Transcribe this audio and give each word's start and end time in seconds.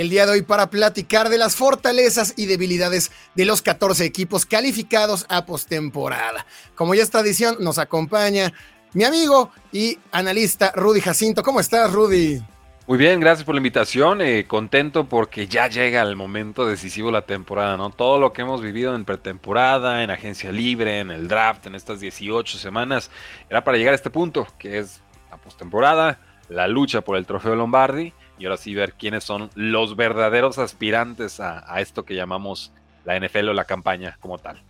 El 0.00 0.10
día 0.10 0.26
de 0.26 0.32
hoy 0.32 0.42
para 0.42 0.68
platicar 0.68 1.30
de 1.30 1.38
las 1.38 1.56
fortalezas 1.56 2.34
y 2.36 2.44
debilidades 2.46 3.10
de 3.34 3.46
los 3.46 3.62
14 3.62 4.04
equipos 4.04 4.44
calificados 4.44 5.24
a 5.30 5.46
postemporada. 5.46 6.46
Como 6.74 6.94
ya 6.94 7.02
es 7.02 7.10
tradición, 7.10 7.56
nos 7.60 7.78
acompaña 7.78 8.52
mi 8.92 9.04
amigo 9.04 9.50
y 9.72 9.98
analista 10.12 10.70
Rudy 10.76 11.00
Jacinto. 11.00 11.42
¿Cómo 11.42 11.60
estás, 11.60 11.92
Rudy? 11.92 12.42
Muy 12.86 12.98
bien, 12.98 13.20
gracias 13.20 13.44
por 13.44 13.54
la 13.54 13.58
invitación. 13.58 14.20
Eh, 14.20 14.44
contento 14.46 15.08
porque 15.08 15.48
ya 15.48 15.66
llega 15.68 16.02
el 16.02 16.14
momento 16.14 16.66
decisivo 16.66 17.08
de 17.08 17.14
la 17.14 17.22
temporada, 17.22 17.78
¿no? 17.78 17.88
Todo 17.88 18.20
lo 18.20 18.34
que 18.34 18.42
hemos 18.42 18.60
vivido 18.60 18.94
en 18.94 19.06
pretemporada, 19.06 20.04
en 20.04 20.10
agencia 20.10 20.52
libre, 20.52 21.00
en 21.00 21.10
el 21.10 21.26
draft, 21.26 21.66
en 21.66 21.74
estas 21.74 22.00
18 22.00 22.58
semanas, 22.58 23.10
era 23.48 23.64
para 23.64 23.78
llegar 23.78 23.92
a 23.92 23.96
este 23.96 24.10
punto, 24.10 24.46
que 24.58 24.78
es 24.78 25.00
la 25.30 25.38
postemporada, 25.38 26.20
la 26.50 26.68
lucha 26.68 27.00
por 27.00 27.16
el 27.16 27.24
trofeo 27.24 27.56
Lombardi 27.56 28.12
y 28.38 28.44
ahora 28.44 28.56
sí 28.56 28.74
ver 28.74 28.94
quiénes 28.94 29.24
son 29.24 29.50
los 29.54 29.96
verdaderos 29.96 30.58
aspirantes 30.58 31.40
a, 31.40 31.80
esto 31.80 32.04
que 32.04 32.14
llamamos 32.14 32.72
la 33.04 33.18
NFL 33.18 33.48
o 33.48 33.52
la 33.52 33.64
campaña 33.64 34.18
como 34.20 34.38
tal. 34.38 34.60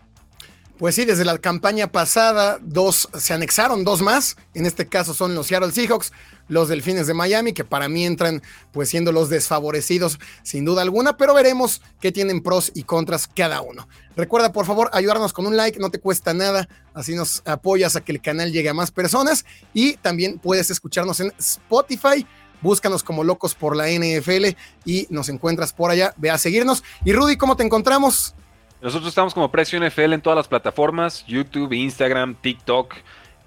Pues 0.79 0.95
sí, 0.95 1.07
desde 1.07 1.25
la 1.25 1.39
campaña 1.39 1.91
pasada, 1.91 2.59
dos 2.61 3.09
se 3.15 3.33
anexaron, 3.33 3.83
dos 3.83 4.03
más. 4.03 4.37
En 4.53 4.67
este 4.67 4.87
caso 4.87 5.15
son 5.15 5.35
los 5.35 5.47
Seattle 5.47 5.73
Seahawks, 5.73 6.13
los 6.49 6.69
Delfines 6.69 7.07
de 7.07 7.15
Miami, 7.15 7.55
que 7.55 7.65
para 7.65 7.89
mí 7.89 8.05
entran 8.05 8.43
pues 8.73 8.91
siendo 8.91 9.11
los 9.11 9.31
desfavorecidos 9.31 10.19
sin 10.43 10.67
duda 10.67 10.83
alguna, 10.83 11.17
pero 11.17 11.33
veremos 11.33 11.81
qué 11.99 12.13
tienen 12.13 12.43
pros 12.43 12.73
y 12.75 12.83
contras 12.83 13.27
cada 13.27 13.63
uno. 13.63 13.89
Recuerda 14.17 14.53
por 14.53 14.67
favor 14.67 14.91
ayudarnos 14.93 15.33
con 15.33 15.47
un 15.47 15.57
like, 15.57 15.79
no 15.79 15.91
te 15.91 15.99
cuesta 15.99 16.35
nada, 16.35 16.69
así 16.93 17.15
nos 17.15 17.43
apoyas 17.47 17.97
a 17.97 18.03
que 18.03 18.13
el 18.13 18.21
canal 18.21 18.53
llegue 18.53 18.69
a 18.69 18.75
más 18.75 18.91
personas 18.91 19.47
y 19.73 19.97
también 19.97 20.39
puedes 20.39 20.71
escucharnos 20.71 21.21
en 21.21 21.33
Spotify 21.39 22.27
Búscanos 22.61 23.03
como 23.03 23.25
locos 23.25 23.55
por 23.55 23.77
la 23.77 23.89
NFL 23.89 24.57
y 24.85 25.07
nos 25.11 25.29
encuentras 25.29 25.73
por 25.73 25.91
allá. 25.91 26.15
Ve 26.17 26.31
a 26.31 26.39
seguirnos. 26.39 26.83
Y 27.05 27.13
Rudy, 27.13 27.37
¿cómo 27.37 27.57
te 27.57 27.65
encontramos? 27.65 28.35
Nosotros 28.81 29.09
estamos 29.09 29.35
como 29.35 29.51
Precio 29.51 29.81
NFL 29.81 30.13
en 30.13 30.21
todas 30.21 30.37
las 30.37 30.49
plataformas: 30.49 31.25
YouTube, 31.27 31.73
Instagram, 31.73 32.35
TikTok. 32.35 32.95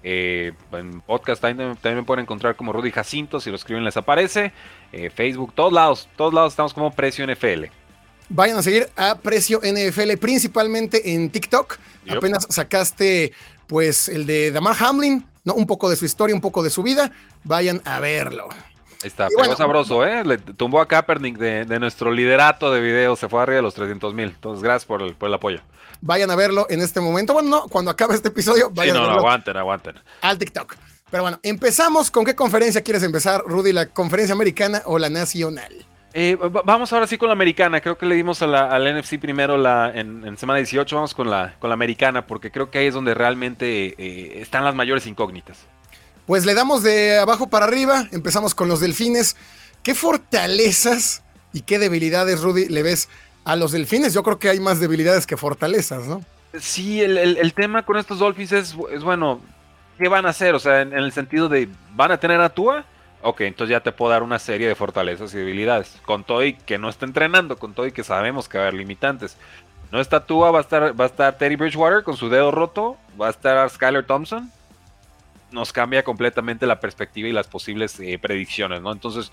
Eh, 0.02 0.52
en 0.72 1.02
podcast 1.02 1.42
también, 1.42 1.76
me 1.82 2.02
pueden 2.02 2.22
encontrar 2.22 2.56
como 2.56 2.72
Rudy 2.72 2.90
Jacinto, 2.90 3.38
si 3.40 3.50
lo 3.50 3.56
escriben 3.56 3.84
les 3.84 3.96
aparece. 3.96 4.52
Eh, 4.92 5.10
Facebook, 5.10 5.52
todos 5.54 5.72
lados, 5.72 6.08
todos 6.16 6.32
lados 6.32 6.52
estamos 6.52 6.72
como 6.72 6.90
Precio 6.90 7.26
NFL. 7.26 7.66
Vayan 8.30 8.58
a 8.58 8.62
seguir 8.62 8.88
a 8.96 9.16
Precio 9.16 9.60
NFL, 9.60 10.16
principalmente 10.18 11.14
en 11.14 11.30
TikTok. 11.30 11.78
Apenas 12.08 12.46
sacaste 12.48 13.32
pues 13.66 14.08
el 14.08 14.24
de 14.26 14.50
Damar 14.52 14.76
Hamlin, 14.80 15.26
¿no? 15.44 15.54
un 15.54 15.66
poco 15.66 15.90
de 15.90 15.96
su 15.96 16.04
historia, 16.04 16.34
un 16.34 16.40
poco 16.40 16.62
de 16.62 16.70
su 16.70 16.82
vida. 16.82 17.12
Vayan 17.44 17.82
a 17.84 17.98
verlo. 18.00 18.48
Está, 19.02 19.28
pegó 19.28 19.56
sabroso, 19.56 20.04
¿eh? 20.04 20.24
Le 20.24 20.38
tumbó 20.38 20.80
a 20.80 20.86
Kaepernick 20.86 21.38
de, 21.38 21.78
nuestro 21.80 22.12
liderato 22.12 22.70
de 22.70 22.80
videos, 22.80 23.18
se 23.18 23.28
fue 23.28 23.42
arriba 23.42 23.56
de 23.56 23.62
los 23.62 23.74
300 23.74 24.12
mil. 24.12 24.28
Entonces, 24.28 24.62
gracias 24.62 24.84
por 24.84 25.00
el, 25.00 25.14
por 25.14 25.28
el, 25.28 25.34
apoyo. 25.34 25.60
Vayan 26.02 26.30
a 26.30 26.36
verlo 26.36 26.66
en 26.68 26.80
este 26.80 27.00
momento. 27.00 27.32
Bueno, 27.32 27.48
no, 27.48 27.68
cuando 27.68 27.90
acabe 27.90 28.14
este 28.14 28.28
episodio, 28.28 28.70
vayan 28.70 28.96
sí, 28.96 28.98
no, 28.98 29.04
a 29.04 29.08
verlo. 29.08 29.20
aguanten, 29.20 29.56
aguanten. 29.56 29.94
Al 30.20 30.36
TikTok. 30.36 30.76
Pero 31.10 31.22
bueno, 31.22 31.40
empezamos. 31.42 32.10
¿Con 32.10 32.24
qué 32.24 32.34
conferencia 32.34 32.82
quieres 32.82 33.02
empezar, 33.02 33.42
Rudy? 33.46 33.72
¿La 33.72 33.86
conferencia 33.86 34.34
americana 34.34 34.82
o 34.84 34.98
la 34.98 35.08
nacional? 35.08 35.86
Eh, 36.12 36.36
vamos 36.64 36.92
ahora 36.92 37.06
sí 37.06 37.16
con 37.16 37.28
la 37.28 37.32
americana. 37.32 37.80
Creo 37.80 37.96
que 37.96 38.06
le 38.06 38.14
dimos 38.14 38.42
a 38.42 38.46
la, 38.46 38.66
al 38.66 38.98
NFC 38.98 39.18
primero 39.18 39.56
la, 39.56 39.92
en, 39.94 40.36
semana 40.36 40.58
18. 40.58 40.94
Vamos 40.94 41.14
con 41.14 41.30
la, 41.30 41.54
con 41.58 41.70
la 41.70 41.74
americana, 41.74 42.26
porque 42.26 42.50
creo 42.50 42.70
que 42.70 42.78
ahí 42.78 42.86
es 42.86 42.94
donde 42.94 43.14
realmente 43.14 43.94
eh, 43.96 44.40
están 44.42 44.64
las 44.64 44.74
mayores 44.74 45.06
incógnitas. 45.06 45.66
Pues 46.30 46.46
le 46.46 46.54
damos 46.54 46.84
de 46.84 47.18
abajo 47.18 47.48
para 47.48 47.66
arriba, 47.66 48.06
empezamos 48.12 48.54
con 48.54 48.68
los 48.68 48.78
delfines. 48.78 49.36
¿Qué 49.82 49.96
fortalezas 49.96 51.24
y 51.52 51.62
qué 51.62 51.80
debilidades, 51.80 52.40
Rudy, 52.42 52.68
le 52.68 52.84
ves 52.84 53.08
a 53.44 53.56
los 53.56 53.72
delfines? 53.72 54.14
Yo 54.14 54.22
creo 54.22 54.38
que 54.38 54.48
hay 54.48 54.60
más 54.60 54.78
debilidades 54.78 55.26
que 55.26 55.36
fortalezas, 55.36 56.06
¿no? 56.06 56.24
Sí, 56.56 57.00
el, 57.00 57.52
tema 57.54 57.84
con 57.84 57.96
estos 57.96 58.20
Dolphins 58.20 58.52
es, 58.52 58.76
bueno, 59.02 59.40
¿qué 59.98 60.08
van 60.08 60.24
a 60.24 60.28
hacer? 60.28 60.54
O 60.54 60.60
sea, 60.60 60.82
en, 60.82 60.92
el 60.92 61.10
sentido 61.10 61.48
de, 61.48 61.68
¿van 61.96 62.12
a 62.12 62.20
tener 62.20 62.40
a 62.40 62.50
Tua? 62.50 62.84
Ok, 63.22 63.40
entonces 63.40 63.72
ya 63.72 63.80
te 63.80 63.90
puedo 63.90 64.12
dar 64.12 64.22
una 64.22 64.38
serie 64.38 64.68
de 64.68 64.76
fortalezas 64.76 65.34
y 65.34 65.38
debilidades. 65.38 65.96
Con 66.06 66.22
todo 66.22 66.42
que 66.64 66.78
no 66.78 66.90
está 66.90 67.06
entrenando, 67.06 67.58
con 67.58 67.74
todo 67.74 67.92
que 67.92 68.04
sabemos 68.04 68.48
que 68.48 68.56
va 68.56 68.62
a 68.62 68.66
haber 68.68 68.78
limitantes. 68.78 69.36
No 69.90 70.00
está 70.00 70.24
Tua, 70.24 70.52
va 70.52 70.58
a 70.58 70.62
estar, 70.62 71.00
va 71.00 71.06
a 71.06 71.08
estar 71.08 71.36
Teddy 71.38 71.56
Bridgewater 71.56 72.04
con 72.04 72.16
su 72.16 72.28
dedo 72.28 72.52
roto, 72.52 72.98
va 73.20 73.26
a 73.26 73.30
estar 73.30 73.68
Skyler 73.68 74.06
Thompson, 74.06 74.48
nos 75.52 75.72
cambia 75.72 76.02
completamente 76.02 76.66
la 76.66 76.80
perspectiva 76.80 77.28
y 77.28 77.32
las 77.32 77.46
posibles 77.46 77.98
eh, 78.00 78.18
predicciones, 78.18 78.80
¿no? 78.82 78.92
Entonces, 78.92 79.32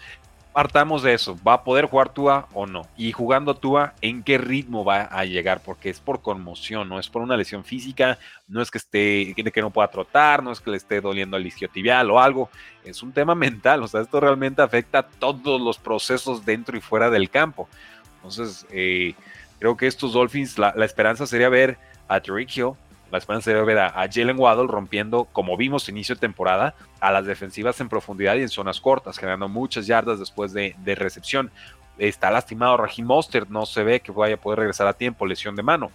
partamos 0.58 1.04
de 1.04 1.14
eso, 1.14 1.38
¿va 1.48 1.54
a 1.54 1.64
poder 1.64 1.86
jugar 1.86 2.10
Tua 2.10 2.48
o 2.52 2.66
no? 2.66 2.88
Y 2.98 3.12
jugando 3.12 3.54
Tua, 3.54 3.94
¿en 4.02 4.24
qué 4.24 4.40
ritmo 4.40 4.84
va 4.84 5.04
a 5.04 5.24
llegar? 5.24 5.62
Porque 5.64 5.92
es 5.92 6.00
por 6.00 6.24
conmoción, 6.24 6.90
no 6.90 6.98
es 7.00 7.10
por 7.10 7.22
una 7.22 7.38
lesión 7.38 7.64
física, 7.64 8.18
no 8.48 8.64
es 8.64 8.72
que 8.72 8.80
esté, 8.80 9.36
que 9.36 9.62
no 9.62 9.70
pueda 9.70 9.88
trotar, 9.90 10.42
no 10.42 10.52
es 10.52 10.60
que 10.60 10.72
le 10.72 10.78
esté 10.78 11.00
doliendo 11.00 11.38
el 11.38 11.46
isquiotibial 11.46 12.10
o 12.10 12.20
algo, 12.20 12.50
es 12.84 13.04
un 13.04 13.12
tema 13.12 13.36
mental, 13.36 13.84
o 13.84 13.88
sea, 13.88 14.02
esto 14.02 14.20
realmente 14.20 14.64
afecta 14.64 14.98
a 14.98 15.08
todos 15.08 15.62
los 15.62 15.78
procesos 15.78 16.44
dentro 16.44 16.76
y 16.76 16.82
fuera 16.82 17.12
del 17.12 17.30
campo. 17.30 17.70
Entonces, 18.16 18.66
eh, 18.72 19.14
creo 19.60 19.78
que 19.78 19.86
estos 19.86 20.14
Dolphins, 20.14 20.58
la, 20.58 20.70
esperanza 20.84 21.28
sería 21.28 21.50
ver 21.50 21.78
a 22.08 22.18
Hill 22.18 22.74
la 23.12 23.18
esperanza 23.18 23.52
de 23.52 23.62
ver 23.64 23.80
a, 23.80 24.08
Jalen 24.12 24.40
Waddle 24.40 24.68
rompiendo, 24.68 25.26
como 25.26 25.58
vimos 25.58 25.88
inicio 25.90 26.16
de 26.16 26.22
temporada, 26.22 26.76
a 27.00 27.12
las 27.12 27.26
defensivas 27.26 27.80
en 27.80 27.90
profundidad 27.90 28.36
y 28.36 28.42
en 28.42 28.50
zonas 28.50 28.82
cortas, 28.82 29.18
generando 29.18 29.48
muchas 29.48 29.88
yardas 29.88 30.20
después 30.20 30.54
de, 30.54 30.76
recepción. 30.96 31.52
Está 31.98 32.30
lastimado 32.30 32.78
Raheem 32.78 33.08
Mostert, 33.08 33.50
no 33.50 33.66
se 33.66 33.84
ve 33.84 34.02
que 34.02 34.12
vaya 34.12 34.36
a 34.36 34.40
poder 34.40 34.60
regresar 34.60 34.88
a 34.88 34.94
tiempo, 34.94 35.26
lesión 35.26 35.56
de 35.56 35.64
mano. 35.64 35.92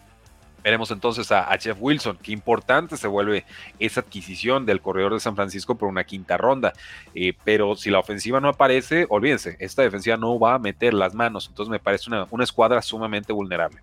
Veremos 0.64 0.92
entonces 0.92 1.30
a, 1.32 1.46
Jeff 1.58 1.76
Wilson. 1.80 2.18
Qué 2.22 2.32
importante 2.32 2.96
se 2.96 3.08
vuelve 3.08 3.44
esa 3.80 4.00
adquisición 4.00 4.64
del 4.64 4.80
corredor 4.80 5.12
de 5.12 5.20
San 5.20 5.34
Francisco 5.34 5.76
por 5.76 5.88
una 5.88 6.04
quinta 6.04 6.36
ronda. 6.36 6.72
Eh, 7.14 7.34
pero 7.44 7.74
si 7.74 7.90
la 7.90 7.98
ofensiva 7.98 8.40
no 8.40 8.48
aparece, 8.48 9.06
olvídense, 9.08 9.56
esta 9.58 9.82
defensiva 9.82 10.16
no 10.16 10.38
va 10.38 10.54
a 10.54 10.58
meter 10.60 10.94
las 10.94 11.14
manos. 11.14 11.48
Entonces 11.48 11.70
me 11.70 11.80
parece 11.80 12.10
una, 12.10 12.26
una 12.30 12.44
escuadra 12.44 12.80
sumamente 12.80 13.32
vulnerable. 13.32 13.82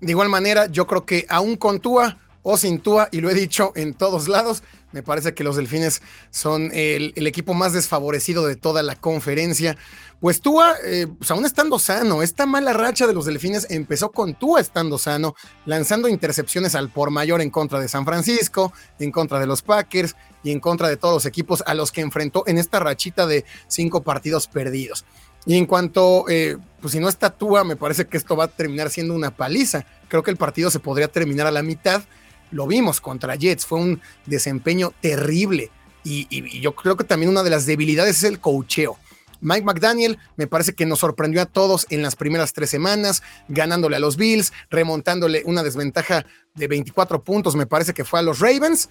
De 0.00 0.10
igual 0.10 0.28
manera, 0.28 0.66
yo 0.66 0.86
creo 0.86 1.06
que 1.06 1.24
aún 1.30 1.56
con 1.56 1.80
Tua 1.80 2.18
o 2.48 2.56
sin 2.56 2.78
Tua, 2.78 3.08
y 3.10 3.20
lo 3.20 3.28
he 3.28 3.34
dicho 3.34 3.72
en 3.74 3.92
todos 3.92 4.28
lados, 4.28 4.62
me 4.92 5.02
parece 5.02 5.34
que 5.34 5.42
los 5.42 5.56
Delfines 5.56 6.00
son 6.30 6.70
el, 6.72 7.12
equipo 7.26 7.54
más 7.54 7.72
desfavorecido 7.72 8.46
de 8.46 8.54
toda 8.54 8.84
la 8.84 8.94
conferencia. 8.94 9.76
Pues 10.20 10.40
Tua, 10.40 10.76
eh, 10.84 11.08
pues 11.08 11.28
aún 11.32 11.44
estando 11.44 11.80
sano, 11.80 12.22
esta 12.22 12.46
mala 12.46 12.72
racha 12.72 13.08
de 13.08 13.14
los 13.14 13.24
Delfines 13.24 13.66
empezó 13.68 14.12
con 14.12 14.34
Tua 14.34 14.60
estando 14.60 14.96
sano, 14.96 15.34
lanzando 15.64 16.06
intercepciones 16.06 16.76
al 16.76 16.88
por 16.88 17.10
mayor 17.10 17.40
en 17.40 17.50
contra 17.50 17.80
de 17.80 17.88
San 17.88 18.04
Francisco, 18.04 18.72
en 19.00 19.10
contra 19.10 19.40
de 19.40 19.48
los 19.48 19.62
Packers 19.62 20.14
y 20.44 20.52
en 20.52 20.60
contra 20.60 20.88
de 20.88 20.96
todos 20.96 21.14
los 21.14 21.26
equipos 21.26 21.64
a 21.66 21.74
los 21.74 21.90
que 21.90 22.00
enfrentó 22.00 22.44
en 22.46 22.58
esta 22.58 22.78
rachita 22.78 23.26
de 23.26 23.44
cinco 23.66 24.04
partidos 24.04 24.46
perdidos. 24.46 25.04
Y 25.46 25.56
en 25.56 25.66
cuanto, 25.66 26.26
eh, 26.28 26.58
pues 26.80 26.92
si 26.92 27.00
no 27.00 27.08
está 27.08 27.30
Tua, 27.30 27.64
me 27.64 27.74
parece 27.74 28.06
que 28.06 28.16
esto 28.16 28.36
va 28.36 28.44
a 28.44 28.48
terminar 28.48 28.90
siendo 28.90 29.14
una 29.14 29.32
paliza. 29.34 29.84
Creo 30.06 30.22
que 30.22 30.30
el 30.30 30.36
partido 30.36 30.70
se 30.70 30.78
podría 30.78 31.08
terminar 31.08 31.48
a 31.48 31.50
la 31.50 31.64
mitad 31.64 32.02
lo 32.50 32.66
vimos 32.66 33.00
contra 33.00 33.34
Jets, 33.36 33.66
fue 33.66 33.78
un 33.78 34.00
desempeño 34.26 34.92
terrible. 35.00 35.70
Y, 36.04 36.60
yo 36.60 36.74
creo 36.74 36.96
que 36.96 37.04
también 37.04 37.30
una 37.30 37.42
de 37.42 37.50
las 37.50 37.66
debilidades 37.66 38.18
es 38.18 38.24
el 38.24 38.38
cocheo. 38.38 38.96
Mike 39.40 39.64
McDaniel 39.64 40.18
me 40.36 40.46
parece 40.46 40.74
que 40.74 40.86
nos 40.86 41.00
sorprendió 41.00 41.42
a 41.42 41.46
todos 41.46 41.86
en 41.90 42.02
las 42.02 42.16
primeras 42.16 42.52
tres 42.52 42.70
semanas, 42.70 43.22
ganándole 43.48 43.96
a 43.96 43.98
los 43.98 44.16
Bills, 44.16 44.52
remontándole 44.70 45.42
una 45.44 45.62
desventaja 45.62 46.24
de 46.54 46.68
24 46.68 47.22
puntos, 47.22 47.54
me 47.54 47.66
parece 47.66 47.92
que 47.92 48.04
fue 48.04 48.20
a 48.20 48.22
los 48.22 48.38
Ravens, 48.38 48.88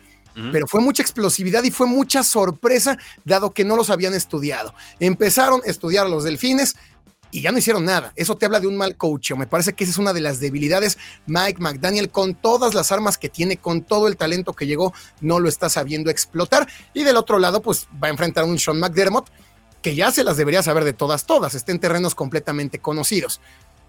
pero 0.51 0.67
fue 0.67 0.81
mucha 0.81 1.01
explosividad 1.01 1.63
y 1.63 1.71
fue 1.71 1.87
mucha 1.87 2.21
sorpresa, 2.21 2.97
dado 3.23 3.53
que 3.53 3.63
no 3.63 3.77
los 3.77 3.89
habían 3.89 4.13
estudiado. 4.13 4.73
Empezaron 4.99 5.61
a 5.65 5.69
estudiar 5.69 6.05
a 6.05 6.09
los 6.09 6.25
Delfines, 6.25 6.75
y 7.35 7.41
ya 7.41 7.51
no 7.51 7.57
hicieron 7.57 7.83
nada. 7.83 8.13
Eso 8.15 8.37
te 8.37 8.45
habla 8.45 8.61
de 8.61 8.67
un 8.67 8.77
mal 8.77 8.95
coach. 8.95 9.33
Me 9.33 9.45
parece 9.45 9.73
que 9.73 9.83
esa 9.83 9.91
es 9.91 9.97
una 9.97 10.13
de 10.13 10.21
las 10.21 10.39
debilidades. 10.39 10.97
Mike 11.25 11.59
McDaniel, 11.59 12.09
con 12.09 12.33
todas 12.33 12.73
las 12.73 12.93
armas 12.93 13.17
que 13.17 13.27
tiene, 13.27 13.57
con 13.57 13.81
todo 13.81 14.07
el 14.07 14.15
talento 14.15 14.53
que 14.53 14.65
llegó, 14.65 14.93
no 15.19 15.41
lo 15.41 15.49
está 15.49 15.67
sabiendo 15.67 16.09
explotar. 16.09 16.65
Y 16.93 17.03
del 17.03 17.17
otro 17.17 17.37
lado, 17.37 17.61
pues 17.61 17.89
va 18.01 18.07
a 18.07 18.11
enfrentar 18.11 18.45
a 18.45 18.47
un 18.47 18.57
Sean 18.57 18.79
McDermott 18.79 19.29
que 19.81 19.95
ya 19.95 20.11
se 20.11 20.23
las 20.23 20.37
debería 20.37 20.63
saber 20.63 20.85
de 20.85 20.93
todas, 20.93 21.25
todas. 21.25 21.55
Está 21.55 21.73
en 21.73 21.79
terrenos 21.79 22.15
completamente 22.15 22.79
conocidos. 22.79 23.41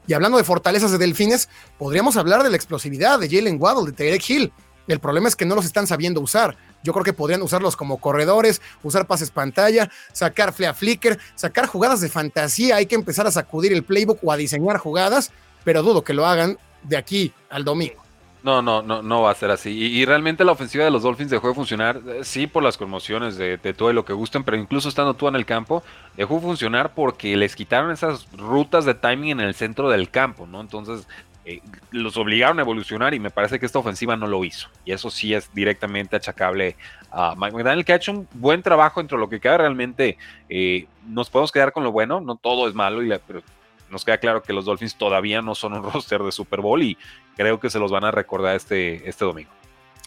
Y 0.09 0.15
hablando 0.15 0.39
de 0.39 0.45
fortalezas 0.45 0.91
de 0.91 0.99
Delfines, 0.99 1.49
podríamos 1.79 2.17
hablar 2.17 2.43
de 2.43 2.51
la 2.51 2.57
explosividad 2.57 3.21
de 3.21 3.29
Jalen 3.29 3.59
Waddle, 3.61 3.93
de 3.93 3.93
Tarek 3.93 4.29
Hill. 4.29 4.53
El 4.89 4.99
problema 4.99 5.29
es 5.29 5.37
que 5.37 5.47
no 5.47 5.55
los 5.55 5.67
están 5.67 5.87
sabiendo 5.87 6.21
usar. 6.21 6.57
Yo 6.87 6.93
creo 6.93 7.05
que 7.05 7.13
podrían 7.13 7.43
usarlos 7.43 7.75
como 7.75 7.99
corredores, 7.99 8.63
usar 8.85 9.09
pases 9.09 9.33
pantalla, 9.33 9.91
sacar 10.13 10.53
flea 10.53 10.73
flicker, 10.73 11.19
sacar 11.35 11.67
jugadas 11.67 12.01
de 12.01 12.09
fantasía. 12.09 12.77
Hay 12.77 12.87
que 12.87 12.95
empezar 12.95 13.27
a 13.27 13.33
sacudir 13.33 13.73
el 13.73 13.83
playbook 13.83 14.21
o 14.23 14.31
a 14.31 14.37
diseñar 14.37 14.79
jugadas, 14.79 15.33
pero 15.65 15.83
dudo 15.83 16.05
que 16.05 16.15
lo 16.15 16.27
hagan 16.27 16.59
de 16.85 16.97
aquí 16.97 17.33
al 17.51 17.65
domingo. 17.65 18.07
No, 18.45 18.63
no, 18.63 18.81
no, 18.81 19.03
no 19.03 19.23
va 19.23 19.33
a 19.33 19.35
ser 19.35 19.51
así. 19.51 19.71
Y, 19.71 20.05
realmente 20.05 20.45
la 20.45 20.53
ofensiva 20.53 20.85
de 20.85 20.93
los 20.93 21.03
Dolphins 21.03 21.33
dejó 21.33 21.49
de 21.49 21.55
funcionar, 21.55 22.01
eh, 22.07 22.21
sí, 22.23 22.47
por 22.47 22.63
las 22.63 22.77
conmociones 22.77 23.37
de, 23.37 23.59
todo 23.59 23.91
y 23.91 23.95
lo 23.95 24.05
que 24.05 24.13
gusten, 24.13 24.45
pero 24.45 24.57
incluso 24.57 24.89
estando 24.89 25.15
tú 25.15 25.27
en 25.27 25.35
el 25.35 25.45
campo, 25.45 25.83
dejó 26.17 26.37
de 26.37 26.43
funcionar 26.43 26.95
porque 26.95 27.37
les 27.37 27.57
quitaron 27.57 27.91
esas 27.91 28.29
rutas 28.37 28.85
de 28.85 28.95
timing 28.95 29.33
en 29.33 29.41
el 29.41 29.57
centro 29.57 29.91
del 29.91 30.11
campo, 30.11 30.47
¿no? 30.47 30.61
Entonces, 30.61 31.09
eh, 31.49 31.61
los 31.93 32.17
obligaron 32.17 32.59
a 32.59 32.63
evolucionar 32.63 33.15
y 33.15 33.21
me 33.21 33.31
parece 33.31 33.61
que 33.61 33.67
esta 33.67 33.79
ofensiva 33.79 34.17
no 34.17 34.27
lo 34.27 34.45
hizo. 34.45 34.69
Y 34.85 34.91
eso 34.91 35.11
sí 35.11 35.33
es 35.33 35.49
directamente 35.55 36.17
achacable 36.17 36.75
a 37.13 37.37
Mike 37.37 37.57
McDaniel, 37.57 37.85
que 37.85 37.93
ha 37.93 37.97
hecho 37.97 38.11
un 38.11 38.29
buen 38.35 38.63
trabajo 38.63 39.01
entre 39.01 39.17
lo 39.17 39.29
que 39.29 39.39
queda 39.39 39.59
realmente. 39.59 40.19
Eh, 40.49 40.87
nos 41.07 41.31
podemos 41.31 41.53
quedar 41.53 41.73
con 41.73 41.85
lo 41.85 41.93
bueno, 41.93 42.21
no 42.21 42.35
todo 42.35 42.69
es 42.69 42.75
malo, 42.75 43.01
y 43.01 43.17
pero 43.25 43.45
nos 43.91 44.05
queda 44.05 44.19
claro 44.19 44.43
que 44.43 44.53
los 44.53 44.65
Dolphins 44.65 44.97
todavía 44.97 45.41
no 45.41 45.55
son 45.55 45.75
un 45.75 45.83
roster 45.93 46.21
de 46.21 46.33
Super 46.33 46.61
Bowl 46.61 46.83
y 46.83 46.99
creo 47.37 47.61
que 47.61 47.71
se 47.71 47.79
los 47.79 47.93
van 47.93 48.03
a 48.03 48.11
recordar 48.11 48.57
este, 48.57 49.09
este 49.09 49.25
domingo. 49.25 49.51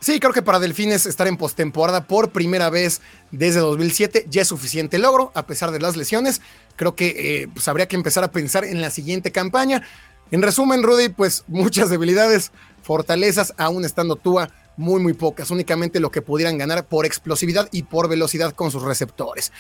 Sí, 0.01 0.19
creo 0.19 0.31
que 0.31 0.42
para 0.42 0.59
Delfines 0.59 1.06
estar 1.06 1.27
en 1.27 1.35
postemporada 1.35 2.06
por 2.06 2.31
primera 2.31 2.69
vez 2.69 3.01
desde 3.31 3.59
2007 3.59 4.25
ya 4.30 4.42
es 4.42 4.47
suficiente 4.47 4.97
logro, 4.97 5.31
a 5.35 5.45
pesar 5.45 5.71
de 5.71 5.80
las 5.80 5.97
lesiones. 5.97 6.42
Creo 6.77 6.95
que 6.95 7.44
eh, 7.44 7.47
pues 7.53 7.68
habría 7.68 7.88
que 7.88 7.97
empezar 7.97 8.24
a 8.24 8.31
pensar 8.31 8.63
en 8.63 8.80
la 8.80 8.92
siguiente 8.92 9.33
campaña. 9.33 9.83
En 10.31 10.41
resumen, 10.41 10.83
Rudy, 10.83 11.09
pues 11.09 11.43
muchas 11.47 11.89
debilidades, 11.89 12.51
fortalezas, 12.81 13.53
aún 13.57 13.85
estando 13.85 14.15
Tua, 14.15 14.49
muy, 14.77 15.01
muy 15.01 15.13
pocas. 15.13 15.51
Únicamente 15.51 15.99
lo 15.99 16.11
que 16.11 16.21
pudieran 16.21 16.57
ganar 16.57 16.85
por 16.87 17.05
explosividad 17.05 17.67
y 17.71 17.83
por 17.83 18.07
velocidad 18.07 18.53
con 18.53 18.71
sus 18.71 18.83
receptores. 18.83 19.51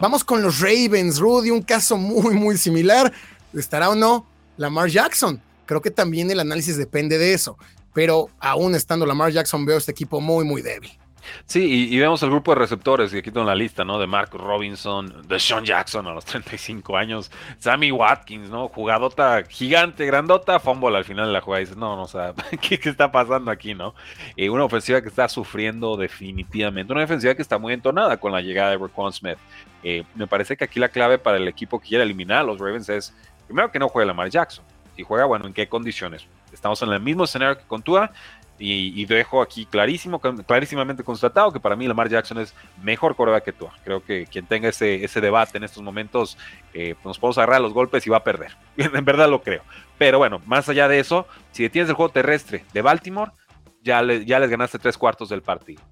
Vamos 0.00 0.22
con 0.22 0.42
los 0.42 0.60
Ravens, 0.60 1.18
Rudy, 1.18 1.50
un 1.50 1.62
caso 1.62 1.96
muy, 1.96 2.34
muy 2.34 2.56
similar. 2.56 3.12
¿Estará 3.52 3.90
o 3.90 3.94
no 3.94 4.26
Lamar 4.56 4.88
Jackson? 4.88 5.42
Creo 5.66 5.82
que 5.82 5.90
también 5.90 6.30
el 6.30 6.40
análisis 6.40 6.76
depende 6.76 7.18
de 7.18 7.34
eso, 7.34 7.56
pero 7.92 8.28
aún 8.38 8.74
estando 8.74 9.04
Lamar 9.06 9.32
Jackson 9.32 9.64
veo 9.64 9.78
este 9.78 9.92
equipo 9.92 10.20
muy, 10.20 10.44
muy 10.44 10.62
débil. 10.62 10.90
Sí, 11.46 11.88
y, 11.92 11.98
vemos 11.98 12.22
el 12.22 12.30
grupo 12.30 12.52
de 12.52 12.60
receptores, 12.60 13.12
y 13.12 13.18
aquí 13.18 13.30
tengo 13.30 13.46
la 13.46 13.54
lista, 13.54 13.84
¿no? 13.84 13.98
De 13.98 14.06
Mark 14.06 14.30
Robinson, 14.32 15.26
de 15.26 15.38
Sean 15.38 15.64
Jackson 15.64 16.06
a 16.06 16.12
los 16.12 16.24
35 16.26 16.96
años, 16.96 17.30
Sammy 17.58 17.90
Watkins, 17.92 18.50
¿no? 18.50 18.68
Jugadota 18.68 19.42
gigante, 19.48 20.06
grandota, 20.06 20.58
fumble 20.60 20.96
al 20.96 21.04
final 21.04 21.26
de 21.26 21.32
la 21.32 21.40
jugada. 21.40 21.60
dices, 21.60 21.76
no, 21.76 21.96
no, 21.96 22.02
o 22.02 22.08
sea, 22.08 22.34
¿qué, 22.60 22.80
está 22.82 23.10
pasando 23.10 23.50
aquí, 23.50 23.74
no? 23.74 23.94
Eh, 24.36 24.50
una 24.50 24.64
ofensiva 24.64 25.00
que 25.00 25.08
está 25.08 25.28
sufriendo 25.28 25.96
definitivamente, 25.96 26.92
una 26.92 27.04
ofensiva 27.04 27.34
que 27.34 27.42
está 27.42 27.58
muy 27.58 27.72
entonada 27.72 28.16
con 28.16 28.32
la 28.32 28.40
llegada 28.40 28.70
de 28.70 28.78
Raquan 28.78 29.12
Smith. 29.12 29.38
Eh, 29.82 30.04
me 30.14 30.26
parece 30.26 30.56
que 30.56 30.64
aquí 30.64 30.78
la 30.78 30.88
clave 30.88 31.18
para 31.18 31.36
el 31.36 31.48
equipo 31.48 31.80
que 31.80 31.88
quiere 31.88 32.04
eliminar 32.04 32.38
a 32.38 32.42
los 32.44 32.58
Ravens 32.58 32.88
es, 32.88 33.14
primero 33.46 33.70
que 33.70 33.78
no 33.78 33.88
juegue 33.88 34.06
Lamar 34.06 34.30
Jackson, 34.30 34.64
y 34.96 35.02
juega, 35.02 35.24
bueno, 35.24 35.46
¿en 35.46 35.52
qué 35.52 35.68
condiciones? 35.68 36.26
Estamos 36.52 36.82
en 36.82 36.90
el 36.90 37.00
mismo 37.00 37.24
escenario 37.24 37.58
que 37.58 37.64
con 37.64 37.82
Tua 37.82 38.12
y, 38.64 39.04
dejo 39.06 39.42
aquí 39.42 39.66
clarísimo, 39.66 40.20
clarísimamente 40.20 41.02
constatado 41.02 41.52
que 41.52 41.58
para 41.58 41.74
mí 41.74 41.88
Lamar 41.88 42.08
Jackson 42.08 42.38
es 42.38 42.54
mejor 42.82 43.16
coreback 43.16 43.44
que 43.44 43.52
Tua. 43.52 43.72
Creo 43.82 44.04
que 44.04 44.26
quien 44.26 44.46
tenga 44.46 44.68
ese, 44.68 45.04
ese 45.04 45.20
debate 45.20 45.58
en 45.58 45.64
estos 45.64 45.82
momentos 45.82 46.38
eh, 46.72 46.94
nos 47.04 47.18
podemos 47.18 47.38
agarrar 47.38 47.60
los 47.60 47.72
golpes 47.72 48.06
y 48.06 48.10
va 48.10 48.18
a 48.18 48.24
perder. 48.24 48.56
en 48.76 49.04
verdad 49.04 49.28
lo 49.28 49.42
creo. 49.42 49.62
Pero 49.98 50.18
bueno, 50.18 50.40
más 50.46 50.68
allá 50.68 50.86
de 50.86 51.00
eso, 51.00 51.26
si 51.50 51.64
detienes 51.64 51.88
el 51.88 51.96
juego 51.96 52.12
terrestre 52.12 52.64
de 52.72 52.82
Baltimore, 52.82 53.32
ya, 53.82 54.00
ya 54.24 54.38
les 54.38 54.50
ganaste 54.50 54.78
tres 54.78 54.96
cuartos 54.96 55.28
del 55.28 55.42
partido. 55.42 55.82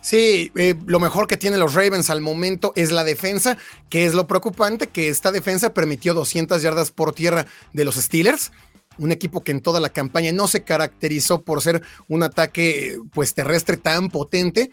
Sí, 0.00 0.52
eh, 0.56 0.74
lo 0.86 1.00
mejor 1.00 1.26
que 1.26 1.36
tienen 1.36 1.60
los 1.60 1.74
Ravens 1.74 2.08
al 2.08 2.20
momento 2.20 2.72
es 2.76 2.92
la 2.92 3.04
defensa, 3.04 3.58
que 3.90 4.06
es 4.06 4.14
lo 4.14 4.26
preocupante, 4.26 4.86
que 4.86 5.08
esta 5.08 5.32
defensa 5.32 5.74
permitió 5.74 6.14
200 6.14 6.62
yardas 6.62 6.90
por 6.90 7.12
tierra 7.12 7.46
de 7.72 7.84
los 7.84 7.96
Steelers, 7.96 8.52
un 8.98 9.12
equipo 9.12 9.42
que 9.42 9.52
en 9.52 9.60
toda 9.60 9.80
la 9.80 9.88
campaña 9.88 10.32
no 10.32 10.48
se 10.48 10.62
caracterizó 10.62 11.42
por 11.42 11.62
ser 11.62 11.82
un 12.08 12.22
ataque 12.22 12.98
pues 13.12 13.34
terrestre 13.34 13.76
tan 13.76 14.08
potente 14.10 14.70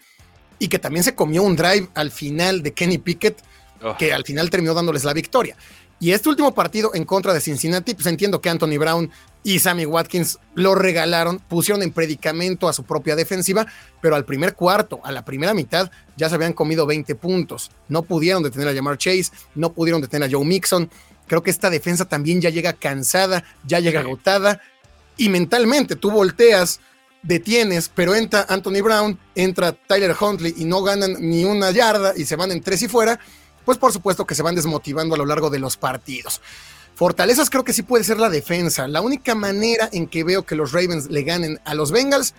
y 0.58 0.68
que 0.68 0.78
también 0.78 1.04
se 1.04 1.14
comió 1.14 1.42
un 1.42 1.56
drive 1.56 1.88
al 1.94 2.10
final 2.10 2.62
de 2.62 2.72
Kenny 2.72 2.98
Pickett, 2.98 3.38
oh. 3.82 3.96
que 3.96 4.12
al 4.12 4.24
final 4.24 4.50
terminó 4.50 4.74
dándoles 4.74 5.04
la 5.04 5.12
victoria. 5.12 5.56
Y 5.98 6.12
este 6.12 6.28
último 6.28 6.52
partido 6.52 6.90
en 6.94 7.04
contra 7.04 7.32
de 7.32 7.40
Cincinnati, 7.40 7.94
pues 7.94 8.06
entiendo 8.06 8.42
que 8.42 8.50
Anthony 8.50 8.76
Brown 8.78 9.10
y 9.42 9.60
Sammy 9.60 9.86
Watkins 9.86 10.38
lo 10.54 10.74
regalaron, 10.74 11.38
pusieron 11.38 11.82
en 11.82 11.90
predicamento 11.90 12.68
a 12.68 12.74
su 12.74 12.84
propia 12.84 13.16
defensiva, 13.16 13.66
pero 14.02 14.14
al 14.14 14.26
primer 14.26 14.54
cuarto, 14.54 15.00
a 15.04 15.12
la 15.12 15.24
primera 15.24 15.54
mitad, 15.54 15.90
ya 16.16 16.28
se 16.28 16.34
habían 16.34 16.52
comido 16.52 16.84
20 16.84 17.14
puntos. 17.14 17.70
No 17.88 18.02
pudieron 18.02 18.42
detener 18.42 18.68
a 18.68 18.74
Jamar 18.74 18.98
Chase, 18.98 19.30
no 19.54 19.72
pudieron 19.72 20.02
detener 20.02 20.28
a 20.28 20.30
Joe 20.30 20.44
Mixon. 20.44 20.90
Creo 21.26 21.42
que 21.42 21.50
esta 21.50 21.70
defensa 21.70 22.04
también 22.04 22.40
ya 22.40 22.50
llega 22.50 22.72
cansada, 22.72 23.44
ya 23.64 23.80
llega 23.80 24.00
agotada 24.00 24.60
y 25.16 25.28
mentalmente 25.28 25.96
tú 25.96 26.10
volteas, 26.10 26.80
detienes, 27.22 27.90
pero 27.92 28.14
entra 28.14 28.46
Anthony 28.48 28.82
Brown, 28.82 29.18
entra 29.34 29.72
Tyler 29.72 30.14
Huntley 30.18 30.54
y 30.56 30.64
no 30.64 30.82
ganan 30.82 31.16
ni 31.18 31.44
una 31.44 31.70
yarda 31.70 32.12
y 32.16 32.24
se 32.24 32.36
van 32.36 32.52
en 32.52 32.60
tres 32.60 32.82
y 32.82 32.88
fuera 32.88 33.18
pues 33.66 33.76
por 33.76 33.92
supuesto 33.92 34.24
que 34.24 34.34
se 34.34 34.42
van 34.42 34.54
desmotivando 34.54 35.16
a 35.16 35.18
lo 35.18 35.26
largo 35.26 35.50
de 35.50 35.58
los 35.58 35.76
partidos. 35.76 36.40
Fortalezas 36.94 37.50
creo 37.50 37.64
que 37.64 37.74
sí 37.74 37.82
puede 37.82 38.04
ser 38.04 38.18
la 38.18 38.30
defensa. 38.30 38.88
La 38.88 39.02
única 39.02 39.34
manera 39.34 39.90
en 39.92 40.06
que 40.06 40.24
veo 40.24 40.46
que 40.46 40.54
los 40.54 40.72
Ravens 40.72 41.10
le 41.10 41.24
ganen 41.24 41.60
a 41.66 41.74
los 41.74 41.90
Bengals 41.90 42.32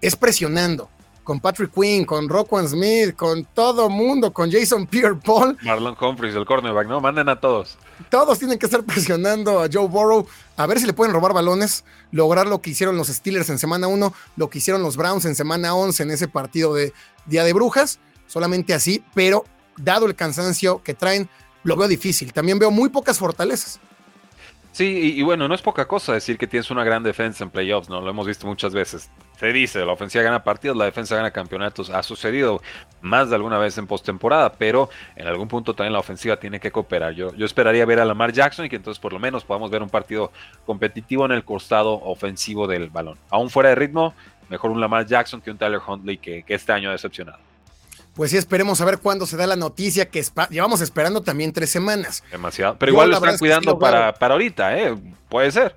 es 0.00 0.14
presionando. 0.14 0.88
Con 1.28 1.40
Patrick 1.40 1.74
Quinn, 1.74 2.06
con 2.06 2.26
Roquan 2.26 2.66
Smith, 2.66 3.14
con 3.14 3.44
todo 3.44 3.90
mundo, 3.90 4.32
con 4.32 4.50
Jason 4.50 4.86
Pierre-Paul. 4.86 5.58
Marlon 5.60 5.94
Humphries, 6.00 6.34
el 6.34 6.46
cornerback, 6.46 6.88
¿no? 6.88 7.02
Manden 7.02 7.28
a 7.28 7.38
todos. 7.38 7.76
Todos 8.08 8.38
tienen 8.38 8.58
que 8.58 8.64
estar 8.64 8.82
presionando 8.82 9.62
a 9.62 9.68
Joe 9.70 9.88
Burrow 9.88 10.26
a 10.56 10.66
ver 10.66 10.80
si 10.80 10.86
le 10.86 10.94
pueden 10.94 11.12
robar 11.12 11.34
balones, 11.34 11.84
lograr 12.12 12.46
lo 12.46 12.62
que 12.62 12.70
hicieron 12.70 12.96
los 12.96 13.08
Steelers 13.08 13.50
en 13.50 13.58
semana 13.58 13.88
1, 13.88 14.14
lo 14.36 14.48
que 14.48 14.56
hicieron 14.56 14.82
los 14.82 14.96
Browns 14.96 15.26
en 15.26 15.34
semana 15.34 15.74
11 15.74 16.04
en 16.04 16.10
ese 16.12 16.28
partido 16.28 16.72
de 16.72 16.94
Día 17.26 17.44
de 17.44 17.52
Brujas. 17.52 17.98
Solamente 18.26 18.72
así, 18.72 19.04
pero 19.12 19.44
dado 19.76 20.06
el 20.06 20.14
cansancio 20.14 20.82
que 20.82 20.94
traen, 20.94 21.28
lo 21.62 21.76
veo 21.76 21.88
difícil. 21.88 22.32
También 22.32 22.58
veo 22.58 22.70
muy 22.70 22.88
pocas 22.88 23.18
fortalezas. 23.18 23.80
Sí, 24.78 25.14
y, 25.16 25.22
bueno, 25.22 25.48
no 25.48 25.56
es 25.56 25.60
poca 25.60 25.88
cosa 25.88 26.12
decir 26.12 26.38
que 26.38 26.46
tienes 26.46 26.70
una 26.70 26.84
gran 26.84 27.02
defensa 27.02 27.42
en 27.42 27.50
playoffs, 27.50 27.88
¿no? 27.88 28.00
Lo 28.00 28.10
hemos 28.10 28.28
visto 28.28 28.46
muchas 28.46 28.72
veces. 28.72 29.10
Se 29.36 29.52
dice, 29.52 29.84
la 29.84 29.90
ofensiva 29.90 30.22
gana 30.22 30.44
partidos, 30.44 30.76
la 30.76 30.84
defensa 30.84 31.16
gana 31.16 31.32
campeonatos. 31.32 31.90
Ha 31.90 32.00
sucedido 32.04 32.62
más 33.00 33.28
de 33.28 33.34
alguna 33.34 33.58
vez 33.58 33.76
en 33.76 33.88
postemporada, 33.88 34.52
pero 34.52 34.88
en 35.16 35.26
algún 35.26 35.48
punto 35.48 35.74
también 35.74 35.94
la 35.94 35.98
ofensiva 35.98 36.36
tiene 36.36 36.60
que 36.60 36.70
cooperar. 36.70 37.12
Yo, 37.14 37.34
yo 37.34 37.44
esperaría 37.44 37.84
ver 37.86 37.98
a 37.98 38.04
Lamar 38.04 38.32
Jackson 38.32 38.66
y 38.66 38.68
que 38.68 38.76
entonces 38.76 39.00
por 39.00 39.12
lo 39.12 39.18
menos 39.18 39.44
podamos 39.44 39.68
ver 39.68 39.82
un 39.82 39.90
partido 39.90 40.30
competitivo 40.64 41.24
en 41.24 41.32
el 41.32 41.42
costado 41.42 41.94
ofensivo 41.94 42.68
del 42.68 42.88
balón. 42.88 43.18
Aún 43.30 43.50
fuera 43.50 43.70
de 43.70 43.74
ritmo, 43.74 44.14
mejor 44.48 44.70
un 44.70 44.80
Lamar 44.80 45.06
Jackson 45.06 45.40
que 45.40 45.50
un 45.50 45.58
Tyler 45.58 45.80
Huntley 45.84 46.18
que, 46.18 46.44
que 46.44 46.54
este 46.54 46.70
año 46.70 46.90
ha 46.90 46.92
decepcionado 46.92 47.47
pues 48.18 48.32
sí, 48.32 48.36
esperemos 48.36 48.80
a 48.80 48.84
ver 48.84 48.98
cuándo 48.98 49.26
se 49.26 49.36
da 49.36 49.46
la 49.46 49.54
noticia 49.54 50.08
que 50.10 50.24
llevamos 50.50 50.80
esperando 50.80 51.22
también 51.22 51.52
tres 51.52 51.70
semanas. 51.70 52.24
Demasiado. 52.32 52.76
Pero 52.76 52.90
igual 52.90 53.10
lo 53.10 53.16
están 53.16 53.38
cuidando 53.38 53.78
para, 53.78 54.12
para 54.12 54.34
ahorita, 54.34 54.76
¿eh? 54.76 54.96
Puede 55.28 55.52
ser. 55.52 55.76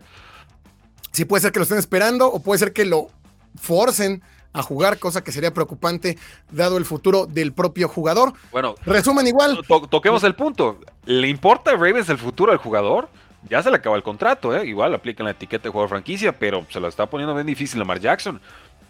Sí, 1.11 1.25
puede 1.25 1.41
ser 1.41 1.51
que 1.51 1.59
lo 1.59 1.63
estén 1.65 1.77
esperando 1.77 2.25
o 2.31 2.41
puede 2.41 2.57
ser 2.57 2.73
que 2.73 2.83
lo 2.83 3.09
forcen 3.61 4.23
a 4.53 4.63
jugar, 4.63 4.97
cosa 4.97 5.23
que 5.23 5.31
sería 5.31 5.53
preocupante 5.53 6.17
dado 6.49 6.79
el 6.79 6.85
futuro 6.85 7.27
del 7.27 7.53
propio 7.53 7.87
jugador. 7.87 8.33
Bueno, 8.51 8.73
resumen 8.87 9.27
igual. 9.27 9.59
toquemos 9.91 10.23
el 10.23 10.33
punto. 10.33 10.79
¿Le 11.05 11.27
importa 11.27 11.69
a 11.69 11.73
Ravens 11.75 12.09
el 12.09 12.17
futuro 12.17 12.51
del 12.51 12.59
jugador? 12.59 13.07
Ya 13.51 13.61
se 13.61 13.69
le 13.69 13.75
acaba 13.75 13.97
el 13.97 14.03
contrato, 14.03 14.57
¿eh? 14.57 14.65
Igual 14.65 14.95
aplican 14.95 15.25
la 15.25 15.33
etiqueta 15.33 15.65
de 15.65 15.69
jugador 15.69 15.89
franquicia, 15.89 16.31
pero 16.31 16.65
se 16.71 16.79
lo 16.79 16.87
está 16.87 17.05
poniendo 17.05 17.35
bien 17.35 17.45
difícil 17.45 17.79
a 17.79 17.85
Mar 17.85 17.99
Jackson 17.99 18.41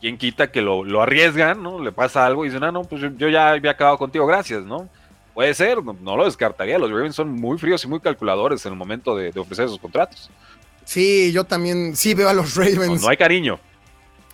quién 0.01 0.17
quita 0.17 0.51
que 0.51 0.61
lo, 0.61 0.83
lo, 0.83 1.01
arriesgan, 1.01 1.61
¿no? 1.61 1.79
Le 1.79 1.91
pasa 1.91 2.25
algo 2.25 2.43
y 2.43 2.49
dicen, 2.49 2.63
ah, 2.63 2.71
no, 2.71 2.83
pues 2.83 3.01
yo, 3.17 3.29
ya 3.29 3.51
había 3.51 3.71
acabado 3.71 3.97
contigo, 3.97 4.25
gracias, 4.25 4.63
¿no? 4.63 4.89
Puede 5.33 5.53
ser, 5.53 5.81
no, 5.81 6.17
lo 6.17 6.25
descartaría. 6.25 6.77
Los 6.77 6.91
Ravens 6.91 7.15
son 7.15 7.31
muy 7.31 7.57
fríos 7.57 7.83
y 7.85 7.87
muy 7.87 8.01
calculadores 8.01 8.65
en 8.65 8.73
el 8.73 8.77
momento 8.77 9.15
de, 9.15 9.29
ofrecer 9.39 9.65
esos 9.65 9.79
contratos. 9.79 10.29
Sí, 10.83 11.31
yo 11.31 11.45
también, 11.45 11.95
sí 11.95 12.13
veo 12.13 12.27
a 12.27 12.33
los 12.33 12.55
Ravens. 12.55 13.01
No, 13.01 13.07
hay 13.07 13.15
cariño. 13.15 13.59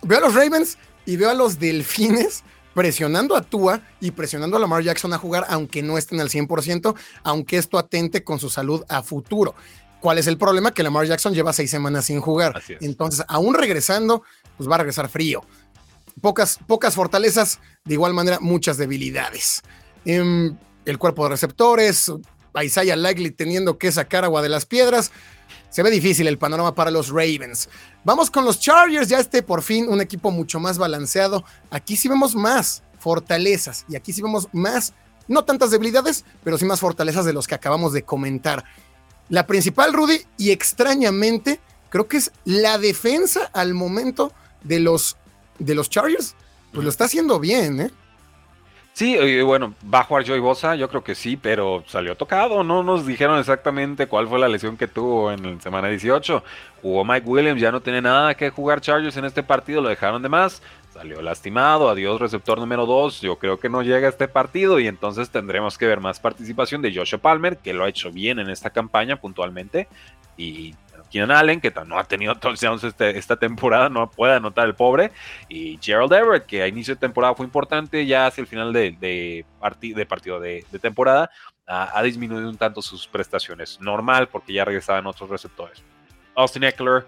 Veo 0.02 0.18
a 0.18 0.22
los 0.22 0.34
Ravens 0.34 0.78
y 1.06 1.16
veo 1.16 1.30
a 1.30 1.34
los 1.34 1.58
Delfines 1.60 2.42
presionando 2.74 3.36
a 3.36 3.42
Tua 3.42 3.80
y 4.00 4.10
presionando 4.10 4.56
a 4.56 4.60
Lamar 4.60 4.82
Jackson 4.82 5.12
a 5.12 5.18
jugar, 5.18 5.44
aunque 5.48 5.82
no 5.82 5.98
estén 5.98 6.20
al 6.20 6.30
100%, 6.30 6.94
aunque 7.22 7.58
esto 7.58 7.78
atente 7.78 8.24
con 8.24 8.40
su 8.40 8.48
salud 8.48 8.84
a 8.88 9.02
futuro. 9.02 9.54
¿Cuál 10.00 10.18
es 10.18 10.26
el 10.26 10.38
problema? 10.38 10.72
Que 10.72 10.82
Lamar 10.82 11.06
Jackson 11.06 11.34
lleva 11.34 11.52
seis 11.52 11.70
semanas 11.70 12.04
sin 12.04 12.20
jugar. 12.20 12.62
Entonces, 12.80 13.24
aún 13.28 13.54
regresando, 13.54 14.22
pues 14.58 14.68
va 14.68 14.74
a 14.74 14.78
regresar 14.78 15.08
frío. 15.08 15.42
Pocas, 16.20 16.58
pocas 16.66 16.94
fortalezas, 16.94 17.60
de 17.84 17.94
igual 17.94 18.12
manera, 18.12 18.38
muchas 18.40 18.76
debilidades. 18.76 19.62
Em, 20.04 20.54
el 20.84 20.98
cuerpo 20.98 21.24
de 21.24 21.30
receptores, 21.30 22.12
Isaiah 22.62 22.96
Likely 22.96 23.30
teniendo 23.30 23.78
que 23.78 23.92
sacar 23.92 24.24
agua 24.24 24.42
de 24.42 24.48
las 24.48 24.66
piedras. 24.66 25.10
se 25.70 25.82
ve 25.82 25.90
difícil 25.90 26.26
el 26.26 26.38
panorama 26.38 26.74
para 26.74 26.90
los 26.90 27.10
Ravens. 27.10 27.68
Vamos 28.02 28.30
con 28.30 28.44
los 28.44 28.58
Chargers, 28.58 29.08
ya 29.08 29.18
este 29.18 29.42
por 29.42 29.62
fin 29.62 29.86
un 29.88 30.00
equipo 30.00 30.30
mucho 30.30 30.58
más 30.58 30.78
balanceado. 30.78 31.44
Aquí 31.70 31.94
sí 31.96 32.08
vemos 32.08 32.34
más 32.34 32.82
fortalezas 32.98 33.84
y 33.88 33.96
aquí 33.96 34.12
sí 34.12 34.22
vemos 34.22 34.48
más, 34.52 34.94
no 35.28 35.44
tantas 35.44 35.70
debilidades, 35.70 36.24
pero 36.42 36.56
sí 36.56 36.64
más 36.64 36.80
fortalezas 36.80 37.26
de 37.26 37.34
los 37.34 37.46
que 37.46 37.54
acabamos 37.54 37.92
de 37.92 38.02
comentar. 38.02 38.64
La 39.28 39.46
principal, 39.46 39.92
Rudy, 39.92 40.22
y 40.38 40.52
extrañamente, 40.52 41.60
creo 41.90 42.08
que 42.08 42.16
es 42.16 42.32
la 42.44 42.78
defensa 42.78 43.50
al 43.52 43.74
momento 43.74 44.32
de 44.62 44.80
los, 44.80 45.16
de 45.58 45.74
los 45.74 45.90
Chargers. 45.90 46.34
Pues 46.72 46.84
lo 46.84 46.90
está 46.90 47.04
haciendo 47.04 47.40
bien, 47.40 47.80
¿eh? 47.80 47.90
Sí, 48.98 49.16
bueno, 49.42 49.74
va 49.94 50.00
a 50.00 50.04
jugar 50.04 50.26
Joey 50.26 50.40
Bosa, 50.40 50.74
yo 50.74 50.88
creo 50.88 51.04
que 51.04 51.14
sí, 51.14 51.36
pero 51.36 51.84
salió 51.86 52.16
tocado. 52.16 52.64
No 52.64 52.82
nos 52.82 53.06
dijeron 53.06 53.38
exactamente 53.38 54.08
cuál 54.08 54.26
fue 54.26 54.40
la 54.40 54.48
lesión 54.48 54.76
que 54.76 54.88
tuvo 54.88 55.30
en 55.30 55.54
la 55.54 55.60
semana 55.60 55.86
18. 55.86 56.42
Jugó 56.82 57.04
Mike 57.04 57.28
Williams, 57.28 57.60
ya 57.60 57.70
no 57.70 57.80
tiene 57.80 58.02
nada 58.02 58.34
que 58.34 58.50
jugar 58.50 58.80
Chargers 58.80 59.16
en 59.16 59.24
este 59.24 59.44
partido, 59.44 59.80
lo 59.80 59.88
dejaron 59.88 60.20
de 60.20 60.28
más. 60.28 60.62
Salió 60.92 61.22
lastimado, 61.22 61.88
adiós 61.88 62.20
receptor 62.20 62.58
número 62.58 62.86
2. 62.86 63.20
Yo 63.20 63.38
creo 63.38 63.60
que 63.60 63.68
no 63.68 63.82
llega 63.82 64.08
a 64.08 64.10
este 64.10 64.26
partido 64.26 64.80
y 64.80 64.88
entonces 64.88 65.30
tendremos 65.30 65.78
que 65.78 65.86
ver 65.86 66.00
más 66.00 66.18
participación 66.18 66.82
de 66.82 66.92
Joshua 66.92 67.20
Palmer, 67.20 67.58
que 67.58 67.72
lo 67.74 67.84
ha 67.84 67.88
hecho 67.88 68.10
bien 68.10 68.40
en 68.40 68.50
esta 68.50 68.70
campaña 68.70 69.20
puntualmente. 69.20 69.86
Y 70.36 70.74
Keenan 71.10 71.30
Allen, 71.30 71.60
que 71.60 71.72
no 71.86 71.98
ha 71.98 72.04
tenido 72.04 72.34
touchdowns 72.34 72.84
este, 72.84 73.18
esta 73.18 73.36
temporada, 73.36 73.88
no 73.88 74.10
puede 74.10 74.34
anotar 74.34 74.66
el 74.66 74.74
pobre. 74.74 75.12
Y 75.48 75.78
Gerald 75.80 76.12
Everett, 76.12 76.46
que 76.46 76.62
a 76.62 76.68
inicio 76.68 76.94
de 76.94 77.00
temporada 77.00 77.34
fue 77.34 77.46
importante, 77.46 78.06
ya 78.06 78.26
hacia 78.26 78.42
el 78.42 78.46
final 78.46 78.72
de, 78.72 78.92
de, 78.92 79.44
de 79.94 80.06
partido 80.06 80.40
de, 80.40 80.64
temporada, 80.80 81.30
ha, 81.66 82.02
disminuido 82.02 82.48
un 82.48 82.56
tanto 82.56 82.82
sus 82.82 83.06
prestaciones. 83.06 83.80
Normal, 83.80 84.28
porque 84.28 84.52
ya 84.52 84.64
regresaban 84.64 85.06
otros 85.06 85.30
receptores. 85.30 85.82
Austin 86.34 86.64
Eckler 86.64 87.04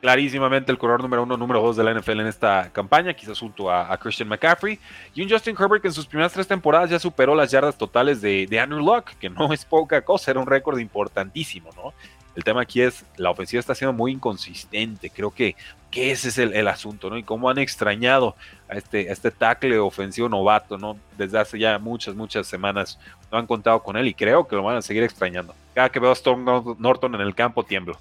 clarísimamente 0.00 0.72
el 0.72 0.78
corredor 0.78 1.02
número 1.02 1.22
uno, 1.22 1.36
número 1.36 1.60
dos 1.60 1.76
de 1.76 1.84
la 1.84 1.92
NFL 1.92 2.20
en 2.20 2.26
esta 2.26 2.70
campaña, 2.72 3.12
quizás 3.12 3.38
junto 3.38 3.70
a, 3.70 3.96
Christian 3.98 4.28
McCaffrey. 4.28 4.78
Y 5.14 5.22
un 5.22 5.28
Justin 5.28 5.56
Herbert 5.58 5.82
que 5.82 5.88
en 5.88 5.94
sus 5.94 6.06
primeras 6.06 6.32
tres 6.32 6.48
temporadas 6.48 6.90
ya 6.90 6.98
superó 6.98 7.34
las 7.34 7.50
yardas 7.50 7.76
totales 7.76 8.20
de, 8.20 8.48
Andrew 8.60 8.80
Luck, 8.80 9.10
que 9.20 9.28
no 9.28 9.52
es 9.52 9.64
poca 9.64 10.02
cosa, 10.02 10.30
era 10.30 10.40
un 10.40 10.46
récord 10.46 10.78
importantísimo, 10.78 11.70
¿no? 11.76 11.92
El 12.36 12.44
tema 12.44 12.62
aquí 12.62 12.80
es, 12.80 13.04
la 13.16 13.30
ofensiva 13.30 13.60
está 13.60 13.74
siendo 13.74 13.92
muy 13.92 14.12
inconsistente, 14.12 15.10
creo 15.10 15.30
que, 15.30 15.56
ese 15.92 16.28
es 16.28 16.38
el, 16.38 16.68
asunto, 16.68 17.10
¿no? 17.10 17.18
Y 17.18 17.24
cómo 17.24 17.50
han 17.50 17.58
extrañado 17.58 18.36
a 18.68 18.74
este, 18.74 19.10
este 19.10 19.32
tackle 19.32 19.76
ofensivo 19.80 20.28
novato, 20.28 20.78
¿no? 20.78 20.96
Desde 21.18 21.38
hace 21.38 21.58
ya 21.58 21.80
muchas, 21.80 22.14
muchas 22.14 22.46
semanas 22.46 22.98
no 23.32 23.38
han 23.38 23.46
contado 23.46 23.82
con 23.82 23.96
él 23.96 24.06
y 24.06 24.14
creo 24.14 24.46
que 24.46 24.54
lo 24.54 24.62
van 24.62 24.76
a 24.76 24.82
seguir 24.82 25.02
extrañando. 25.02 25.52
Cada 25.74 25.88
que 25.88 25.98
veo 25.98 26.10
a 26.10 26.14
Storm 26.14 26.44
Norton 26.78 27.16
en 27.16 27.20
el 27.22 27.34
campo 27.34 27.64
tiemblo 27.64 27.98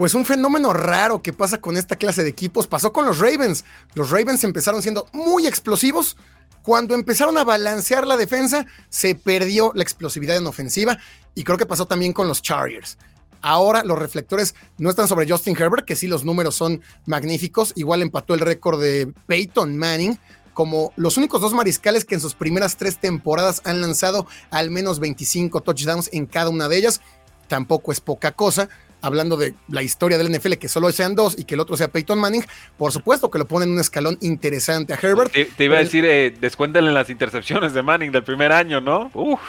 pues 0.00 0.14
un 0.14 0.24
fenómeno 0.24 0.72
raro 0.72 1.20
que 1.20 1.34
pasa 1.34 1.60
con 1.60 1.76
esta 1.76 1.94
clase 1.94 2.22
de 2.22 2.30
equipos 2.30 2.66
pasó 2.66 2.90
con 2.90 3.04
los 3.04 3.18
Ravens. 3.18 3.66
Los 3.92 4.08
Ravens 4.08 4.42
empezaron 4.44 4.80
siendo 4.80 5.06
muy 5.12 5.46
explosivos. 5.46 6.16
Cuando 6.62 6.94
empezaron 6.94 7.36
a 7.36 7.44
balancear 7.44 8.06
la 8.06 8.16
defensa, 8.16 8.64
se 8.88 9.14
perdió 9.14 9.72
la 9.74 9.82
explosividad 9.82 10.38
en 10.38 10.46
ofensiva 10.46 10.98
y 11.34 11.44
creo 11.44 11.58
que 11.58 11.66
pasó 11.66 11.86
también 11.86 12.12
con 12.12 12.28
los 12.28 12.42
Chargers. 12.42 12.98
Ahora 13.42 13.82
los 13.84 13.98
reflectores 13.98 14.54
no 14.78 14.90
están 14.90 15.08
sobre 15.08 15.28
Justin 15.28 15.56
Herbert, 15.58 15.86
que 15.86 15.96
sí 15.96 16.06
los 16.06 16.24
números 16.24 16.54
son 16.54 16.82
magníficos. 17.06 17.72
Igual 17.76 18.02
empató 18.02 18.34
el 18.34 18.40
récord 18.40 18.80
de 18.80 19.12
Peyton 19.26 19.76
Manning 19.76 20.18
como 20.52 20.92
los 20.96 21.16
únicos 21.16 21.40
dos 21.40 21.54
mariscales 21.54 22.04
que 22.04 22.14
en 22.14 22.20
sus 22.20 22.34
primeras 22.34 22.76
tres 22.76 22.98
temporadas 22.98 23.62
han 23.64 23.80
lanzado 23.80 24.26
al 24.50 24.70
menos 24.70 25.00
25 25.00 25.62
touchdowns 25.62 26.10
en 26.12 26.26
cada 26.26 26.50
una 26.50 26.68
de 26.68 26.76
ellas. 26.76 27.00
Tampoco 27.48 27.92
es 27.92 28.00
poca 28.00 28.32
cosa 28.32 28.68
hablando 29.02 29.36
de 29.36 29.54
la 29.68 29.82
historia 29.82 30.18
del 30.18 30.30
NFL, 30.30 30.54
que 30.54 30.68
solo 30.68 30.90
sean 30.92 31.14
dos 31.14 31.38
y 31.38 31.44
que 31.44 31.54
el 31.54 31.60
otro 31.60 31.76
sea 31.76 31.88
Peyton 31.88 32.18
Manning, 32.18 32.44
por 32.76 32.92
supuesto 32.92 33.30
que 33.30 33.38
lo 33.38 33.46
ponen 33.48 33.70
en 33.70 33.74
un 33.76 33.80
escalón 33.80 34.18
interesante 34.20 34.92
a 34.92 34.98
Herbert. 35.00 35.32
Te, 35.32 35.64
iba 35.64 35.76
a 35.76 35.80
decir, 35.80 36.04
eh, 36.04 36.34
descuéntenle 36.38 36.92
las 36.92 37.08
intercepciones 37.08 37.72
de 37.72 37.82
Manning 37.82 38.12
del 38.12 38.24
primer 38.24 38.52
año, 38.52 38.80
¿no? 38.80 39.10
Uf. 39.14 39.40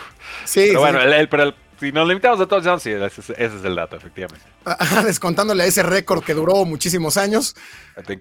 Sí. 0.46 0.68
Pero 0.68 0.80
bueno, 0.80 1.00
pero 1.30 1.54
si 1.82 1.92
nos 1.92 2.08
limitamos 2.08 2.40
a 2.40 2.46
todos, 2.48 2.82
sí, 2.82 2.92
ese, 2.92 3.34
es 3.38 3.52
el 3.66 3.76
dato, 3.76 3.98
efectivamente. 3.98 4.46
descontándole 5.06 5.64
a 5.64 5.66
ese 5.66 5.84
récord 5.84 6.24
que 6.24 6.34
duró 6.34 6.64
muchísimos 6.64 7.18
años. 7.18 7.56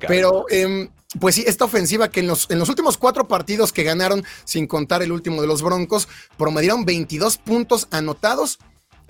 Pero, 0.08 0.46
em, 0.50 0.88
pues 1.20 1.36
sí, 1.36 1.44
esta 1.46 1.66
ofensiva 1.66 2.10
que 2.10 2.18
en 2.18 2.26
los, 2.26 2.50
en 2.50 2.58
los 2.58 2.68
últimos 2.68 2.98
cuatro 2.98 3.28
partidos 3.28 3.72
que 3.72 3.84
ganaron, 3.84 4.24
sin 4.44 4.66
contar 4.66 5.02
el 5.02 5.12
último 5.12 5.40
de 5.40 5.46
los 5.46 5.62
Broncos, 5.62 6.08
promedieron 6.36 6.84
22 6.84 7.38
puntos 7.38 7.86
anotados 7.92 8.58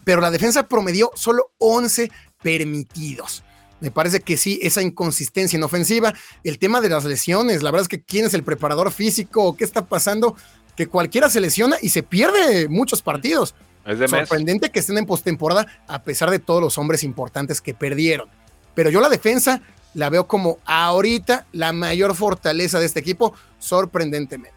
pero 0.04 0.21
la 0.21 0.30
defensa 0.30 0.66
promedió 0.66 1.11
solo 1.14 1.52
11 1.59 2.11
permitidos. 2.42 3.42
Me 3.80 3.90
parece 3.90 4.21
que 4.21 4.37
sí, 4.37 4.59
esa 4.62 4.83
inconsistencia 4.83 5.57
en 5.57 5.62
ofensiva, 5.62 6.12
el 6.45 6.59
tema 6.59 6.80
de 6.80 6.90
las 6.90 7.04
lesiones, 7.04 7.62
la 7.62 7.71
verdad 7.71 7.83
es 7.83 7.88
que 7.88 8.02
quién 8.02 8.26
es 8.26 8.35
el 8.35 8.45
preparador 8.45 8.92
físico, 8.92 9.57
qué 9.57 9.64
está 9.64 9.87
pasando, 9.87 10.37
que 10.76 10.87
cualquiera 10.87 11.30
se 11.30 11.40
lesiona 11.40 11.76
y 11.80 11.90
se 11.90 12.02
pierde 12.02 12.69
muchos 12.69 13.02
partidos. 13.02 13.54
Es 13.87 14.10
Sorprendente 14.10 14.70
que 14.70 14.78
estén 14.78 14.99
en 14.99 15.06
postemporada 15.06 15.66
a 15.88 16.02
pesar 16.02 16.30
de 16.30 16.38
todos 16.38 16.60
los 16.60 16.78
hombres 16.78 17.02
importantes 17.02 17.60
que 17.60 17.75
perdieron. 17.75 18.28
Pero 18.75 18.90
yo 18.90 19.00
la 19.00 19.08
defensa 19.08 19.62
la 19.94 20.10
veo 20.10 20.26
como 20.26 20.58
ahorita 20.66 21.46
la 21.52 21.72
mayor 21.72 22.14
fortaleza 22.14 22.78
de 22.78 22.87
este 22.87 23.00
equipo, 23.00 23.34
sorprendentemente. 23.58 24.54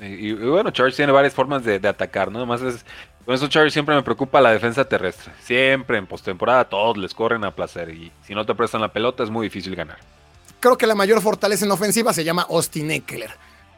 y, 0.00 0.32
bueno, 0.32 0.70
Charles 0.70 0.96
tiene 0.96 1.12
varias 1.12 1.34
formas 1.34 1.64
de, 1.64 1.78
de 1.78 1.88
atacar, 1.88 2.32
¿no? 2.32 2.38
Además 2.38 2.62
es 2.62 2.84
con 3.28 3.34
eso, 3.34 3.46
Charlie, 3.46 3.70
siempre 3.70 3.94
me 3.94 4.02
preocupa 4.02 4.40
la 4.40 4.52
defensa 4.52 4.86
terrestre. 4.86 5.34
Siempre 5.42 5.98
en 5.98 6.06
postemporada 6.06 6.64
todos 6.64 6.96
les 6.96 7.12
corren 7.12 7.44
a 7.44 7.54
placer 7.54 7.90
y 7.90 8.10
si 8.26 8.34
no 8.34 8.46
te 8.46 8.54
prestan 8.54 8.80
la 8.80 8.90
pelota 8.90 9.22
es 9.22 9.28
muy 9.28 9.48
difícil 9.48 9.76
ganar. 9.76 9.98
Creo 10.60 10.78
que 10.78 10.86
la 10.86 10.94
mayor 10.94 11.20
fortaleza 11.20 11.66
en 11.66 11.70
ofensiva 11.70 12.14
se 12.14 12.24
llama 12.24 12.46
Austin 12.48 12.90
Eckler. 12.90 13.28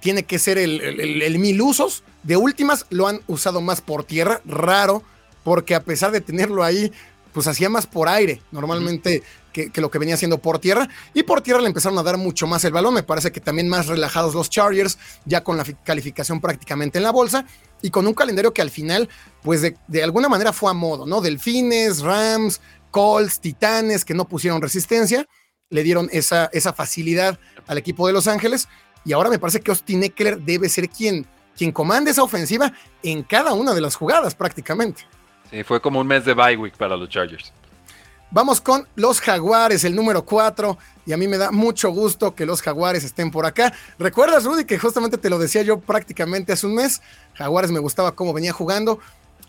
Tiene 0.01 0.25
que 0.25 0.39
ser 0.39 0.59
el, 0.59 0.81
el 0.81 1.39
mil 1.39 1.61
usos. 1.61 2.03
De 2.23 2.37
últimas 2.37 2.87
lo 2.91 3.07
han 3.07 3.21
usado 3.27 3.61
más 3.61 3.81
por 3.81 4.05
tierra, 4.05 4.41
raro, 4.45 5.03
porque 5.45 5.75
a 5.75 5.83
pesar 5.83 6.13
de 6.13 6.21
tenerlo 6.21 6.65
ahí, 6.65 6.93
pues 7.33 7.47
hacía 7.47 7.69
más 7.69 7.87
por 7.87 8.09
aire 8.09 8.43
normalmente 8.51 9.23
que, 9.53 9.71
lo 9.81 9.91
que 9.91 9.99
venía 9.99 10.15
haciendo 10.15 10.39
por 10.39 10.59
tierra. 10.59 10.89
Y 11.15 11.23
por 11.23 11.41
tierra 11.41 11.61
le 11.61 11.67
empezaron 11.67 11.99
a 11.99 12.03
dar 12.03 12.17
mucho 12.17 12.47
más 12.47 12.65
el 12.65 12.73
balón. 12.73 12.95
Me 12.95 13.03
parece 13.03 13.33
que 13.33 13.41
también 13.41 13.69
más 13.69 13.87
relajados 13.87 14.35
los 14.35 14.51
Chargers, 14.51 14.99
ya 15.25 15.43
con 15.43 15.57
la 15.57 15.65
calificación 15.85 16.41
prácticamente 16.41 16.99
en 16.99 17.05
la 17.05 17.11
bolsa. 17.11 17.45
Y 17.83 17.91
con 17.91 18.07
un 18.07 18.15
calendario 18.15 18.53
que 18.53 18.63
al 18.63 18.71
final, 18.71 19.09
pues 19.43 19.63
de, 19.63 20.03
alguna 20.03 20.29
manera 20.29 20.53
fue 20.53 20.71
a 20.71 20.75
modo, 20.75 21.07
¿no? 21.07 21.21
Delfines, 21.21 22.01
Rams, 22.01 22.61
Colts, 22.91 23.41
Titanes, 23.41 24.05
que 24.05 24.15
no 24.15 24.29
pusieron 24.29 24.61
resistencia, 24.61 25.27
le 25.71 25.83
dieron 25.83 26.09
esa, 26.13 26.51
esa 26.53 26.73
facilidad 26.73 27.39
al 27.67 27.79
equipo 27.79 28.07
de 28.07 28.13
Los 28.13 28.27
Ángeles. 28.27 28.69
Y 29.05 29.13
ahora 29.13 29.31
me 29.31 29.39
parece 29.39 29.61
que 29.61 29.71
Austin 29.71 30.03
Eckler 30.03 30.41
debe 30.41 30.69
ser 30.69 30.89
quien, 30.89 31.27
quien 31.57 31.73
comande 31.73 32.11
esa 32.11 32.23
ofensiva 32.23 32.73
en 33.03 33.23
cada 33.23 33.53
una 33.55 33.75
de 33.75 33.81
las 33.81 33.95
jugadas 33.95 34.35
prácticamente. 34.35 35.07
Sí, 35.51 35.65
fue 35.65 35.81
como 35.81 36.01
un 36.01 36.07
mes 36.07 36.25
de 36.25 36.35
bye 36.35 36.57
week 36.57 36.77
para 36.77 36.97
los 36.97 37.09
Chargers. 37.09 37.53
Vamos 38.33 38.61
con 38.61 38.87
los 38.95 39.21
Jaguares, 39.21 39.83
el 39.83 39.97
número 39.97 40.25
4. 40.25 40.79
Y 41.05 41.13
a 41.13 41.17
mí 41.17 41.27
me 41.27 41.37
da 41.37 41.51
mucho 41.51 41.91
gusto 41.91 42.35
que 42.37 42.47
los 42.47 42.63
Jaguares 42.63 43.03
estén 43.03 43.33
por 43.33 43.45
acá. 43.45 43.73
¿Recuerdas, 43.99 44.45
Rudy, 44.45 44.65
que 44.65 44.79
justamente 44.79 45.19
te 45.19 45.29
lo 45.29 45.39
decía 45.39 45.63
yo 45.63 45.81
prácticamente 45.81 46.53
hace 46.53 46.67
un 46.67 46.77
mes? 46.77 47.03
Jaguares 47.35 47.73
me 47.73 47.81
gustaba 47.81 48.15
cómo 48.15 48.33
venía 48.33 48.53
jugando. 48.53 49.01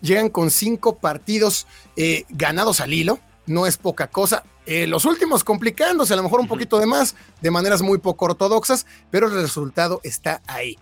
Llegan 0.02 0.30
con 0.30 0.50
cinco 0.50 0.98
partidos 0.98 1.68
eh, 1.96 2.26
ganados 2.30 2.82
al 2.82 2.92
hilo. 2.92 3.20
No 3.46 3.68
es 3.68 3.78
poca 3.78 4.08
cosa. 4.08 4.44
Eh, 4.66 4.86
los 4.88 5.06
últimos 5.06 5.44
complicándose, 5.44 6.14
a 6.14 6.18
lo 6.18 6.24
mejor 6.24 6.40
un 6.40 6.48
poquito 6.48 6.80
de 6.80 6.86
más, 6.86 7.16
de 7.42 7.52
maneras 7.52 7.82
muy 7.82 7.98
poco 7.98 8.26
ortodoxas, 8.26 8.86
pero 9.10 9.28
el 9.28 9.34
resultado 9.34 10.02
está 10.04 10.42
ahí. 10.48 10.78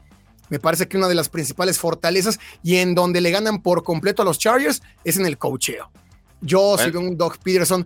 Me 0.49 0.59
parece 0.59 0.87
que 0.87 0.97
una 0.97 1.07
de 1.07 1.15
las 1.15 1.29
principales 1.29 1.79
fortalezas 1.79 2.39
y 2.63 2.77
en 2.77 2.95
donde 2.95 3.21
le 3.21 3.31
ganan 3.31 3.61
por 3.61 3.83
completo 3.83 4.23
a 4.23 4.25
los 4.25 4.39
Chargers 4.39 4.81
es 5.03 5.17
en 5.17 5.25
el 5.25 5.37
coacheo. 5.37 5.91
Yo 6.41 6.77
sigo 6.77 6.99
un 6.99 7.17
Doug 7.17 7.37
Peterson, 7.37 7.85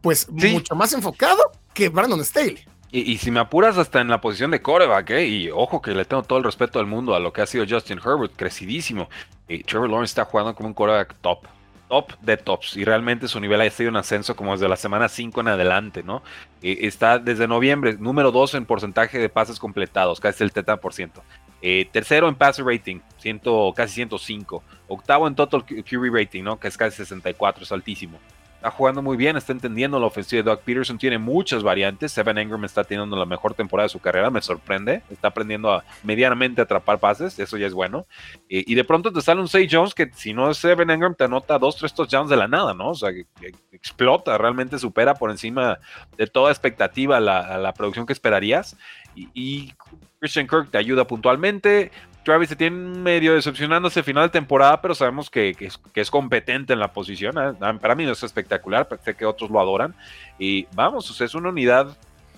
pues 0.00 0.28
mucho 0.30 0.74
más 0.74 0.92
enfocado 0.92 1.52
que 1.72 1.88
Brandon 1.88 2.24
Staley. 2.24 2.64
Y, 2.94 3.16
si 3.16 3.30
me 3.30 3.40
apuras 3.40 3.78
hasta 3.78 4.02
en 4.02 4.08
la 4.08 4.20
posición 4.20 4.50
de 4.50 4.60
coreback, 4.60 5.10
¿eh? 5.10 5.26
y 5.26 5.50
ojo 5.50 5.80
que 5.80 5.92
le 5.92 6.04
tengo 6.04 6.24
todo 6.24 6.38
el 6.38 6.44
respeto 6.44 6.78
del 6.78 6.86
mundo 6.86 7.14
a 7.14 7.20
lo 7.20 7.32
que 7.32 7.40
ha 7.40 7.46
sido 7.46 7.64
Justin 7.66 7.98
Herbert, 8.04 8.34
crecidísimo. 8.36 9.08
Y 9.48 9.64
Trevor 9.64 9.88
Lawrence 9.88 10.10
está 10.10 10.26
jugando 10.26 10.54
como 10.54 10.68
un 10.68 10.74
coreback 10.74 11.14
top, 11.22 11.46
top 11.92 12.18
de 12.22 12.38
tops, 12.38 12.78
y 12.78 12.86
realmente 12.86 13.28
su 13.28 13.38
nivel 13.38 13.60
ha 13.60 13.68
sido 13.68 13.90
un 13.90 13.96
ascenso 13.96 14.34
como 14.34 14.52
desde 14.52 14.66
la 14.66 14.76
semana 14.76 15.10
5 15.10 15.42
en 15.42 15.48
adelante, 15.48 16.02
¿no? 16.02 16.22
está 16.62 17.18
desde 17.18 17.46
noviembre, 17.46 17.96
número 17.98 18.32
2 18.32 18.54
en 18.54 18.64
porcentaje 18.64 19.18
de 19.18 19.28
pases 19.28 19.58
completados, 19.58 20.18
casi 20.18 20.42
el 20.42 20.54
30%. 20.54 21.20
Eh, 21.60 21.86
tercero 21.92 22.30
en 22.30 22.34
passer 22.34 22.64
rating, 22.64 23.00
ciento, 23.18 23.74
casi 23.76 23.96
105. 23.96 24.62
Octavo 24.88 25.28
en 25.28 25.34
total 25.34 25.66
QB 25.66 26.14
rating, 26.14 26.42
¿no? 26.42 26.58
Que 26.58 26.68
es 26.68 26.78
casi 26.78 26.96
64, 26.96 27.64
es 27.64 27.72
altísimo. 27.72 28.18
Está 28.62 28.70
jugando 28.70 29.02
muy 29.02 29.16
bien, 29.16 29.36
está 29.36 29.50
entendiendo 29.50 29.98
la 29.98 30.06
ofensiva 30.06 30.40
de 30.40 30.48
Doug 30.48 30.60
Peterson, 30.60 30.96
tiene 30.96 31.18
muchas 31.18 31.64
variantes. 31.64 32.16
Evan 32.16 32.38
Engram 32.38 32.64
está 32.64 32.84
teniendo 32.84 33.16
la 33.16 33.26
mejor 33.26 33.54
temporada 33.54 33.86
de 33.86 33.88
su 33.88 33.98
carrera, 33.98 34.30
me 34.30 34.40
sorprende. 34.40 35.02
Está 35.10 35.28
aprendiendo 35.28 35.72
a 35.72 35.82
medianamente 36.04 36.62
atrapar 36.62 37.00
pases, 37.00 37.36
eso 37.40 37.56
ya 37.56 37.66
es 37.66 37.74
bueno. 37.74 38.06
y 38.48 38.72
de 38.72 38.84
pronto 38.84 39.12
te 39.12 39.20
sale 39.20 39.40
un 39.40 39.48
Say 39.48 39.68
Jones 39.68 39.94
que 39.94 40.12
si 40.14 40.32
no 40.32 40.48
es 40.48 40.64
Evan 40.64 40.90
Engram 40.90 41.16
te 41.16 41.24
anota 41.24 41.58
dos, 41.58 41.74
tres 41.76 41.92
touchdowns 41.92 42.30
de 42.30 42.36
la 42.36 42.46
nada, 42.46 42.72
¿no? 42.72 42.90
O 42.90 42.94
sea, 42.94 43.10
que, 43.12 43.26
explota, 43.72 44.38
realmente 44.38 44.78
supera 44.78 45.14
por 45.14 45.32
encima 45.32 45.80
de 46.16 46.28
toda 46.28 46.52
expectativa 46.52 47.18
la, 47.18 47.74
producción 47.76 48.06
que 48.06 48.12
esperarías. 48.12 48.76
Y 49.16 49.72
Christian 50.20 50.46
Kirk 50.46 50.70
te 50.70 50.78
ayuda 50.78 51.04
puntualmente. 51.04 51.90
Travis 52.24 52.48
se 52.48 52.56
tiene 52.56 52.76
medio 52.76 53.34
decepcionándose 53.34 54.02
final 54.02 54.24
de 54.24 54.30
temporada, 54.30 54.80
pero 54.80 54.94
sabemos 54.94 55.28
que, 55.28 55.56
es, 55.94 56.10
competente 56.10 56.72
en 56.72 56.78
la 56.78 56.92
posición. 56.92 57.36
¿eh? 57.38 57.56
Ah, 57.60 57.74
para 57.80 57.94
mí 57.94 58.04
no 58.04 58.12
es 58.12 58.22
espectacular, 58.22 58.88
sé 59.04 59.14
que 59.14 59.26
otros 59.26 59.50
lo 59.50 59.60
adoran. 59.60 59.94
Y 60.38 60.66
vamos, 60.74 61.20
es 61.20 61.34
una 61.34 61.48
unidad 61.48 61.96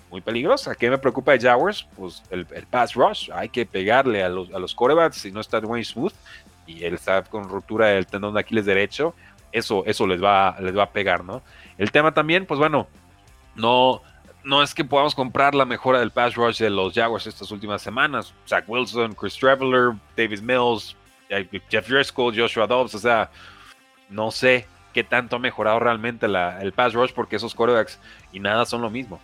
muy 0.09 0.21
peligrosa. 0.21 0.75
¿Qué 0.75 0.89
me 0.89 0.97
preocupa 0.97 1.33
de 1.33 1.39
Jaguars? 1.39 1.87
Pues 1.95 2.23
el, 2.29 2.45
pass 2.45 2.95
rush. 2.95 3.29
Hay 3.33 3.49
que 3.49 3.65
pegarle 3.65 4.23
a 4.23 4.29
los, 4.29 4.51
a 4.53 4.59
los 4.59 4.73
corebacks 4.73 5.17
si 5.17 5.31
no 5.31 5.39
está 5.39 5.61
muy 5.61 5.83
Smooth 5.83 6.13
y 6.67 6.83
él 6.83 6.95
está 6.95 7.23
con 7.23 7.47
ruptura 7.47 7.87
del 7.87 8.07
tendón 8.07 8.33
de 8.33 8.39
Aquiles 8.39 8.65
derecho. 8.65 9.13
Eso, 9.51 9.83
eso 9.85 10.07
les, 10.07 10.21
va, 10.21 10.57
les 10.59 10.75
va 10.75 10.83
a 10.83 10.89
pegar, 10.89 11.23
¿no? 11.23 11.41
El 11.77 11.91
tema 11.91 12.13
también, 12.13 12.45
pues 12.45 12.59
bueno, 12.59 12.87
no 13.55 14.01
no 14.45 14.61
es 14.61 14.73
que 14.73 14.85
podamos 14.85 15.15
comprar 15.15 15.55
la 15.55 15.65
mejora 15.65 15.99
del 15.99 16.11
pass 16.11 16.35
rush 16.35 16.59
de 16.59 16.69
los 16.69 16.93
Jaguars 16.93 17.27
estas 17.27 17.51
últimas 17.51 17.81
semanas. 17.81 18.33
Zach 18.47 18.63
Wilson, 18.67 19.13
Chris 19.15 19.35
Traveler, 19.35 19.93
Davis 20.15 20.41
Mills, 20.41 20.95
Jeff 21.69 21.87
Driscoll, 21.89 22.33
Joshua 22.37 22.67
Dobbs. 22.67 22.93
O 22.95 22.99
sea, 22.99 23.31
no 24.09 24.31
sé 24.31 24.67
qué 24.93 25.03
tanto 25.03 25.35
ha 25.35 25.39
mejorado 25.39 25.79
realmente 25.79 26.27
el 26.27 26.71
pass 26.73 26.93
rush 26.93 27.11
porque 27.13 27.35
esos 27.35 27.55
quarterbacks 27.55 27.99
y 28.31 28.39
nada 28.39 28.65
son 28.65 28.81
lo 28.81 28.89
mismo. 28.89 29.19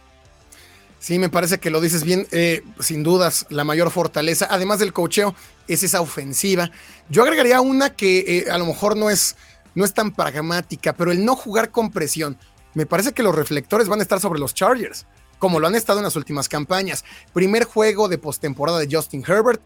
Sí, 0.99 1.17
me 1.17 1.29
parece 1.29 1.59
que 1.59 1.69
lo 1.69 1.81
dices 1.81 2.03
bien. 2.03 2.27
Eh, 2.31 2.63
sin 2.79 3.03
dudas, 3.03 3.45
la 3.49 3.63
mayor 3.63 3.89
fortaleza, 3.91 4.47
además 4.49 4.79
del 4.79 4.93
cocheo, 4.93 5.35
es 5.67 5.83
esa 5.83 6.01
ofensiva. 6.01 6.69
Yo 7.09 7.23
agregaría 7.23 7.61
una 7.61 7.91
que 7.95 8.19
eh, 8.19 8.51
a 8.51 8.57
lo 8.57 8.65
mejor 8.65 8.97
no 8.97 9.09
es, 9.09 9.35
no 9.73 9.85
es 9.85 9.93
tan 9.93 10.11
pragmática, 10.11 10.93
pero 10.93 11.11
el 11.11 11.23
no 11.25 11.35
jugar 11.35 11.71
con 11.71 11.91
presión 11.91 12.37
me 12.73 12.85
parece 12.85 13.13
que 13.13 13.23
los 13.23 13.35
reflectores 13.35 13.87
van 13.87 13.99
a 13.99 14.03
estar 14.03 14.19
sobre 14.19 14.39
los 14.39 14.53
Chargers, 14.53 15.05
como 15.39 15.59
lo 15.59 15.67
han 15.67 15.75
estado 15.75 15.99
en 15.99 16.05
las 16.05 16.15
últimas 16.15 16.47
campañas. 16.47 17.03
Primer 17.33 17.65
juego 17.65 18.07
de 18.07 18.17
postemporada 18.17 18.79
de 18.79 18.87
Justin 18.89 19.23
Herbert, 19.27 19.61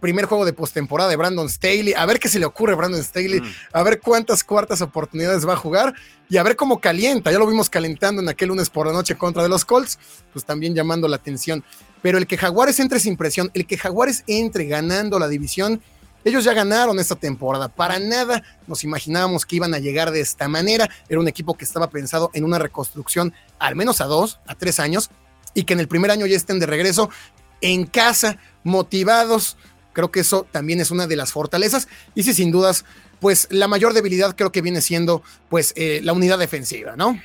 primer 0.00 0.26
juego 0.26 0.44
de 0.44 0.52
postemporada 0.52 1.10
de 1.10 1.16
Brandon 1.16 1.48
Staley, 1.48 1.92
a 1.94 2.06
ver 2.06 2.18
qué 2.18 2.28
se 2.28 2.38
le 2.38 2.46
ocurre 2.46 2.72
a 2.72 2.76
Brandon 2.76 3.02
Staley, 3.02 3.40
mm. 3.40 3.54
a 3.72 3.82
ver 3.82 4.00
cuántas 4.00 4.44
cuartas 4.44 4.80
oportunidades 4.80 5.46
va 5.46 5.54
a 5.54 5.56
jugar 5.56 5.94
y 6.28 6.36
a 6.36 6.42
ver 6.42 6.56
cómo 6.56 6.80
calienta. 6.80 7.32
Ya 7.32 7.38
lo 7.38 7.46
vimos 7.46 7.68
calentando 7.68 8.22
en 8.22 8.28
aquel 8.28 8.48
lunes 8.48 8.70
por 8.70 8.86
la 8.86 8.92
noche 8.92 9.16
contra 9.16 9.42
de 9.42 9.48
los 9.48 9.64
Colts, 9.64 9.98
pues 10.32 10.44
también 10.44 10.74
llamando 10.74 11.08
la 11.08 11.16
atención. 11.16 11.64
Pero 12.00 12.18
el 12.18 12.26
que 12.26 12.38
Jaguares 12.38 12.78
entre 12.78 13.00
sin 13.00 13.16
presión, 13.16 13.50
el 13.54 13.66
que 13.66 13.76
Jaguares 13.76 14.24
entre 14.26 14.66
ganando 14.66 15.18
la 15.18 15.28
división, 15.28 15.82
ellos 16.24 16.44
ya 16.44 16.52
ganaron 16.52 16.98
esta 16.98 17.16
temporada. 17.16 17.68
Para 17.68 17.98
nada 17.98 18.42
nos 18.66 18.84
imaginábamos 18.84 19.46
que 19.46 19.56
iban 19.56 19.74
a 19.74 19.78
llegar 19.78 20.10
de 20.10 20.20
esta 20.20 20.48
manera. 20.48 20.88
Era 21.08 21.20
un 21.20 21.28
equipo 21.28 21.56
que 21.56 21.64
estaba 21.64 21.90
pensado 21.90 22.30
en 22.34 22.44
una 22.44 22.58
reconstrucción 22.58 23.32
al 23.58 23.76
menos 23.76 24.00
a 24.00 24.06
dos, 24.06 24.40
a 24.46 24.54
tres 24.54 24.80
años, 24.80 25.10
y 25.54 25.64
que 25.64 25.72
en 25.72 25.80
el 25.80 25.88
primer 25.88 26.10
año 26.10 26.26
ya 26.26 26.36
estén 26.36 26.58
de 26.58 26.66
regreso 26.66 27.10
en 27.60 27.86
casa, 27.86 28.38
motivados. 28.64 29.56
Creo 29.92 30.10
que 30.10 30.20
eso 30.20 30.46
también 30.50 30.80
es 30.80 30.90
una 30.90 31.06
de 31.06 31.16
las 31.16 31.32
fortalezas. 31.32 31.88
Y 32.14 32.22
sí, 32.22 32.34
sin 32.34 32.52
dudas, 32.52 32.84
pues 33.20 33.48
la 33.50 33.66
mayor 33.66 33.94
debilidad 33.94 34.36
creo 34.36 34.52
que 34.52 34.62
viene 34.62 34.80
siendo 34.80 35.22
pues 35.48 35.72
eh, 35.76 36.00
la 36.04 36.12
unidad 36.12 36.38
defensiva, 36.38 36.94
¿no? 36.96 37.20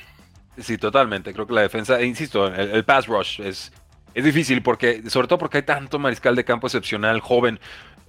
Sí, 0.58 0.78
totalmente. 0.78 1.32
Creo 1.32 1.46
que 1.46 1.52
la 1.52 1.62
defensa, 1.62 2.00
e 2.00 2.06
insisto, 2.06 2.46
el, 2.46 2.70
el 2.70 2.84
pass 2.84 3.06
rush 3.06 3.40
es, 3.40 3.72
es 4.14 4.24
difícil 4.24 4.62
porque, 4.62 5.02
sobre 5.08 5.28
todo 5.28 5.38
porque 5.38 5.58
hay 5.58 5.62
tanto 5.64 5.98
mariscal 5.98 6.36
de 6.36 6.44
campo 6.44 6.66
excepcional, 6.66 7.20
joven. 7.20 7.60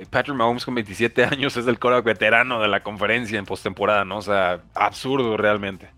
Patrick 0.10 0.36
Mahomes 0.36 0.66
con 0.66 0.76
27 0.76 1.24
años 1.26 1.56
es 1.58 1.68
el 1.68 1.80
coreback 1.80 2.06
veterano 2.06 2.62
de 2.62 2.68
la 2.68 2.84
conferencia 2.84 3.40
en 3.40 3.46
postemporada, 3.46 4.06
¿no? 4.06 4.18
O 4.18 4.22
sea, 4.22 4.62
absurdo 4.74 5.38
realmente. 5.38 5.90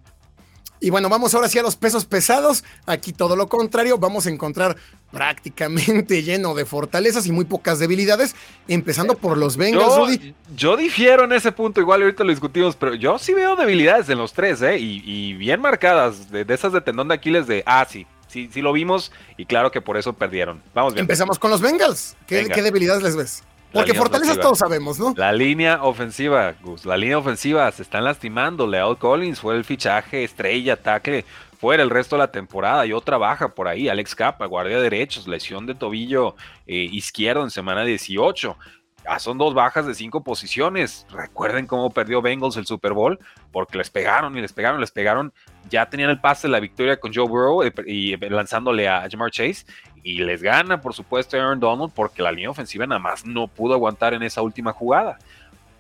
Y 0.80 0.92
bueno, 0.92 1.10
vamos 1.10 1.34
ahora 1.34 1.50
sí 1.50 1.58
a 1.58 1.64
los 1.64 1.76
pesos 1.76 2.06
pesados. 2.06 2.64
Aquí 2.86 3.12
todo 3.12 3.36
lo 3.36 3.48
contrario, 3.48 3.98
vamos 3.98 4.28
a 4.28 4.30
encontrar 4.30 4.78
prácticamente 5.12 6.22
lleno 6.24 6.54
de 6.54 6.66
fortalezas 6.66 7.26
y 7.26 7.32
muy 7.32 7.46
pocas 7.46 7.80
debilidades, 7.80 8.36
empezando 8.68 9.18
por 9.18 9.38
los 9.38 9.58
Bengals. 9.58 10.20
Yo, 10.20 10.34
yo 10.56 10.78
difiero 10.78 11.24
en 11.24 11.34
ese 11.34 11.52
punto, 11.52 11.82
igual 11.82 12.04
ahorita 12.04 12.24
lo 12.24 12.30
discutimos, 12.30 12.76
pero 12.76 12.94
yo 12.94 13.18
sí 13.18 13.34
veo 13.34 13.56
debilidades 13.56 14.10
en 14.10 14.20
los 14.20 14.34
tres, 14.34 14.62
¿eh? 14.62 14.78
Y, 14.78 15.34
bien 15.34 15.62
marcadas, 15.62 16.30
de, 16.30 16.46
esas 16.48 16.72
de 16.72 16.82
tendón 16.82 17.08
de 17.08 17.16
Aquiles 17.16 17.48
de, 17.48 17.64
ah, 17.66 17.86
sí, 17.90 18.06
sí, 18.28 18.50
sí 18.54 18.62
lo 18.62 18.72
vimos 18.72 19.12
y 19.36 19.46
claro 19.46 19.72
que 19.72 19.82
por 19.82 19.98
eso 19.98 20.14
perdieron. 20.14 20.62
Vamos 20.76 20.94
bien. 20.94 21.04
Empezamos 21.04 21.40
con 21.40 21.50
los 21.50 21.62
Bengals. 21.62 22.16
¿Qué, 22.28 22.48
¿qué 22.54 22.62
debilidades 22.62 23.02
les 23.02 23.16
ves? 23.16 23.44
Porque 23.72 23.94
fortalezas 23.94 24.40
todos 24.40 24.60
sabemos, 24.60 24.98
¿no? 25.00 25.14
La 25.18 25.32
línea 25.32 25.84
ofensiva, 25.84 26.56
Gus, 26.62 26.86
la 26.86 26.98
línea 26.98 27.18
ofensiva 27.18 27.70
se 27.72 27.84
están 27.84 28.04
lastimando. 28.04 28.66
Leal 28.66 28.98
Collins 28.98 29.40
fue 29.40 29.56
el 29.56 29.66
fichaje 29.66 30.24
estrella, 30.24 30.78
tackle, 30.78 31.26
fuera 31.60 31.84
el 31.84 31.90
resto 31.90 32.16
de 32.16 32.22
la 32.22 32.32
temporada 32.32 32.86
y 32.86 32.94
otra 32.94 33.18
baja 33.18 33.50
por 33.50 33.68
ahí. 33.68 33.90
Alex 33.90 34.16
Capa, 34.16 34.46
guardia 34.46 34.80
derechos, 34.80 35.28
lesión 35.28 35.66
de 35.66 35.76
tobillo 35.76 36.36
eh, 36.66 36.88
izquierdo 36.92 37.44
en 37.44 37.52
semana 37.52 37.84
18. 37.84 38.58
Ya 39.08 39.20
son 39.20 39.38
dos 39.38 39.54
bajas 39.54 39.86
de 39.86 39.94
cinco 39.94 40.22
posiciones. 40.22 41.08
Recuerden 41.10 41.66
cómo 41.66 41.90
perdió 41.92 42.22
Bengals 42.22 42.58
el 42.58 42.66
Super 42.66 42.92
Bowl, 42.92 43.18
porque 43.54 43.78
les 43.78 43.90
pegaron 43.90 44.38
y 44.38 44.42
les 44.42 44.52
pegaron, 44.52 44.82
les 44.82 44.92
pegaron. 44.92 45.32
Ya 45.70 45.86
tenían 45.86 46.10
el 46.10 46.20
pase 46.20 46.48
de 46.48 46.52
la 46.52 46.60
victoria 46.60 47.00
con 47.00 47.14
Joe 47.14 47.28
Burrow 47.28 47.64
eh, 47.64 47.74
y 47.86 48.18
lanzándole 48.18 48.90
a 48.90 49.08
Jamar 49.10 49.32
Chase 49.32 49.66
y 50.04 50.20
les 50.20 50.42
gana, 50.42 50.82
por 50.82 50.94
supuesto, 50.94 51.38
Aaron 51.38 51.60
Donald 51.60 51.92
porque 51.94 52.22
la 52.22 52.32
línea 52.32 52.50
ofensiva 52.50 52.86
nada 52.86 53.00
más 53.00 53.26
no 53.26 53.48
pudo 53.48 53.74
aguantar 53.74 54.14
en 54.14 54.24
esa 54.24 54.42
última 54.42 54.74
jugada. 54.74 55.18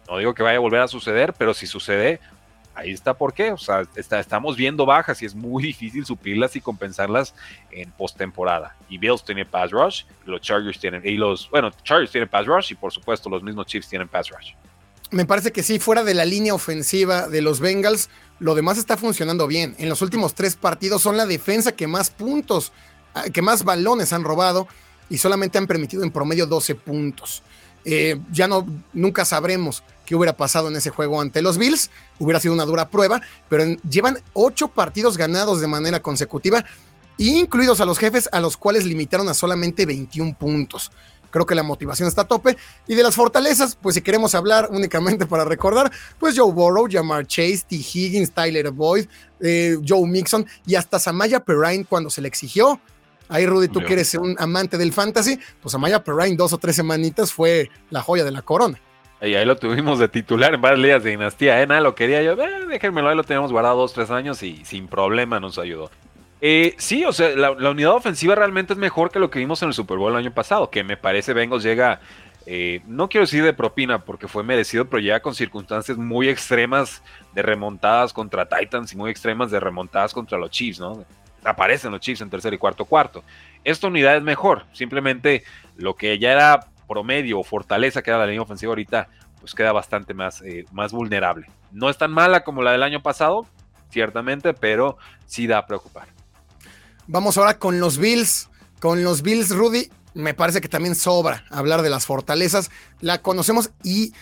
No 0.08 0.18
digo 0.18 0.34
que 0.34 0.44
vaya 0.44 0.58
a 0.58 0.62
volver 0.62 0.82
a 0.82 0.88
suceder, 0.88 1.34
pero 1.38 1.54
si 1.54 1.68
sucede, 1.68 2.20
ahí 2.78 2.92
está 2.92 3.14
por 3.14 3.34
qué. 3.34 3.52
O 3.52 3.58
sea, 3.58 3.84
estamos 3.96 4.56
viendo 4.56 4.86
bajas 4.86 5.22
y 5.22 5.26
es 5.26 5.36
muy 5.36 5.64
difícil 5.72 6.06
suplirlas 6.06 6.56
y 6.56 6.62
compensarlas 6.62 7.34
en 7.72 7.92
postemporada. 7.92 8.76
Y 8.90 8.98
Bills 8.98 9.24
tiene 9.24 9.46
pass 9.46 9.72
rush, 9.72 10.04
los 10.26 10.42
Chargers 10.42 10.80
tienen, 10.80 11.02
y 11.04 11.16
los, 11.16 11.50
bueno, 11.50 11.72
Chargers 11.84 12.12
tienen 12.12 12.30
pass 12.30 12.46
rush 12.46 12.72
y 12.72 12.76
por 12.76 12.92
supuesto 12.92 13.30
los 13.30 13.44
mismos 13.44 13.66
Chiefs 13.66 13.90
tienen 13.90 14.08
pass 14.08 14.30
rush. 14.30 14.54
Me 15.10 15.26
parece 15.26 15.52
que 15.52 15.64
sí, 15.64 15.80
fuera 15.80 16.04
de 16.04 16.14
la 16.14 16.26
línea 16.26 16.54
ofensiva 16.54 17.30
de 17.30 17.42
los 17.42 17.62
Bengals, 17.62 18.10
lo 18.40 18.56
demás 18.56 18.78
está 18.78 18.98
funcionando 18.98 19.48
bien. 19.48 19.74
En 19.80 19.88
los 19.88 20.02
últimos 20.02 20.36
tres 20.36 20.58
partidos 20.58 21.02
son 21.02 21.16
la 21.16 21.26
defensa 21.26 21.72
que 21.72 21.88
más 21.88 22.10
puntos 22.10 22.74
Ah, 23.18 23.32
que 23.34 23.42
más 23.42 23.64
balones 23.64 24.14
han 24.14 24.24
robado 24.24 24.68
y 25.10 25.18
solamente 25.18 25.58
han 25.58 25.66
permitido 25.66 26.04
en 26.04 26.12
promedio 26.12 26.46
12 26.46 26.76
puntos. 26.76 27.42
Eh, 27.84 28.20
ya 28.32 28.48
no, 28.48 28.68
nunca 28.94 29.26
sabremos 29.26 29.82
qué 30.08 30.16
hubiera 30.16 30.38
pasado 30.38 30.70
en 30.70 30.76
ese 30.78 30.90
juego 30.90 31.22
ante 31.22 31.42
los 31.42 31.58
Bills. 31.58 31.92
Hubiera 32.18 32.40
sido 32.40 32.54
una 32.54 32.66
dura 32.66 32.90
prueba, 32.90 33.22
pero 33.50 33.66
llevan 33.88 34.18
ocho 34.34 34.70
partidos 34.70 35.18
ganados 35.18 35.60
de 35.60 35.68
manera 35.68 36.02
consecutiva, 36.02 36.64
incluidos 37.18 37.82
a 37.82 37.86
los 37.86 38.00
jefes, 38.00 38.30
a 38.32 38.40
los 38.40 38.56
cuales 38.58 38.86
limitaron 38.86 39.28
a 39.28 39.34
solamente 39.34 39.86
21 39.86 40.36
puntos. 40.36 40.92
Creo 41.30 41.46
que 41.46 41.56
la 41.56 41.64
motivación 41.64 42.08
está 42.08 42.22
a 42.22 42.28
tope. 42.28 42.56
Y 42.88 42.96
de 42.96 43.04
las 43.04 43.16
fortalezas, 43.16 43.76
pues 43.76 43.96
si 43.96 44.02
queremos 44.02 44.34
hablar 44.34 44.70
únicamente 44.72 45.26
para 45.26 45.44
recordar, 45.44 45.92
pues 46.18 46.40
Joe 46.40 46.54
Burrow, 46.54 46.88
Jamar 46.90 47.28
Chase, 47.28 47.64
T. 47.68 47.76
Higgins, 47.76 48.32
Tyler 48.32 48.72
Boyd, 48.72 49.08
eh, 49.42 49.78
Joe 49.86 50.08
Mixon 50.08 50.48
y 50.66 50.76
hasta 50.76 51.00
Samaya 51.00 51.42
Perrine 51.42 51.84
cuando 51.84 52.10
se 52.10 52.22
le 52.22 52.30
exigió 52.30 52.80
Ahí, 53.30 53.46
Rudy, 53.46 53.68
tú 53.68 53.82
que 53.84 53.94
eres 53.94 54.14
un 54.14 54.36
amante 54.40 54.78
del 54.78 54.94
fantasy, 54.94 55.38
pues 55.62 55.76
Amaya 55.76 56.04
Perrine 56.04 56.38
dos 56.38 56.54
o 56.54 56.58
tres 56.58 56.78
semanitas 56.78 57.34
fue 57.34 57.70
la 57.90 58.02
joya 58.02 58.24
de 58.24 58.32
la 58.32 58.42
corona. 58.42 58.80
Y 59.22 59.34
ahí 59.34 59.46
lo 59.46 59.58
tuvimos 59.58 59.98
de 59.98 60.08
titular 60.08 60.54
en 60.54 60.62
varias 60.62 60.80
ligas 60.80 61.04
de 61.04 61.10
dinastía, 61.10 61.60
¿eh? 61.62 61.66
Nada, 61.66 61.82
lo 61.82 61.96
quería 61.96 62.22
yo, 62.22 62.34
eh, 62.34 62.66
déjenmelo, 62.68 63.10
ahí 63.10 63.16
lo 63.16 63.24
tenemos 63.24 63.52
guardado 63.52 63.78
dos, 63.78 63.94
tres 63.94 64.12
años 64.12 64.44
y 64.44 64.64
sin 64.64 64.88
problema 64.88 65.40
nos 65.40 65.58
ayudó. 65.58 65.90
Eh, 66.40 66.76
sí, 66.78 67.04
o 67.04 67.12
sea, 67.12 67.30
la, 67.30 67.52
unidad 67.52 67.94
ofensiva 67.94 68.36
realmente 68.36 68.74
es 68.74 68.80
mejor 68.80 69.10
que 69.10 69.18
lo 69.18 69.32
que 69.32 69.40
vimos 69.40 69.62
en 69.64 69.70
el 69.70 69.74
Super 69.74 69.98
Bowl 69.98 70.12
el 70.12 70.20
año 70.20 70.32
pasado, 70.32 70.70
que 70.70 70.84
me 70.84 70.96
parece 70.96 71.34
Bengals 71.34 71.64
llega, 71.64 72.00
eh, 72.46 72.82
no 72.86 73.10
quiero 73.10 73.26
decir 73.26 73.44
de 73.44 73.54
propina 73.54 74.06
porque 74.06 74.28
fue 74.28 74.44
merecido, 74.44 74.86
pero 74.86 75.02
llega 75.02 75.20
con 75.20 75.34
circunstancias 75.34 75.98
muy 75.98 76.30
extremas 76.30 77.02
de 77.34 77.42
remontadas 77.42 78.14
contra 78.14 78.48
Titans 78.48 78.94
y 78.94 78.98
muy 78.98 79.10
extremas 79.10 79.50
de 79.50 79.60
remontadas 79.60 80.14
contra 80.14 80.38
los 80.38 80.52
Chiefs, 80.52 80.80
¿no? 80.80 81.04
aparecen 81.44 81.92
los 81.92 82.02
Chiefs 82.02 82.22
en 82.22 82.30
tercer 82.30 82.54
y 82.54 82.58
cuarto 82.58 82.86
cuarto. 82.86 83.24
Esta 83.64 83.88
unidad 83.88 84.18
es 84.18 84.24
mejor, 84.24 84.66
simplemente 84.74 85.44
lo 85.76 85.96
que 85.96 86.20
ya 86.20 86.34
era 86.34 86.68
promedio 86.88 87.40
o 87.40 87.44
fortaleza 87.44 88.02
que 88.02 88.10
era 88.10 88.20
la 88.20 88.26
línea 88.26 88.42
ofensiva 88.42 88.72
ahorita, 88.72 89.10
pues 89.40 89.54
queda 89.54 89.72
bastante 89.72 90.14
más, 90.14 90.42
eh, 90.42 90.66
más 90.72 90.92
vulnerable. 90.92 91.48
No 91.72 91.90
es 91.90 91.98
tan 91.98 92.12
mala 92.12 92.44
como 92.44 92.62
la 92.62 92.72
del 92.72 92.84
año 92.84 93.02
pasado, 93.02 93.46
ciertamente, 93.90 94.54
pero 94.54 94.98
sí 95.26 95.48
da 95.48 95.60
a 95.60 95.66
preocupar. 95.66 96.08
Vamos 97.08 97.38
ahora 97.38 97.58
con 97.58 97.80
los 97.80 97.98
Bills. 97.98 98.50
Con 98.80 99.04
los 99.04 99.24
Bills, 99.24 99.50
Rudy, 99.50 99.90
me 100.14 100.34
parece 100.34 100.62
que 100.62 100.68
también 100.68 100.96
sobra 100.96 101.46
hablar 101.50 101.82
de 101.82 101.90
las 101.90 102.06
fortalezas. 102.06 102.70
La 103.00 103.22
conocemos 103.22 103.72
y 103.84 104.14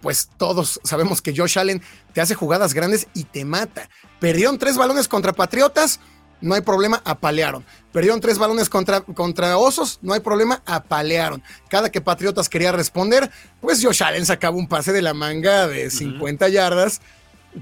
pues 0.00 0.28
todos 0.36 0.80
sabemos 0.84 1.22
que 1.22 1.34
Josh 1.34 1.58
Allen 1.58 1.82
te 2.12 2.20
hace 2.20 2.34
jugadas 2.34 2.74
grandes 2.74 3.08
y 3.14 3.24
te 3.24 3.44
mata. 3.44 3.88
Perdieron 4.20 4.58
tres 4.58 4.76
balones 4.76 5.08
contra 5.08 5.32
Patriotas, 5.32 5.98
no 6.44 6.54
hay 6.54 6.60
problema, 6.60 7.00
apalearon. 7.04 7.64
Perdieron 7.92 8.20
tres 8.20 8.38
balones 8.38 8.68
contra, 8.68 9.00
contra 9.00 9.56
Osos, 9.56 9.98
no 10.02 10.12
hay 10.12 10.20
problema, 10.20 10.62
apalearon. 10.66 11.42
Cada 11.68 11.90
que 11.90 12.00
Patriotas 12.00 12.48
quería 12.48 12.70
responder, 12.70 13.30
pues 13.60 13.82
Josh 13.82 14.02
Allen 14.02 14.26
sacaba 14.26 14.56
un 14.56 14.68
pase 14.68 14.92
de 14.92 15.02
la 15.02 15.14
manga 15.14 15.66
de 15.66 15.90
50 15.90 16.48
yardas, 16.50 17.00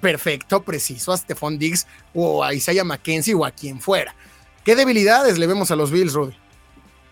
perfecto, 0.00 0.62
preciso 0.62 1.12
a 1.12 1.16
Stephon 1.16 1.58
Diggs 1.58 1.86
o 2.12 2.42
a 2.42 2.54
Isaiah 2.54 2.84
McKenzie 2.84 3.34
o 3.34 3.44
a 3.44 3.52
quien 3.52 3.80
fuera. 3.80 4.14
¿Qué 4.64 4.74
debilidades 4.74 5.38
le 5.38 5.46
vemos 5.46 5.70
a 5.70 5.76
los 5.76 5.90
Bills, 5.90 6.12
Rudy? 6.12 6.36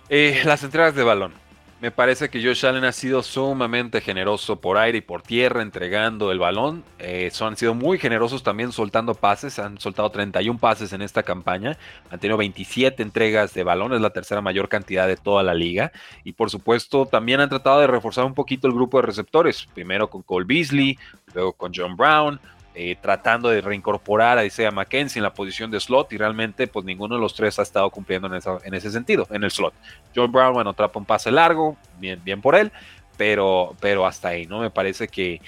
Eh, 0.09 0.43
las 0.45 0.63
entregas 0.65 0.95
de 0.95 1.05
balón. 1.05 1.40
Me 1.81 1.91
parece 1.91 2.29
que 2.29 2.45
Josh 2.45 2.67
Allen 2.67 2.85
ha 2.85 2.93
sido 2.93 3.23
sumamente 3.23 4.03
generoso 4.03 4.61
por 4.61 4.77
aire 4.77 4.99
y 4.99 5.01
por 5.01 5.23
tierra 5.23 5.63
entregando 5.63 6.31
el 6.31 6.39
balón. 6.39 6.85
Eh, 6.99 7.33
han 7.41 7.57
sido 7.57 7.73
muy 7.73 7.99
generosos 7.99 8.43
también 8.43 8.71
soltando 8.71 9.15
pases. 9.15 9.59
Han 9.59 9.81
soltado 9.81 10.11
31 10.11 10.59
pases 10.59 10.93
en 10.93 11.01
esta 11.01 11.23
campaña. 11.23 11.79
Han 12.11 12.21
tenido 12.21 12.37
27 12.37 13.03
entregas 13.03 13.55
de 13.55 13.65
balón. 13.65 13.95
Es 13.95 14.03
la 14.03 14.11
tercera 14.11 14.43
mayor 14.43 14.69
cantidad 14.69 15.07
de 15.07 15.17
toda 15.17 15.43
la 15.43 15.55
liga. 15.55 15.91
Y 16.23 16.33
por 16.33 16.51
supuesto 16.51 17.07
también 17.07 17.41
han 17.41 17.49
tratado 17.49 17.81
de 17.81 17.87
reforzar 17.87 18.27
un 18.27 18.35
poquito 18.35 18.69
el 18.69 18.75
grupo 18.75 18.99
de 18.99 19.07
receptores. 19.07 19.67
Primero 19.73 20.11
con 20.11 20.21
Cole 20.21 20.45
Beasley, 20.47 20.99
luego 21.33 21.55
con 21.55 21.73
John 21.75 21.97
Brown, 21.97 22.39
eh, 22.75 22.97
tratando 23.01 23.49
de 23.49 23.61
reincorporar 23.61 24.39
a 24.39 24.45
Isaiah 24.45 24.71
McKenzie 24.71 25.19
en 25.19 25.25
la 25.25 25.35
posición 25.35 25.71
de 25.71 25.81
slot 25.81 26.13
y 26.13 26.19
realmente 26.19 26.69
pues 26.69 26.85
ninguno 26.85 27.17
de 27.17 27.21
los 27.21 27.35
tres 27.35 27.59
ha 27.59 27.63
estado 27.63 27.91
cumpliendo 27.91 28.29
en, 28.29 28.75
ese 28.75 28.91
sentido, 28.91 29.27
en 29.31 29.43
el 29.43 29.51
slot. 29.51 29.75
John 30.15 30.31
Brown, 30.31 30.53
bueno, 30.53 30.71
atrapa 30.71 30.99
un 30.99 31.05
pase 31.05 31.33
largo, 31.33 31.77
bien, 31.99 32.41
por 32.41 32.55
él, 32.55 32.71
pero, 33.17 33.75
pero 33.81 34.07
hasta 34.07 34.29
ahí, 34.29 34.47
¿no? 34.47 34.61
Me 34.61 34.71
parece 34.71 35.09
que 35.09 35.41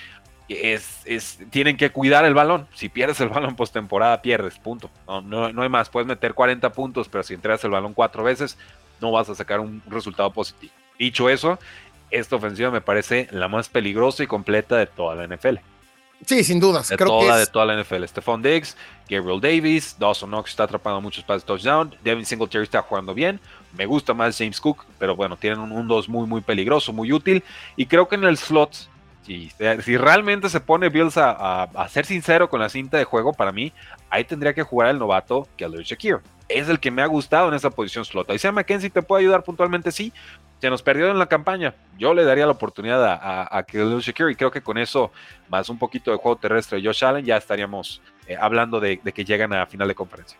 es, 0.48 1.00
es, 1.04 1.38
tienen 1.50 1.76
que 1.76 1.90
cuidar 1.90 2.24
el 2.24 2.34
balón. 2.34 2.66
Si 2.74 2.88
pierdes 2.88 3.20
el 3.20 3.28
balón 3.28 3.54
postemporada, 3.54 4.20
pierdes, 4.20 4.58
punto. 4.58 4.90
No, 5.06 5.20
no, 5.20 5.52
no 5.52 5.62
hay 5.62 5.68
más, 5.68 5.88
puedes 5.88 6.08
meter 6.08 6.34
40 6.34 6.72
puntos, 6.72 7.08
pero 7.08 7.22
si 7.22 7.34
entregas 7.34 7.62
el 7.62 7.70
balón 7.70 7.94
cuatro 7.94 8.24
veces, 8.24 8.58
no 9.00 9.12
vas 9.12 9.28
a 9.28 9.34
sacar 9.34 9.60
un 9.60 9.80
resultado 9.86 10.32
positivo. 10.32 10.72
Dicho 10.98 11.28
eso, 11.28 11.58
esta 12.10 12.36
ofensiva 12.36 12.70
me 12.70 12.80
parece 12.80 13.28
la 13.30 13.48
más 13.48 13.68
peligrosa 13.68 14.22
y 14.22 14.26
completa 14.26 14.76
de 14.76 14.86
toda 14.86 15.14
la 15.14 15.26
NFL. 15.26 15.58
Sí, 16.26 16.44
sin 16.44 16.60
dudas. 16.60 16.88
De 16.88 16.96
toda, 16.96 17.36
de 17.36 17.46
toda 17.46 17.66
la 17.66 17.82
NFL. 17.82 18.04
Stephon 18.04 18.42
Diggs, 18.42 18.76
Gabriel 19.08 19.40
Davis, 19.40 19.96
Dawson 19.98 20.30
Knox 20.30 20.50
está 20.50 20.64
atrapando 20.64 21.00
muchos 21.00 21.24
pases 21.24 21.44
touchdown. 21.44 21.94
Devin 22.02 22.24
Singletary 22.24 22.64
está 22.64 22.82
jugando 22.82 23.12
bien. 23.12 23.40
Me 23.76 23.86
gusta 23.86 24.14
más 24.14 24.38
James 24.38 24.60
Cook, 24.60 24.84
pero 24.98 25.16
bueno, 25.16 25.36
tienen 25.36 25.60
un 25.60 25.88
2 25.88 26.08
muy, 26.08 26.26
muy 26.26 26.40
peligroso, 26.40 26.92
muy 26.92 27.12
útil. 27.12 27.42
Y 27.76 27.86
creo 27.86 28.06
que 28.06 28.14
en 28.14 28.24
el 28.24 28.36
slot, 28.36 28.88
si, 29.26 29.50
si 29.82 29.96
realmente 29.96 30.48
se 30.48 30.60
pone 30.60 30.90
Bills 30.90 31.16
a, 31.16 31.64
a, 31.64 31.88
ser 31.88 32.06
sincero 32.06 32.48
con 32.48 32.60
la 32.60 32.68
cinta 32.68 32.98
de 32.98 33.04
juego, 33.04 33.32
para 33.32 33.50
mí, 33.50 33.72
ahí 34.08 34.24
tendría 34.24 34.54
que 34.54 34.62
jugar 34.62 34.90
el 34.90 34.98
novato 34.98 35.48
Khalil 35.56 35.82
Shakir. 35.82 36.18
Es 36.48 36.68
el 36.68 36.78
que 36.78 36.90
me 36.90 37.02
ha 37.02 37.06
gustado 37.06 37.48
en 37.48 37.54
esa 37.54 37.70
posición 37.70 38.04
slot. 38.04 38.30
Ahí 38.30 38.38
sea 38.38 38.52
McKenzie 38.52 38.90
te 38.90 39.02
puede 39.02 39.22
ayudar 39.22 39.42
puntualmente, 39.42 39.90
sí, 39.90 40.12
se 40.62 40.70
nos 40.70 40.80
perdió 40.80 41.10
en 41.10 41.18
la 41.18 41.26
campaña. 41.26 41.74
Yo 41.98 42.14
le 42.14 42.22
daría 42.22 42.46
la 42.46 42.52
oportunidad 42.52 43.04
a, 43.04 43.14
a, 43.16 43.58
a 43.58 43.64
Khalil 43.64 43.98
Shakir 43.98 44.28
y 44.30 44.36
creo 44.36 44.52
que 44.52 44.62
con 44.62 44.78
eso, 44.78 45.10
más 45.48 45.68
un 45.68 45.76
poquito 45.76 46.12
de 46.12 46.18
juego 46.18 46.36
terrestre 46.36 46.80
de 46.80 46.86
Josh 46.86 47.04
Allen, 47.04 47.24
ya 47.24 47.36
estaríamos 47.36 48.00
eh, 48.28 48.36
hablando 48.40 48.78
de, 48.78 49.00
de, 49.02 49.12
que 49.12 49.24
llegan 49.24 49.52
a 49.52 49.66
final 49.66 49.88
de 49.88 49.96
conferencia. 49.96 50.38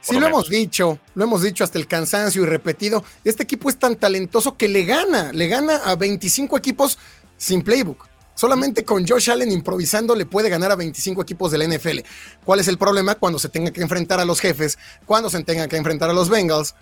Sí, 0.00 0.14
lo, 0.14 0.20
lo 0.20 0.26
hemos 0.28 0.48
dicho, 0.48 1.00
lo 1.16 1.24
hemos 1.24 1.42
dicho 1.42 1.64
hasta 1.64 1.76
el 1.76 1.88
cansancio 1.88 2.44
y 2.44 2.46
repetido. 2.46 3.02
Este 3.24 3.42
equipo 3.42 3.68
es 3.68 3.76
tan 3.76 3.96
talentoso 3.96 4.56
que 4.56 4.68
le 4.68 4.84
gana, 4.84 5.32
le 5.32 5.48
gana 5.48 5.78
a 5.78 5.96
25 5.96 6.56
equipos 6.56 6.96
sin 7.36 7.62
playbook. 7.62 8.06
Solamente 8.38 8.84
con 8.84 9.04
Josh 9.04 9.32
Allen 9.32 9.50
improvisando 9.50 10.14
le 10.14 10.24
puede 10.24 10.48
ganar 10.48 10.70
a 10.70 10.76
25 10.76 11.20
equipos 11.20 11.50
de 11.50 11.58
la 11.58 11.64
NFL. 11.66 11.98
¿Cuál 12.44 12.60
es 12.60 12.68
el 12.68 12.78
problema? 12.78 13.16
Cuando 13.16 13.40
se 13.40 13.48
tenga 13.48 13.72
que 13.72 13.82
enfrentar 13.82 14.20
a 14.20 14.24
los 14.24 14.38
jefes, 14.38 14.78
cuando 15.04 15.28
se 15.28 15.42
tenga 15.42 15.66
que 15.66 15.76
enfrentar 15.76 16.08
a 16.08 16.12
los 16.12 16.28
Bengals, 16.28 16.76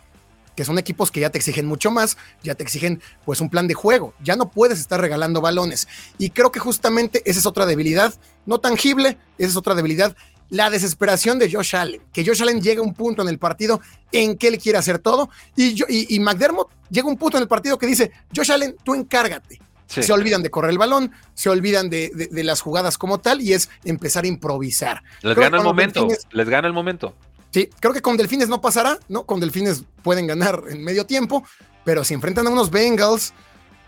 que 0.56 0.64
son 0.64 0.78
equipos 0.78 1.10
que 1.10 1.20
ya 1.20 1.30
te 1.30 1.38
exigen 1.38 1.66
mucho 1.66 1.90
más, 1.90 2.16
ya 2.42 2.54
te 2.54 2.64
exigen 2.64 3.00
pues 3.24 3.40
un 3.40 3.50
plan 3.50 3.68
de 3.68 3.74
juego, 3.74 4.14
ya 4.22 4.34
no 4.34 4.50
puedes 4.50 4.80
estar 4.80 5.00
regalando 5.00 5.40
balones. 5.40 5.86
Y 6.18 6.30
creo 6.30 6.50
que 6.50 6.58
justamente 6.58 7.22
esa 7.26 7.38
es 7.38 7.46
otra 7.46 7.66
debilidad, 7.66 8.14
no 8.46 8.58
tangible, 8.58 9.18
esa 9.38 9.50
es 9.50 9.56
otra 9.56 9.74
debilidad, 9.74 10.16
la 10.48 10.70
desesperación 10.70 11.38
de 11.38 11.50
Josh 11.50 11.76
Allen, 11.76 12.00
que 12.12 12.24
Josh 12.24 12.42
Allen 12.42 12.60
llega 12.60 12.80
a 12.80 12.84
un 12.84 12.94
punto 12.94 13.22
en 13.22 13.28
el 13.28 13.38
partido 13.38 13.80
en 14.12 14.36
que 14.36 14.48
él 14.48 14.58
quiere 14.58 14.78
hacer 14.78 14.98
todo, 14.98 15.28
y, 15.56 15.74
yo, 15.74 15.86
y, 15.88 16.14
y 16.14 16.20
McDermott 16.20 16.70
llega 16.90 17.06
a 17.06 17.10
un 17.10 17.18
punto 17.18 17.36
en 17.36 17.42
el 17.42 17.48
partido 17.48 17.78
que 17.78 17.86
dice, 17.86 18.12
Josh 18.34 18.52
Allen, 18.52 18.76
tú 18.82 18.94
encárgate. 18.94 19.60
Sí. 19.86 20.02
Se 20.02 20.12
olvidan 20.12 20.42
de 20.42 20.50
correr 20.50 20.72
el 20.72 20.78
balón, 20.78 21.12
se 21.34 21.48
olvidan 21.48 21.88
de, 21.88 22.10
de, 22.12 22.26
de, 22.26 22.42
las 22.42 22.60
jugadas 22.60 22.98
como 22.98 23.18
tal 23.18 23.40
y 23.40 23.52
es 23.52 23.70
empezar 23.84 24.24
a 24.24 24.26
improvisar. 24.26 25.04
Les 25.22 25.34
creo 25.34 25.44
gana 25.44 25.58
el 25.58 25.62
momento, 25.62 26.08
les 26.32 26.48
gana 26.48 26.66
el 26.66 26.74
momento. 26.74 27.14
Sí, 27.56 27.70
creo 27.80 27.94
que 27.94 28.02
con 28.02 28.18
Delfines 28.18 28.50
no 28.50 28.60
pasará, 28.60 28.98
¿no? 29.08 29.24
Con 29.24 29.40
Delfines 29.40 29.84
pueden 30.02 30.26
ganar 30.26 30.64
en 30.68 30.84
medio 30.84 31.06
tiempo, 31.06 31.42
pero 31.86 32.04
si 32.04 32.12
enfrentan 32.12 32.46
a 32.46 32.50
unos 32.50 32.70
Bengals, 32.70 33.32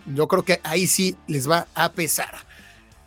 yo 0.06 0.26
creo 0.26 0.42
que 0.42 0.58
ahí 0.64 0.86
sí 0.86 1.18
les 1.26 1.50
va 1.50 1.66
a 1.74 1.92
pesar. 1.92 2.34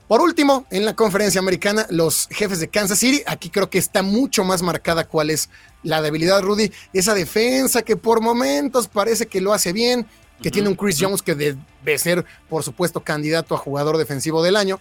Por 0.07 0.21
último, 0.21 0.67
en 0.69 0.85
la 0.85 0.95
conferencia 0.95 1.39
americana, 1.39 1.87
los 1.89 2.27
jefes 2.29 2.59
de 2.59 2.67
Kansas 2.67 2.99
City, 2.99 3.23
aquí 3.25 3.49
creo 3.49 3.71
que 3.71 3.79
está 3.79 4.03
mucho 4.03 4.43
más 4.43 4.61
marcada 4.61 5.07
cuál 5.07 5.31
es 5.31 5.49
la 5.81 5.99
debilidad, 5.99 6.43
Rudy. 6.43 6.71
Esa 6.93 7.15
defensa 7.15 7.81
que 7.81 7.97
por 7.97 8.21
momentos 8.21 8.87
parece 8.87 9.25
que 9.25 9.41
lo 9.41 9.53
hace 9.53 9.73
bien, 9.73 10.05
que 10.43 10.49
uh 10.49 10.51
-huh. 10.51 10.53
tiene 10.53 10.69
un 10.69 10.75
Chris 10.75 10.97
Jones 10.99 11.23
que 11.23 11.33
debe 11.33 11.97
ser, 11.97 12.23
por 12.47 12.61
supuesto, 12.61 13.03
candidato 13.03 13.55
a 13.55 13.57
jugador 13.57 13.97
defensivo 13.97 14.43
del 14.43 14.55
año, 14.55 14.79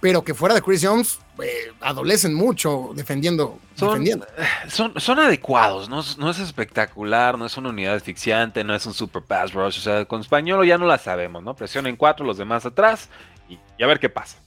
pero 0.00 0.22
que 0.22 0.34
fuera 0.34 0.54
de 0.54 0.62
Chris 0.62 0.82
Jones 0.82 1.20
eh, 1.42 1.72
adolecen 1.80 2.34
mucho 2.34 2.90
defendiendo. 2.94 3.58
Son, 3.74 3.88
defendiendo. 3.88 4.26
son, 4.68 4.98
son 4.98 5.18
adecuados, 5.18 5.88
¿no? 5.88 6.02
no 6.18 6.30
es 6.30 6.38
espectacular, 6.38 7.38
no 7.38 7.46
es 7.46 7.56
una 7.56 7.68
unidad 7.68 7.94
asfixiante, 7.94 8.64
no 8.64 8.74
es 8.74 8.86
un 8.86 8.94
super 8.94 9.22
pass 9.22 9.52
rush. 9.52 9.78
O 9.78 9.82
sea, 9.82 10.04
con 10.06 10.20
español 10.20 10.66
ya 10.66 10.78
no 10.78 10.86
la 10.86 10.98
sabemos, 10.98 11.42
¿no? 11.42 11.54
Presionen 11.54 11.96
cuatro, 11.96 12.24
los 12.24 12.38
demás 12.38 12.64
atrás 12.66 13.08
y, 13.48 13.58
y 13.78 13.82
a 13.82 13.86
ver 13.86 14.00
qué 14.00 14.08
pasa. 14.08 14.38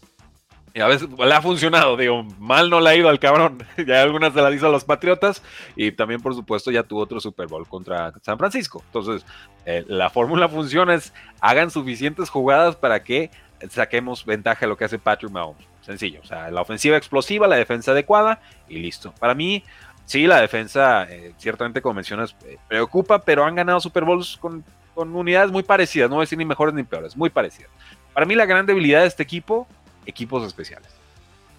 Y 0.75 0.81
a 0.81 0.87
veces 0.87 1.07
le 1.07 1.33
ha 1.33 1.41
funcionado, 1.41 1.95
digo, 1.95 2.23
mal 2.39 2.67
no 2.67 2.81
le 2.81 2.89
ha 2.89 2.95
ido 2.95 3.07
al 3.07 3.19
cabrón. 3.19 3.63
ya 3.87 4.01
algunas 4.01 4.33
se 4.33 4.41
las 4.41 4.53
hizo 4.55 4.65
a 4.65 4.71
los 4.71 4.83
Patriotas 4.83 5.43
y 5.75 5.91
también, 5.91 6.19
por 6.19 6.33
supuesto, 6.33 6.71
ya 6.71 6.81
tuvo 6.81 7.01
otro 7.01 7.19
Super 7.19 7.47
Bowl 7.47 7.67
contra 7.67 8.11
San 8.23 8.39
Francisco. 8.39 8.81
Entonces, 8.87 9.23
eh, 9.67 9.85
la 9.87 10.09
fórmula 10.09 10.49
funciona 10.49 10.95
es 10.95 11.13
hagan 11.41 11.69
suficientes 11.69 12.31
jugadas 12.31 12.75
para 12.75 13.03
que 13.03 13.29
saquemos 13.69 14.25
ventaja 14.25 14.61
de 14.61 14.67
lo 14.67 14.77
que 14.77 14.85
hace 14.85 14.99
Patrick 14.99 15.31
Mahomes. 15.31 15.65
Sencillo, 15.81 16.21
o 16.21 16.25
sea, 16.25 16.49
la 16.49 16.61
ofensiva 16.61 16.95
explosiva, 16.95 17.47
la 17.47 17.57
defensa 17.57 17.91
adecuada 17.91 18.41
y 18.69 18.79
listo. 18.79 19.13
Para 19.19 19.33
mí, 19.33 19.63
sí, 20.05 20.27
la 20.27 20.39
defensa, 20.39 21.05
eh, 21.09 21.33
ciertamente, 21.37 21.81
como 21.81 21.95
mencionas, 21.95 22.35
eh, 22.45 22.57
preocupa, 22.67 23.19
pero 23.19 23.43
han 23.43 23.55
ganado 23.55 23.81
Super 23.81 24.05
Bowls 24.05 24.37
con, 24.39 24.63
con 24.95 25.13
unidades 25.15 25.51
muy 25.51 25.63
parecidas, 25.63 26.09
no 26.09 26.15
voy 26.15 26.23
a 26.23 26.25
decir 26.25 26.37
ni 26.37 26.45
mejores 26.45 26.73
ni 26.73 26.83
peores, 26.83 27.17
muy 27.17 27.29
parecidas. 27.29 27.69
Para 28.13 28.25
mí, 28.25 28.35
la 28.35 28.45
gran 28.45 28.65
debilidad 28.65 29.01
de 29.01 29.07
este 29.07 29.23
equipo 29.23 29.67
equipos 30.05 30.45
especiales. 30.45 30.89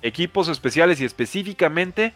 Equipos 0.02 0.48
especiales 0.48 1.00
y 1.00 1.04
específicamente 1.04 2.12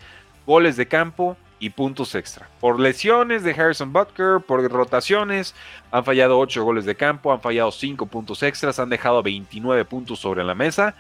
goles 0.47 0.77
de 0.77 0.87
campo 0.89 1.37
y 1.61 1.71
puntos 1.71 2.15
extra. 2.15 2.49
Por 2.61 2.79
lesiones 2.79 3.43
de 3.43 3.53
Harrison 3.53 3.93
Butker, 3.93 4.41
por 4.41 4.63
rotaciones, 4.71 5.55
han 5.91 6.05
fallado 6.05 6.39
8 6.39 6.63
goles 6.63 6.85
de 6.85 6.95
campo, 6.95 7.33
han 7.33 7.41
fallado 7.41 7.71
5 7.71 8.07
puntos 8.07 8.43
extras, 8.43 8.79
han 8.79 8.89
dejado 8.89 9.23
29 9.23 9.85
puntos 9.85 10.19
sobre 10.21 10.45
la 10.45 10.55
mesa. 10.55 10.95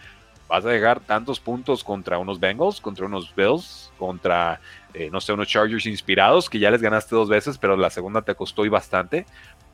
Vas 0.49 0.64
a 0.64 0.71
dejar 0.71 1.01
tantos 1.01 1.38
puntos 1.40 1.85
contra 1.85 2.18
unos 2.18 2.40
Bengals, 2.40 2.81
contra 2.81 3.05
unos 3.05 3.35
Bills, 3.35 3.92
contra, 3.99 4.61
eh, 4.94 5.11
no 5.12 5.21
sé, 5.21 5.33
unos 5.33 5.47
Chargers 5.47 5.85
inspirados, 5.87 6.49
que 6.49 6.59
ya 6.59 6.71
les 6.71 6.81
ganaste 6.81 7.14
dos 7.14 7.29
veces, 7.29 7.59
pero 7.59 7.77
la 7.77 7.90
segunda 7.90 8.23
te 8.23 8.35
costó 8.35 8.64
y 8.64 8.71
bastante. 8.71 9.27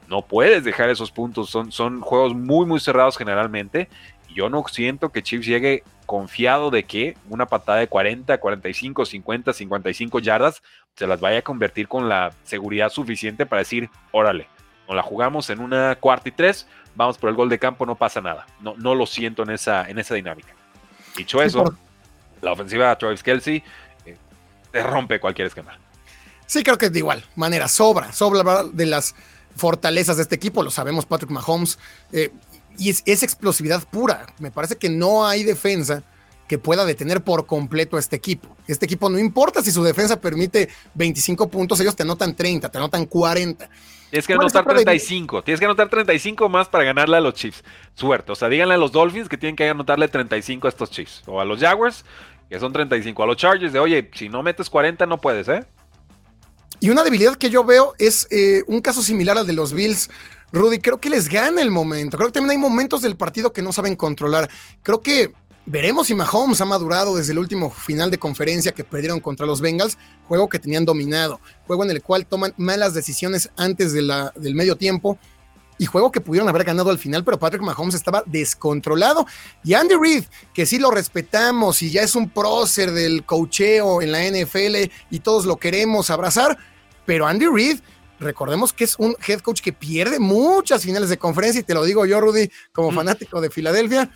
No 0.08 0.22
puedes 0.22 0.64
dejar 0.64 0.90
esos 0.90 1.12
puntos, 1.12 1.48
son, 1.48 1.70
son 1.70 2.00
juegos 2.00 2.34
muy, 2.34 2.66
muy 2.66 2.80
cerrados 2.80 3.16
generalmente 3.16 3.88
yo 4.34 4.50
no 4.50 4.64
siento 4.68 5.10
que 5.10 5.22
Chiefs 5.22 5.46
llegue 5.46 5.84
confiado 6.06 6.70
de 6.70 6.84
que 6.84 7.16
una 7.30 7.46
patada 7.46 7.78
de 7.78 7.88
40, 7.88 8.36
45, 8.38 9.06
50, 9.06 9.52
55 9.52 10.18
yardas 10.18 10.62
se 10.96 11.06
las 11.06 11.20
vaya 11.20 11.38
a 11.38 11.42
convertir 11.42 11.88
con 11.88 12.08
la 12.08 12.32
seguridad 12.44 12.90
suficiente 12.90 13.46
para 13.46 13.60
decir, 13.60 13.88
órale, 14.12 14.48
nos 14.86 14.96
la 14.96 15.02
jugamos 15.02 15.48
en 15.50 15.60
una 15.60 15.96
cuarta 15.96 16.28
y 16.28 16.32
tres, 16.32 16.66
vamos 16.94 17.16
por 17.16 17.30
el 17.30 17.36
gol 17.36 17.48
de 17.48 17.58
campo, 17.58 17.86
no 17.86 17.94
pasa 17.94 18.20
nada. 18.20 18.46
No, 18.60 18.74
no 18.76 18.94
lo 18.94 19.06
siento 19.06 19.44
en 19.44 19.50
esa, 19.50 19.88
en 19.88 19.98
esa 19.98 20.14
dinámica. 20.14 20.54
Dicho 21.16 21.38
sí, 21.38 21.46
eso, 21.46 21.64
por... 21.64 21.76
la 22.42 22.52
ofensiva 22.52 22.90
de 22.90 22.96
Travis 22.96 23.22
Kelsey 23.22 23.62
eh, 24.04 24.16
te 24.70 24.82
rompe 24.82 25.20
cualquier 25.20 25.46
esquema. 25.46 25.78
Sí, 26.46 26.62
creo 26.62 26.76
que 26.76 26.86
es 26.86 26.92
de 26.92 26.98
igual 26.98 27.24
manera, 27.36 27.68
sobra, 27.68 28.12
sobra 28.12 28.64
de 28.64 28.86
las 28.86 29.14
fortalezas 29.56 30.16
de 30.16 30.22
este 30.22 30.34
equipo, 30.34 30.62
lo 30.62 30.70
sabemos, 30.70 31.06
Patrick 31.06 31.30
Mahomes 31.30 31.78
eh, 32.12 32.30
y 32.78 32.90
es, 32.90 33.02
es, 33.06 33.22
explosividad 33.22 33.86
pura. 33.88 34.26
Me 34.38 34.50
parece 34.50 34.76
que 34.76 34.88
no 34.88 35.26
hay 35.26 35.44
defensa 35.44 36.02
que 36.48 36.58
pueda 36.58 36.84
detener 36.84 37.22
por 37.22 37.46
completo 37.46 37.96
a 37.96 38.00
este 38.00 38.16
equipo. 38.16 38.54
Este 38.66 38.86
equipo 38.86 39.08
no 39.08 39.18
importa 39.18 39.62
si 39.62 39.70
su 39.70 39.82
defensa 39.82 40.20
permite 40.20 40.68
25 40.94 41.48
puntos, 41.48 41.80
ellos 41.80 41.96
te 41.96 42.02
anotan 42.02 42.34
30, 42.36 42.68
te 42.68 42.78
anotan 42.78 43.06
40. 43.06 43.68
Tienes 44.10 44.26
que 44.26 44.34
anotar 44.34 44.64
35. 44.64 45.42
Tienes 45.42 45.58
que 45.58 45.66
anotar 45.66 45.88
35 45.88 46.48
más 46.48 46.68
para 46.68 46.84
ganarle 46.84 47.16
a 47.16 47.20
los 47.20 47.34
Chiefs. 47.34 47.64
Suerte. 47.94 48.30
O 48.30 48.36
sea, 48.36 48.48
díganle 48.48 48.74
a 48.74 48.76
los 48.76 48.92
Dolphins 48.92 49.28
que 49.28 49.36
tienen 49.36 49.56
que 49.56 49.68
anotarle 49.68 50.06
35 50.06 50.68
a 50.68 50.70
estos 50.70 50.90
Chiefs. 50.90 51.22
O 51.26 51.40
a 51.40 51.44
los 51.44 51.58
Jaguars, 51.58 52.04
que 52.48 52.60
son 52.60 52.72
35. 52.72 53.22
A 53.22 53.26
los 53.26 53.36
Chargers, 53.36 53.72
de 53.72 53.80
oye, 53.80 54.10
si 54.14 54.28
no 54.28 54.44
metes 54.44 54.70
40, 54.70 55.06
no 55.06 55.20
puedes, 55.20 55.48
¿eh? 55.48 55.66
Y 56.78 56.90
una 56.90 57.02
debilidad 57.02 57.34
que 57.34 57.50
yo 57.50 57.64
veo 57.64 57.94
es 57.98 58.28
eh, 58.30 58.62
un 58.68 58.80
caso 58.80 59.02
similar 59.02 59.36
al 59.36 59.46
de 59.46 59.52
los 59.52 59.72
Bills. 59.72 60.10
Rudy, 60.54 60.78
creo 60.78 61.00
que 61.00 61.10
les 61.10 61.28
gana 61.28 61.60
el 61.60 61.72
momento. 61.72 62.16
Creo 62.16 62.28
que 62.28 62.34
también 62.34 62.52
hay 62.52 62.58
momentos 62.58 63.02
del 63.02 63.16
partido 63.16 63.52
que 63.52 63.60
no 63.60 63.72
saben 63.72 63.96
controlar. 63.96 64.48
Creo 64.82 65.00
que 65.00 65.32
veremos 65.66 66.06
si 66.06 66.14
Mahomes 66.14 66.60
ha 66.60 66.64
madurado 66.64 67.16
desde 67.16 67.32
el 67.32 67.40
último 67.40 67.70
final 67.70 68.08
de 68.10 68.18
conferencia 68.18 68.70
que 68.70 68.84
perdieron 68.84 69.18
contra 69.18 69.46
los 69.46 69.60
Bengals, 69.60 69.98
juego 70.28 70.48
que 70.48 70.60
tenían 70.60 70.84
dominado, 70.84 71.40
juego 71.66 71.82
en 71.82 71.90
el 71.90 72.02
cual 72.02 72.26
toman 72.26 72.54
malas 72.56 72.94
decisiones 72.94 73.50
antes 73.56 73.92
del 73.92 74.54
medio 74.54 74.76
tiempo 74.76 75.18
y 75.76 75.86
juego 75.86 76.12
que 76.12 76.20
pudieron 76.20 76.48
haber 76.48 76.62
ganado 76.62 76.90
al 76.90 76.98
final, 76.98 77.24
pero 77.24 77.36
Patrick 77.36 77.62
Mahomes 77.62 77.96
estaba 77.96 78.22
descontrolado. 78.24 79.26
Y 79.64 79.74
Andy 79.74 79.96
Reid, 80.00 80.24
que 80.52 80.66
sí 80.66 80.78
lo 80.78 80.92
respetamos 80.92 81.82
y 81.82 81.90
ya 81.90 82.02
es 82.02 82.14
un 82.14 82.30
prócer 82.30 82.92
del 82.92 83.24
cocheo 83.24 84.00
en 84.02 84.12
la 84.12 84.22
NFL 84.22 84.88
y 85.10 85.18
todos 85.18 85.46
lo 85.46 85.56
queremos 85.56 86.10
abrazar, 86.10 86.56
pero 87.06 87.26
Andy 87.26 87.46
Reid, 87.46 87.80
recordemos 88.18 88.72
que 88.72 88.84
es 88.84 88.96
un 88.98 89.16
head 89.26 89.40
coach 89.40 89.60
que 89.60 89.72
pierde 89.72 90.18
muchas 90.18 90.82
finales 90.82 91.08
de 91.08 91.18
conferencia, 91.18 91.60
y 91.60 91.64
te 91.64 91.74
lo 91.74 91.84
digo 91.84 92.06
yo, 92.06 92.20
Rudy, 92.20 92.50
como 92.72 92.90
mm. 92.90 92.94
fanático 92.94 93.40
de 93.40 93.50
Filadelfia, 93.50 94.10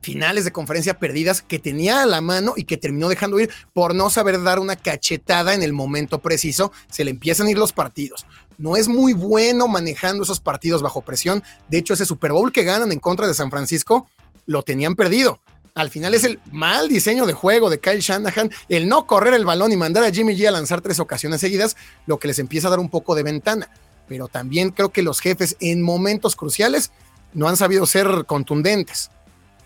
finales 0.00 0.44
de 0.44 0.52
conferencia 0.52 0.98
perdidas 0.98 1.42
que 1.42 1.58
tenía 1.58 2.02
a 2.02 2.06
la 2.06 2.20
mano 2.20 2.54
y 2.56 2.64
que 2.64 2.76
terminó 2.76 3.08
dejando 3.08 3.38
ir 3.38 3.50
por 3.72 3.94
no 3.94 4.10
saber 4.10 4.42
dar 4.42 4.58
una 4.58 4.76
cachetada 4.76 5.54
en 5.54 5.62
el 5.62 5.72
momento 5.72 6.20
preciso, 6.20 6.72
se 6.90 7.04
le 7.04 7.10
empiezan 7.10 7.46
a 7.46 7.50
ir 7.50 7.58
los 7.58 7.72
partidos. 7.72 8.26
No 8.58 8.76
es 8.76 8.88
muy 8.88 9.12
bueno 9.12 9.68
manejando 9.68 10.22
esos 10.22 10.40
partidos 10.40 10.82
bajo 10.82 11.02
presión. 11.02 11.42
De 11.68 11.78
hecho, 11.78 11.94
ese 11.94 12.06
Super 12.06 12.32
Bowl 12.32 12.52
que 12.52 12.64
ganan 12.64 12.92
en 12.92 12.98
contra 12.98 13.26
de 13.26 13.34
San 13.34 13.50
Francisco 13.50 14.08
lo 14.46 14.62
tenían 14.62 14.96
perdido. 14.96 15.40
Al 15.74 15.90
final 15.90 16.14
es 16.14 16.24
el 16.24 16.40
mal 16.50 16.88
diseño 16.88 17.26
de 17.26 17.32
juego 17.32 17.70
de 17.70 17.80
Kyle 17.80 18.00
Shanahan, 18.00 18.50
el 18.68 18.88
no 18.88 19.06
correr 19.06 19.34
el 19.34 19.44
balón 19.44 19.72
y 19.72 19.76
mandar 19.76 20.04
a 20.04 20.10
Jimmy 20.10 20.36
G 20.36 20.46
a 20.46 20.50
lanzar 20.50 20.80
tres 20.80 21.00
ocasiones 21.00 21.40
seguidas, 21.40 21.76
lo 22.06 22.18
que 22.18 22.28
les 22.28 22.38
empieza 22.38 22.68
a 22.68 22.70
dar 22.70 22.80
un 22.80 22.90
poco 22.90 23.14
de 23.14 23.22
ventana. 23.22 23.70
Pero 24.08 24.28
también 24.28 24.70
creo 24.70 24.90
que 24.90 25.02
los 25.02 25.20
jefes 25.20 25.56
en 25.60 25.82
momentos 25.82 26.34
cruciales 26.34 26.90
no 27.32 27.48
han 27.48 27.56
sabido 27.56 27.86
ser 27.86 28.24
contundentes. 28.26 29.10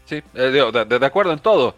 Sí, 0.06 0.22
eh, 0.34 0.50
de, 0.50 1.06
acuerdo 1.06 1.32
en 1.32 1.38
todo. 1.38 1.74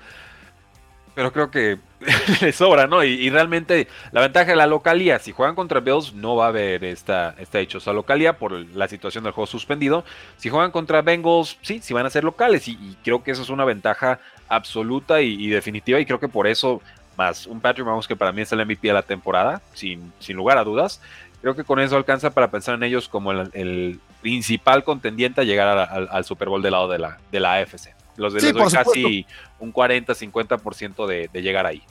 Pero 1.17 1.33
creo 1.33 1.51
que 1.51 1.79
le 2.43 2.53
sobra, 2.53 2.87
¿no? 2.87 3.03
Y, 3.03 3.31
realmente 3.31 3.89
la 4.13 4.21
ventaja 4.21 4.51
de 4.51 4.57
la 4.57 4.67
localía, 4.67 5.19
si 5.19 5.33
juegan 5.33 5.55
contra 5.55 5.81
Bills, 5.81 6.13
no 6.13 6.37
va 6.37 6.45
a 6.45 6.49
haber 6.49 6.85
esta, 6.85 7.35
esta 7.39 7.59
dichosa 7.59 7.95
localía 7.95 8.35
por 8.35 8.53
la 8.53 8.87
situación 8.87 9.25
del 9.25 9.33
juego 9.33 9.47
suspendido. 9.47 10.05
Si 10.37 10.51
juegan 10.51 10.71
contra 10.71 11.01
Bengals, 11.01 11.57
sí, 11.63 11.81
sí 11.83 11.95
van 11.95 12.05
a 12.05 12.11
ser 12.11 12.23
locales. 12.23 12.69
Y, 12.69 12.99
creo 13.03 13.25
que 13.25 13.31
eso 13.31 13.41
es 13.41 13.49
una 13.49 13.65
ventaja 13.65 14.21
absoluta 14.47 15.23
y, 15.23 15.49
definitiva. 15.49 15.99
Y 15.99 16.05
creo 16.05 16.21
que 16.21 16.29
por 16.29 16.47
eso, 16.47 16.83
más 17.17 17.47
un 17.47 17.63
Patrick 17.63 17.87
Mahomes 17.87 18.07
que 18.07 18.15
para 18.15 18.33
mí 18.33 18.43
es 18.43 18.53
el 18.53 18.67
MVP 18.67 18.87
de 18.87 18.93
la 18.93 19.03
temporada, 19.03 19.63
sin, 19.73 20.13
sin 20.19 20.37
lugar 20.37 20.59
a 20.59 20.65
dudas. 20.65 21.01
Creo 21.41 21.57
que 21.57 21.65
con 21.65 21.81
eso 21.81 21.97
alcanza 21.97 22.29
para 22.29 22.51
pensar 22.51 22.75
en 22.75 22.83
ellos 22.83 23.09
como 23.09 23.33
el, 23.33 24.01
principal 24.21 24.85
contendiente 24.85 25.41
a 25.41 25.45
llegar 25.45 25.79
al 26.11 26.25
Super 26.27 26.49
Bowl 26.49 26.61
del 26.61 26.73
lado 26.73 26.89
de 26.89 26.99
la, 26.99 27.17
de 27.33 27.41
la 27.41 27.55
AFC. 27.55 27.95
Los 28.17 28.33
de 28.33 28.41
les 28.41 28.73
casi 28.73 29.27
un 29.59 29.73
40-50% 29.73 31.07
de, 31.07 31.29
de 31.33 31.43
llegar 31.43 31.67
ahí. 31.67 31.83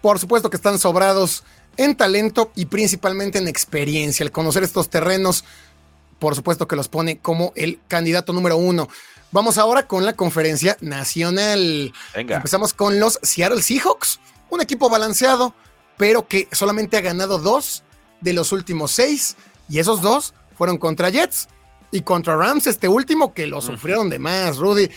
Por 0.00 0.18
supuesto 0.18 0.50
que 0.50 0.56
están 0.56 0.78
sobrados 0.78 1.44
en 1.76 1.96
talento 1.96 2.52
y 2.54 2.66
principalmente 2.66 3.38
en 3.38 3.48
experiencia. 3.48 4.24
El 4.24 4.32
conocer 4.32 4.62
estos 4.62 4.88
terrenos, 4.88 5.44
por 6.18 6.34
supuesto 6.34 6.68
que 6.68 6.76
los 6.76 6.88
pone 6.88 7.18
como 7.18 7.52
el 7.56 7.80
candidato 7.88 8.32
número 8.32 8.56
uno. 8.56 8.88
Vamos 9.32 9.58
ahora 9.58 9.86
con 9.86 10.04
la 10.04 10.12
conferencia 10.12 10.76
nacional. 10.80 11.92
Venga. 12.14 12.36
Empezamos 12.36 12.72
con 12.72 13.00
los 13.00 13.18
Seattle 13.22 13.62
Seahawks, 13.62 14.20
un 14.50 14.60
equipo 14.60 14.88
balanceado, 14.88 15.54
pero 15.96 16.28
que 16.28 16.48
solamente 16.52 16.96
ha 16.96 17.00
ganado 17.00 17.38
dos 17.38 17.82
de 18.20 18.32
los 18.32 18.52
últimos 18.52 18.92
seis, 18.92 19.36
y 19.68 19.78
esos 19.78 20.00
dos 20.00 20.34
fueron 20.56 20.78
contra 20.78 21.10
Jets 21.10 21.48
y 21.90 22.02
contra 22.02 22.36
Rams, 22.36 22.66
este 22.66 22.88
último 22.88 23.34
que 23.34 23.46
lo 23.46 23.60
sufrieron 23.60 24.08
de 24.08 24.18
más, 24.18 24.56
Rudy. 24.56 24.88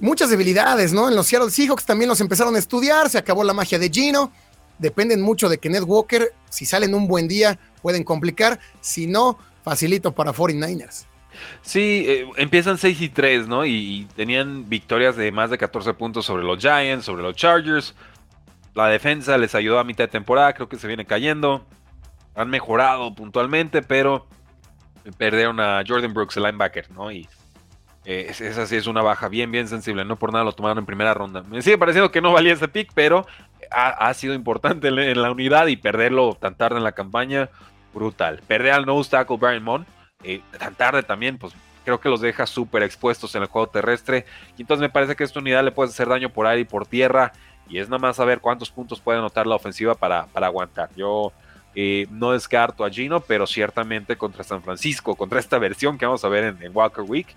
Muchas 0.00 0.30
debilidades, 0.30 0.92
¿no? 0.92 1.08
En 1.08 1.16
los 1.16 1.26
Seattle 1.26 1.50
Seahawks 1.50 1.84
también 1.84 2.08
los 2.08 2.20
empezaron 2.20 2.56
a 2.56 2.58
estudiar, 2.58 3.10
se 3.10 3.18
acabó 3.18 3.44
la 3.44 3.52
magia 3.52 3.78
de 3.78 3.90
Gino. 3.90 4.32
Dependen 4.78 5.20
mucho 5.20 5.48
de 5.50 5.58
que 5.58 5.68
Ned 5.68 5.82
Walker, 5.82 6.32
si 6.48 6.64
salen 6.64 6.94
un 6.94 7.06
buen 7.06 7.28
día, 7.28 7.58
pueden 7.82 8.02
complicar. 8.02 8.58
Si 8.80 9.06
no, 9.06 9.38
facilito 9.62 10.12
para 10.12 10.32
49ers. 10.32 11.04
Sí, 11.62 12.04
eh, 12.08 12.26
empiezan 12.36 12.78
6 12.78 13.00
y 13.00 13.08
3, 13.10 13.46
¿no? 13.46 13.64
Y, 13.66 14.08
tenían 14.16 14.68
victorias 14.68 15.16
de 15.16 15.30
más 15.32 15.50
de 15.50 15.58
14 15.58 15.94
puntos 15.94 16.26
sobre 16.26 16.44
los 16.44 16.58
Giants, 16.58 17.04
sobre 17.04 17.22
los 17.22 17.36
Chargers. 17.36 17.94
La 18.74 18.86
defensa 18.86 19.36
les 19.36 19.54
ayudó 19.54 19.78
a 19.78 19.84
mitad 19.84 20.04
de 20.04 20.08
temporada, 20.08 20.52
creo 20.54 20.68
que 20.68 20.78
se 20.78 20.86
viene 20.86 21.04
cayendo. 21.04 21.66
Han 22.34 22.48
mejorado 22.48 23.14
puntualmente, 23.14 23.82
pero 23.82 24.26
perdieron 25.18 25.60
a 25.60 25.82
Jordan 25.86 26.14
Brooks, 26.14 26.36
el 26.36 26.44
linebacker, 26.44 26.90
¿no? 26.92 27.10
Y 27.10 27.28
eh, 28.04 28.26
esa 28.30 28.66
sí 28.66 28.76
es 28.76 28.86
una 28.86 29.02
baja 29.02 29.28
bien, 29.28 29.50
bien 29.50 29.68
sensible. 29.68 30.04
No 30.04 30.16
por 30.16 30.32
nada 30.32 30.44
lo 30.44 30.52
tomaron 30.52 30.78
en 30.78 30.86
primera 30.86 31.14
ronda. 31.14 31.42
Me 31.42 31.62
sigue 31.62 31.78
pareciendo 31.78 32.10
que 32.10 32.20
no 32.20 32.32
valía 32.32 32.54
ese 32.54 32.68
pick, 32.68 32.90
pero 32.94 33.26
ha, 33.70 34.12
sido 34.14 34.34
importante 34.34 34.88
en 34.88 35.22
la 35.22 35.30
unidad 35.30 35.66
y 35.68 35.76
perderlo 35.76 36.36
tan 36.40 36.54
tarde 36.54 36.78
en 36.78 36.84
la 36.84 36.92
campaña, 36.92 37.50
brutal. 37.94 38.40
Perder 38.46 38.72
al 38.72 38.86
no 38.86 39.02
tackle 39.04 39.36
Brian 39.36 39.62
Mon 39.62 39.86
eh, 40.22 40.40
tan 40.58 40.74
tarde 40.74 41.02
también, 41.02 41.38
pues 41.38 41.54
creo 41.84 42.00
que 42.00 42.08
los 42.08 42.20
deja 42.20 42.46
súper 42.46 42.82
expuestos 42.82 43.34
en 43.34 43.42
el 43.42 43.48
juego 43.48 43.68
terrestre. 43.68 44.26
Y 44.56 44.62
entonces 44.62 44.80
me 44.80 44.90
parece 44.90 45.14
que 45.16 45.24
esta 45.24 45.38
unidad 45.38 45.64
le 45.64 45.72
puede 45.72 45.90
hacer 45.90 46.08
daño 46.08 46.30
por 46.30 46.46
aire 46.46 46.62
y 46.62 46.64
por 46.64 46.86
tierra. 46.86 47.32
Y 47.68 47.78
es 47.78 47.88
nada 47.88 48.00
más 48.00 48.16
saber 48.16 48.40
cuántos 48.40 48.70
puntos 48.70 49.00
puede 49.00 49.18
anotar 49.18 49.46
la 49.46 49.54
ofensiva 49.54 49.94
para, 49.94 50.26
para 50.26 50.48
aguantar. 50.48 50.90
Yo 50.96 51.32
eh, 51.74 52.06
no 52.10 52.32
descarto 52.32 52.84
a 52.84 52.90
Gino, 52.90 53.20
pero 53.20 53.46
ciertamente 53.46 54.16
contra 54.16 54.42
San 54.42 54.62
Francisco, 54.62 55.14
contra 55.14 55.38
esta 55.38 55.58
versión 55.58 55.96
que 55.96 56.06
vamos 56.06 56.24
a 56.24 56.28
ver 56.28 56.56
en 56.60 56.76
Walker 56.76 57.04
Week, 57.06 57.28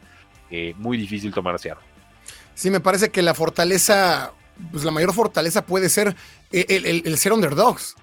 muy 0.77 0.97
difícil 0.97 1.33
tomar 1.33 1.55
hacia 1.55 1.77
Sí, 2.55 2.69
me 2.69 2.79
parece 2.79 3.09
que 3.09 3.21
la 3.21 3.33
fortaleza, 3.33 4.33
pues 4.71 4.83
la 4.83 4.91
mayor 4.91 5.13
fortaleza 5.13 5.65
puede 5.65 5.89
ser 5.89 6.15
el, 6.51 7.17
ser 7.17 7.33
underdogs. 7.33 7.95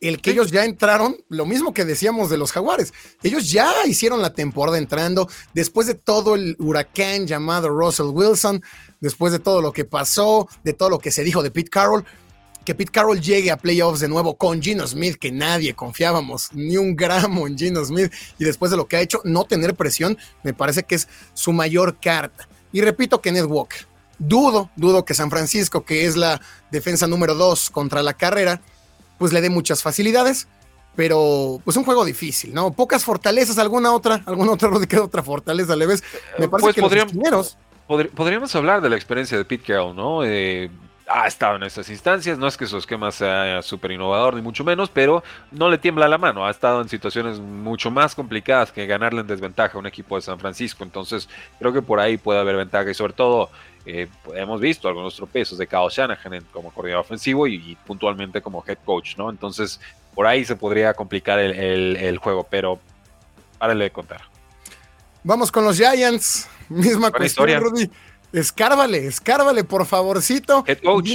El 0.00 0.20
que 0.20 0.30
ellos 0.30 0.52
ya 0.52 0.64
entraron, 0.64 1.16
lo 1.28 1.44
mismo 1.44 1.74
que 1.74 1.84
decíamos 1.84 2.30
de 2.30 2.38
los 2.38 2.52
jaguares, 2.52 2.92
ellos 3.22 3.50
ya 3.50 3.72
hicieron 3.84 4.22
la 4.22 4.32
temporada 4.32 4.78
entrando, 4.78 5.28
después 5.54 5.88
de 5.88 5.94
todo 5.94 6.36
el 6.36 6.54
huracán 6.60 7.26
llamado 7.26 7.68
Russell 7.68 8.06
Wilson, 8.12 8.62
después 9.00 9.32
de 9.32 9.40
todo 9.40 9.60
lo 9.60 9.72
que 9.72 9.84
pasó, 9.84 10.48
de 10.62 10.72
todo 10.72 10.90
lo 10.90 11.00
que 11.00 11.10
se 11.10 11.24
dijo 11.24 11.42
de 11.42 11.50
Pete 11.50 11.70
Carroll, 11.70 12.04
que 12.68 12.74
Pete 12.74 12.92
Carroll 12.92 13.18
llegue 13.18 13.50
a 13.50 13.56
playoffs 13.56 14.00
de 14.00 14.08
nuevo 14.08 14.36
con 14.36 14.60
Gino 14.60 14.86
Smith, 14.86 15.16
que 15.16 15.32
nadie 15.32 15.72
confiábamos 15.72 16.50
ni 16.52 16.76
un 16.76 16.94
gramo 16.94 17.46
en 17.46 17.56
Gino 17.56 17.82
Smith, 17.82 18.12
y 18.38 18.44
después 18.44 18.70
de 18.70 18.76
lo 18.76 18.86
que 18.86 18.96
ha 18.96 19.00
hecho, 19.00 19.22
no 19.24 19.44
tener 19.44 19.74
presión, 19.74 20.18
me 20.42 20.52
parece 20.52 20.82
que 20.82 20.96
es 20.96 21.08
su 21.32 21.54
mayor 21.54 21.98
carta. 21.98 22.46
Y 22.70 22.82
repito 22.82 23.22
que 23.22 23.32
Ned 23.32 23.46
Walker, 23.46 23.86
dudo, 24.18 24.68
dudo 24.76 25.06
que 25.06 25.14
San 25.14 25.30
Francisco, 25.30 25.86
que 25.86 26.04
es 26.04 26.14
la 26.14 26.42
defensa 26.70 27.06
número 27.06 27.34
dos 27.34 27.70
contra 27.70 28.02
la 28.02 28.12
carrera, 28.12 28.60
pues 29.16 29.32
le 29.32 29.40
dé 29.40 29.48
muchas 29.48 29.82
facilidades, 29.82 30.46
pero 30.94 31.62
pues 31.64 31.74
un 31.78 31.84
juego 31.84 32.04
difícil, 32.04 32.52
¿no? 32.52 32.74
Pocas 32.74 33.02
fortalezas, 33.02 33.56
alguna 33.56 33.94
otra, 33.94 34.22
alguna 34.26 34.52
otra, 34.52 34.68
otra 35.00 35.22
fortaleza 35.22 35.74
le 35.74 35.86
ves. 35.86 36.04
Me 36.38 36.50
parece 36.50 36.66
pues 36.66 36.74
que 36.74 36.82
podríamos, 36.82 37.56
podríamos 38.14 38.54
hablar 38.54 38.82
de 38.82 38.90
la 38.90 38.96
experiencia 38.96 39.38
de 39.38 39.46
Pete 39.46 39.64
Carroll, 39.72 39.96
¿no? 39.96 40.22
Eh, 40.22 40.70
ha 41.08 41.26
estado 41.26 41.56
en 41.56 41.62
estas 41.62 41.88
instancias. 41.90 42.38
No 42.38 42.46
es 42.46 42.56
que 42.56 42.66
su 42.66 42.76
esquema 42.76 43.10
sea 43.10 43.62
súper 43.62 43.92
innovador, 43.92 44.34
ni 44.34 44.42
mucho 44.42 44.64
menos, 44.64 44.90
pero 44.90 45.22
no 45.50 45.68
le 45.68 45.78
tiembla 45.78 46.08
la 46.08 46.18
mano. 46.18 46.46
Ha 46.46 46.50
estado 46.50 46.80
en 46.80 46.88
situaciones 46.88 47.40
mucho 47.40 47.90
más 47.90 48.14
complicadas 48.14 48.72
que 48.72 48.86
ganarle 48.86 49.20
en 49.22 49.26
desventaja 49.26 49.76
a 49.76 49.80
un 49.80 49.86
equipo 49.86 50.16
de 50.16 50.22
San 50.22 50.38
Francisco. 50.38 50.84
Entonces, 50.84 51.28
creo 51.58 51.72
que 51.72 51.82
por 51.82 52.00
ahí 52.00 52.18
puede 52.18 52.40
haber 52.40 52.56
ventaja 52.56 52.90
y 52.90 52.94
sobre 52.94 53.12
todo. 53.12 53.50
Eh, 53.90 54.06
hemos 54.34 54.60
visto 54.60 54.86
algunos 54.86 55.16
tropiezos 55.16 55.56
de 55.56 55.66
Kyle 55.66 55.88
Shanahan 55.88 56.44
como 56.52 56.70
coordinador 56.70 57.06
ofensivo 57.06 57.46
y, 57.46 57.74
puntualmente 57.86 58.42
como 58.42 58.62
head 58.66 58.76
coach, 58.84 59.16
¿no? 59.16 59.30
Entonces, 59.30 59.80
por 60.14 60.26
ahí 60.26 60.44
se 60.44 60.56
podría 60.56 60.92
complicar 60.92 61.38
el, 61.38 62.18
juego, 62.18 62.46
pero 62.50 62.78
párale 63.56 63.84
de 63.84 63.90
contar. 63.90 64.20
Vamos 65.22 65.50
con 65.50 65.64
los 65.64 65.78
Giants. 65.78 66.50
Misma 66.68 67.10
cuestión, 67.10 67.48
Rudy. 67.62 67.90
Escárvale, 68.32 69.06
escárvale, 69.06 69.64
por 69.64 69.86
favorcito. 69.86 70.64
Head 70.66 70.80
coach. 70.82 71.10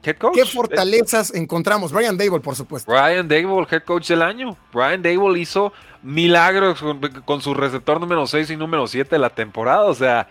¿Qué 0.00 0.46
fortalezas 0.46 1.34
encontramos? 1.34 1.92
Brian 1.92 2.16
Dable, 2.16 2.40
por 2.40 2.54
supuesto. 2.54 2.90
Brian 2.90 3.28
Dable, 3.28 3.66
head 3.70 3.82
coach 3.82 4.08
del 4.08 4.22
año. 4.22 4.56
Brian 4.72 5.02
Dable 5.02 5.38
hizo 5.38 5.72
milagros 6.02 6.82
con, 7.24 7.42
su 7.42 7.54
receptor 7.54 8.00
número 8.00 8.26
6 8.26 8.50
y 8.50 8.56
número 8.56 8.86
7 8.86 9.10
de 9.10 9.18
la 9.18 9.30
temporada. 9.30 9.84
O 9.84 9.94
sea, 9.94 10.28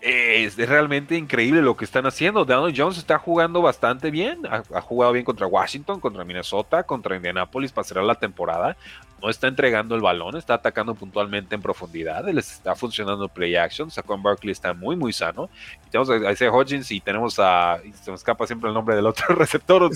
es 0.00 0.56
realmente 0.56 1.16
increíble 1.16 1.60
lo 1.60 1.76
que 1.76 1.84
están 1.84 2.06
haciendo. 2.06 2.44
Donald 2.44 2.74
Jones 2.76 2.98
está 2.98 3.18
jugando 3.18 3.62
bastante 3.62 4.10
bien. 4.10 4.42
Ha, 4.46 4.80
jugado 4.80 5.12
bien 5.12 5.24
contra 5.24 5.46
Washington, 5.46 6.00
contra 6.00 6.24
Minnesota, 6.24 6.84
contra 6.84 7.16
Indianapolis 7.16 7.72
para 7.72 7.84
cerrar 7.86 8.04
la 8.04 8.14
temporada. 8.14 8.76
No 9.20 9.28
está 9.28 9.48
entregando 9.48 9.96
el 9.96 10.00
balón, 10.00 10.36
está 10.36 10.54
atacando 10.54 10.94
puntualmente 10.94 11.56
en 11.56 11.62
profundidad. 11.62 12.24
Les 12.28 12.52
está 12.52 12.76
funcionando 12.76 13.24
el 13.24 13.30
play 13.30 13.56
action. 13.56 13.90
Saquon 13.90 14.22
Barkley 14.22 14.52
está 14.52 14.72
muy, 14.72 14.94
muy 14.94 15.12
sano. 15.12 15.50
Y 15.86 15.90
tenemos 15.90 16.10
a 16.10 16.30
Isaiah 16.30 16.52
Hodgins 16.52 16.90
y 16.92 17.00
tenemos 17.00 17.38
a. 17.40 17.80
se 18.00 18.10
me 18.10 18.16
escapa 18.16 18.46
siempre 18.46 18.68
el 18.68 18.74
nombre 18.74 18.94
del 18.94 19.06
otro 19.06 19.26
receptor. 19.34 19.90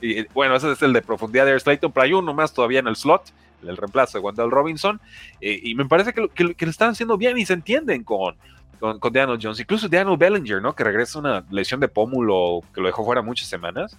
Y, 0.00 0.22
bueno, 0.28 0.54
ese 0.54 0.70
es 0.70 0.82
el 0.82 0.92
de 0.92 1.02
profundidad 1.02 1.46
de 1.46 1.52
Air 1.52 1.60
Slayton, 1.60 1.90
pero 1.90 2.04
hay 2.04 2.12
uno 2.12 2.32
más 2.32 2.54
todavía 2.54 2.78
en 2.78 2.86
el 2.86 2.96
slot 2.96 3.32
el 3.62 3.76
reemplazo 3.76 4.16
de 4.16 4.24
Wendell 4.24 4.50
Robinson, 4.50 4.98
eh, 5.42 5.60
y 5.62 5.74
me 5.74 5.84
parece 5.84 6.14
que, 6.14 6.30
que, 6.30 6.54
que, 6.54 6.64
lo 6.64 6.70
están 6.70 6.92
haciendo 6.92 7.18
bien 7.18 7.36
y 7.36 7.44
se 7.44 7.52
entienden 7.52 8.04
con, 8.04 8.34
con, 8.80 8.98
con 8.98 9.12
Daniel 9.12 9.38
Jones, 9.40 9.60
incluso 9.60 9.88
Daniel 9.88 10.16
Bellinger, 10.16 10.60
¿no? 10.60 10.74
Que 10.74 10.82
regresa 10.82 11.18
una 11.18 11.44
lesión 11.50 11.78
de 11.78 11.88
pómulo 11.88 12.62
que 12.74 12.80
lo 12.80 12.86
dejó 12.86 13.04
fuera 13.04 13.22
muchas 13.22 13.46
semanas. 13.46 13.96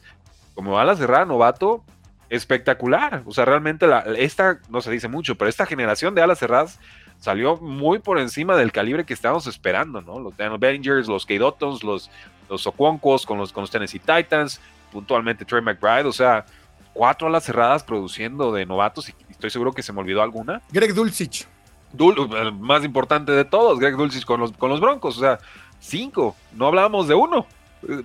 Como 0.56 0.78
ala 0.78 0.96
cerrada, 0.96 1.24
novato, 1.24 1.84
espectacular. 2.30 3.22
O 3.26 3.32
sea, 3.32 3.46
realmente 3.46 3.86
esta, 4.18 4.60
no 4.70 4.82
se 4.82 4.92
dice 4.92 5.08
mucho, 5.08 5.36
pero 5.36 5.48
esta 5.48 5.66
generación 5.66 6.16
de 6.16 6.22
alas 6.22 6.40
cerradas 6.40 6.80
salió 7.20 7.58
muy 7.58 8.00
por 8.00 8.20
encima 8.20 8.58
del 8.58 8.72
calibre 8.72 9.06
que 9.06 9.14
estábamos 9.14 9.46
esperando, 9.48 10.02
¿no? 10.02 10.20
Los 10.20 10.36
Daniel 10.36 10.60
Bellingers, 10.60 11.08
los 11.08 11.26
Keydotons, 11.26 11.84
los, 11.84 12.10
los 12.50 12.66
Oquoncos 12.66 13.26
con 13.26 13.38
los, 13.38 13.54
con 13.54 13.62
los 13.62 13.70
Tennessee 13.70 14.00
Titans, 14.00 14.60
puntualmente 14.92 15.46
Trey 15.46 15.62
McBride, 15.62 16.06
o 16.06 16.12
sea, 16.12 16.46
cuatro 16.94 17.28
alas 17.28 17.44
cerradas 17.44 17.84
produciendo 17.84 18.52
de 18.52 18.66
novatos 18.66 19.10
y 19.10 19.14
estoy 19.30 19.50
seguro 19.50 19.72
que 19.72 19.84
se 19.84 19.94
me 19.94 20.00
olvidó 20.00 20.22
alguna. 20.24 20.62
Greg 20.72 20.94
Dulcich 20.94 21.48
el 21.98 22.54
más 22.54 22.84
importante 22.84 23.32
de 23.32 23.46
todos, 23.46 23.80
Greg 23.80 23.96
Dulcich 23.96 24.26
con 24.26 24.40
los, 24.40 24.52
con 24.54 24.70
los 24.70 24.80
Broncos, 24.80 25.18
o 25.18 25.20
sea, 25.20 25.40
cinco, 25.80 26.36
no 26.54 26.68
hablábamos 26.68 27.08
de 27.08 27.16
uno. 27.16 27.46
Eh, 27.88 28.04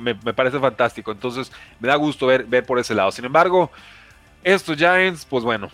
me, 0.00 0.14
parece 0.14 0.58
fantástico, 0.58 1.12
entonces 1.12 1.52
me 1.78 1.88
da 1.88 1.96
gusto 1.96 2.26
ver, 2.26 2.44
ver 2.44 2.64
por 2.64 2.78
ese 2.78 2.94
lado. 2.94 3.10
Sin 3.10 3.24
embargo, 3.24 3.70
estos 4.42 4.76
Giants, 4.76 5.26
pues 5.26 5.44
bueno, 5.44 5.68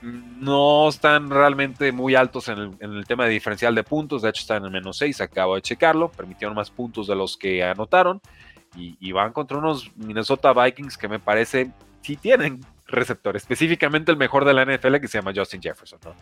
no 0.00 0.88
están 0.88 1.28
realmente 1.28 1.92
muy 1.92 2.14
altos 2.14 2.48
en 2.48 2.76
el, 2.80 3.06
tema 3.06 3.24
de 3.24 3.30
diferencial 3.30 3.74
de 3.74 3.82
puntos, 3.82 4.22
de 4.22 4.30
hecho 4.30 4.40
están 4.40 4.64
en 4.64 4.72
menos 4.72 4.96
6, 4.98 5.20
acabo 5.20 5.56
de 5.56 5.62
checarlo, 5.62 6.10
permitieron 6.10 6.54
más 6.54 6.70
puntos 6.70 7.06
de 7.06 7.14
los 7.14 7.36
que 7.36 7.62
anotaron 7.62 8.20
y, 8.76 8.96
y 9.00 9.12
van 9.12 9.32
contra 9.32 9.58
unos 9.58 9.90
Minnesota 9.96 10.52
Vikings 10.52 10.96
que 10.96 11.08
me 11.08 11.18
parece 11.18 11.70
sí 12.02 12.16
tienen 12.16 12.60
receptor, 12.86 13.36
específicamente 13.36 14.10
el 14.10 14.16
mejor 14.16 14.44
de 14.44 14.54
la 14.54 14.64
NFL 14.64 14.96
que 14.96 15.08
se 15.08 15.18
llama 15.18 15.32
Justin 15.34 15.60
Jefferson. 15.60 15.98
¿no? 16.04 16.14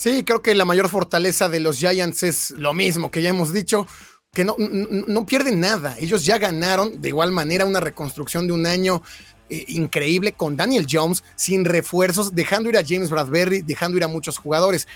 Sí, 0.00 0.24
creo 0.24 0.40
que 0.40 0.54
la 0.54 0.64
mayor 0.64 0.88
fortaleza 0.88 1.50
de 1.50 1.60
los 1.60 1.76
Giants 1.76 2.22
es 2.22 2.52
lo 2.52 2.72
mismo 2.72 3.10
que 3.10 3.20
ya 3.20 3.28
hemos 3.28 3.52
dicho, 3.52 3.86
que 4.32 4.46
no, 4.46 4.56
no, 4.58 5.26
pierden 5.26 5.60
nada. 5.60 5.94
Ellos 5.98 6.24
ya 6.24 6.38
ganaron 6.38 7.02
de 7.02 7.10
igual 7.10 7.32
manera 7.32 7.66
una 7.66 7.80
reconstrucción 7.80 8.46
de 8.46 8.54
un 8.54 8.64
año 8.64 9.02
eh, 9.50 9.62
increíble 9.68 10.32
con 10.32 10.56
Daniel 10.56 10.86
Jones, 10.90 11.22
sin 11.36 11.66
refuerzos, 11.66 12.34
dejando 12.34 12.70
ir 12.70 12.78
a 12.78 12.82
James 12.82 13.10
Bradbury, 13.10 13.60
dejando 13.60 13.98
ir 13.98 14.04
a 14.04 14.08
muchos 14.08 14.38
jugadores. 14.38 14.88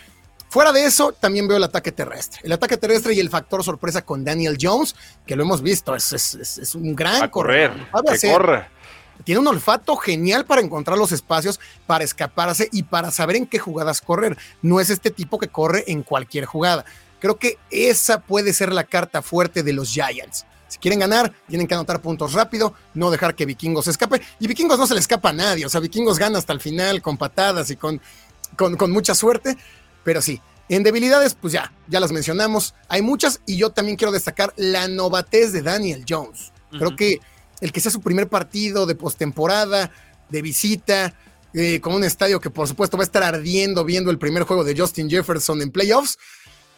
Fuera 0.49 0.73
de 0.73 0.87
eso, 0.87 1.13
también 1.13 1.49
veo 1.49 1.59
el 1.59 1.65
ataque 1.65 1.93
terrestre. 1.93 2.41
El 2.43 2.53
ataque 2.53 2.79
terrestre 2.79 3.13
y 3.13 3.21
el 3.21 3.29
factor 3.29 3.63
sorpresa 3.63 4.07
con 4.07 4.25
Daniel 4.25 4.57
Jones, 4.59 4.97
que 5.27 5.37
lo 5.37 5.43
hemos 5.43 5.61
visto, 5.61 5.95
es, 5.95 6.15
es, 6.15 6.75
un 6.75 6.97
gran 6.97 7.23
a 7.23 7.31
correr. 7.31 7.73
Que 8.19 8.31
corre 8.31 8.74
tiene 9.23 9.41
un 9.41 9.47
olfato 9.47 9.97
genial 9.97 10.45
para 10.45 10.61
encontrar 10.61 10.99
los 10.99 11.13
espacios, 11.13 11.61
para 11.87 12.05
escaparse 12.05 12.69
y 12.73 12.83
para 12.83 13.11
saber 13.11 13.37
en 13.37 13.47
qué 13.47 13.59
jugadas 13.59 14.01
correr. 14.01 14.37
No 14.63 14.81
es 14.81 14.91
este 14.91 15.11
tipo 15.11 15.39
que 15.39 15.49
corre 15.49 15.85
en 15.87 16.03
cualquier 16.03 16.45
jugada. 16.45 16.85
Creo 17.21 17.39
que 17.39 17.59
esa 17.71 18.21
puede 18.21 18.53
ser 18.53 18.73
la 18.73 18.85
carta 18.85 19.23
fuerte 19.23 19.63
de 19.63 19.73
los 19.73 19.91
Giants. 19.91 20.45
Si 20.69 20.79
quieren 20.79 20.99
ganar, 20.99 21.33
tienen 21.49 21.67
que 21.67 21.75
anotar 21.75 22.03
puntos 22.03 22.33
rápido, 22.33 22.75
no 22.95 23.11
dejar 23.11 23.35
que 23.35 23.47
Vikingos 23.47 23.87
escape. 23.87 24.21
Y 24.41 24.47
Vikingos 24.47 24.79
no 24.79 24.87
se 24.87 24.95
le 24.95 25.01
escapa 25.01 25.31
a 25.31 25.33
nadie. 25.33 25.65
O 25.65 25.69
sea, 25.69 25.81
Vikingos 25.81 26.19
gana 26.19 26.39
hasta 26.39 26.53
el 26.53 26.61
final 26.61 27.01
con 27.01 27.17
patadas 27.17 27.71
y 27.71 27.77
con, 27.77 28.01
con, 28.57 28.91
mucha 28.91 29.15
suerte. 29.15 29.57
Pero 30.03 30.21
sí, 30.21 30.41
en 30.69 30.83
debilidades, 30.83 31.35
pues 31.35 31.53
ya, 31.53 31.73
ya 31.87 32.01
las 32.01 32.13
mencionamos. 32.13 32.75
Hay 32.89 33.03
muchas 33.03 33.41
y 33.47 33.57
yo 33.57 33.71
también 33.71 33.97
quiero 33.97 34.13
destacar 34.13 34.53
la 34.57 34.89
novatez 34.89 35.53
de 35.53 35.63
Daniel 35.63 36.05
Jones. 36.09 36.53
Creo 36.73 36.97
que 36.97 37.21
el 37.61 37.73
que 37.73 37.81
sea 37.81 37.91
su 37.91 38.01
primer 38.01 38.29
partido 38.29 38.87
de 38.87 38.95
postemporada, 38.95 39.91
de 40.29 40.43
visita, 40.43 41.15
eh, 41.53 41.81
con 41.81 41.95
un 41.95 42.05
estadio 42.05 42.41
que 42.41 42.51
por 42.51 42.67
supuesto 42.67 42.97
va 42.97 43.03
a 43.03 43.07
estar 43.07 43.23
ardiendo 43.23 43.85
viendo 43.85 44.11
el 44.11 44.19
primer 44.19 44.43
juego 44.43 44.65
de 44.65 44.77
Justin 44.77 45.09
Jefferson 45.09 45.63
en 45.63 45.71
playoffs, 45.71 46.19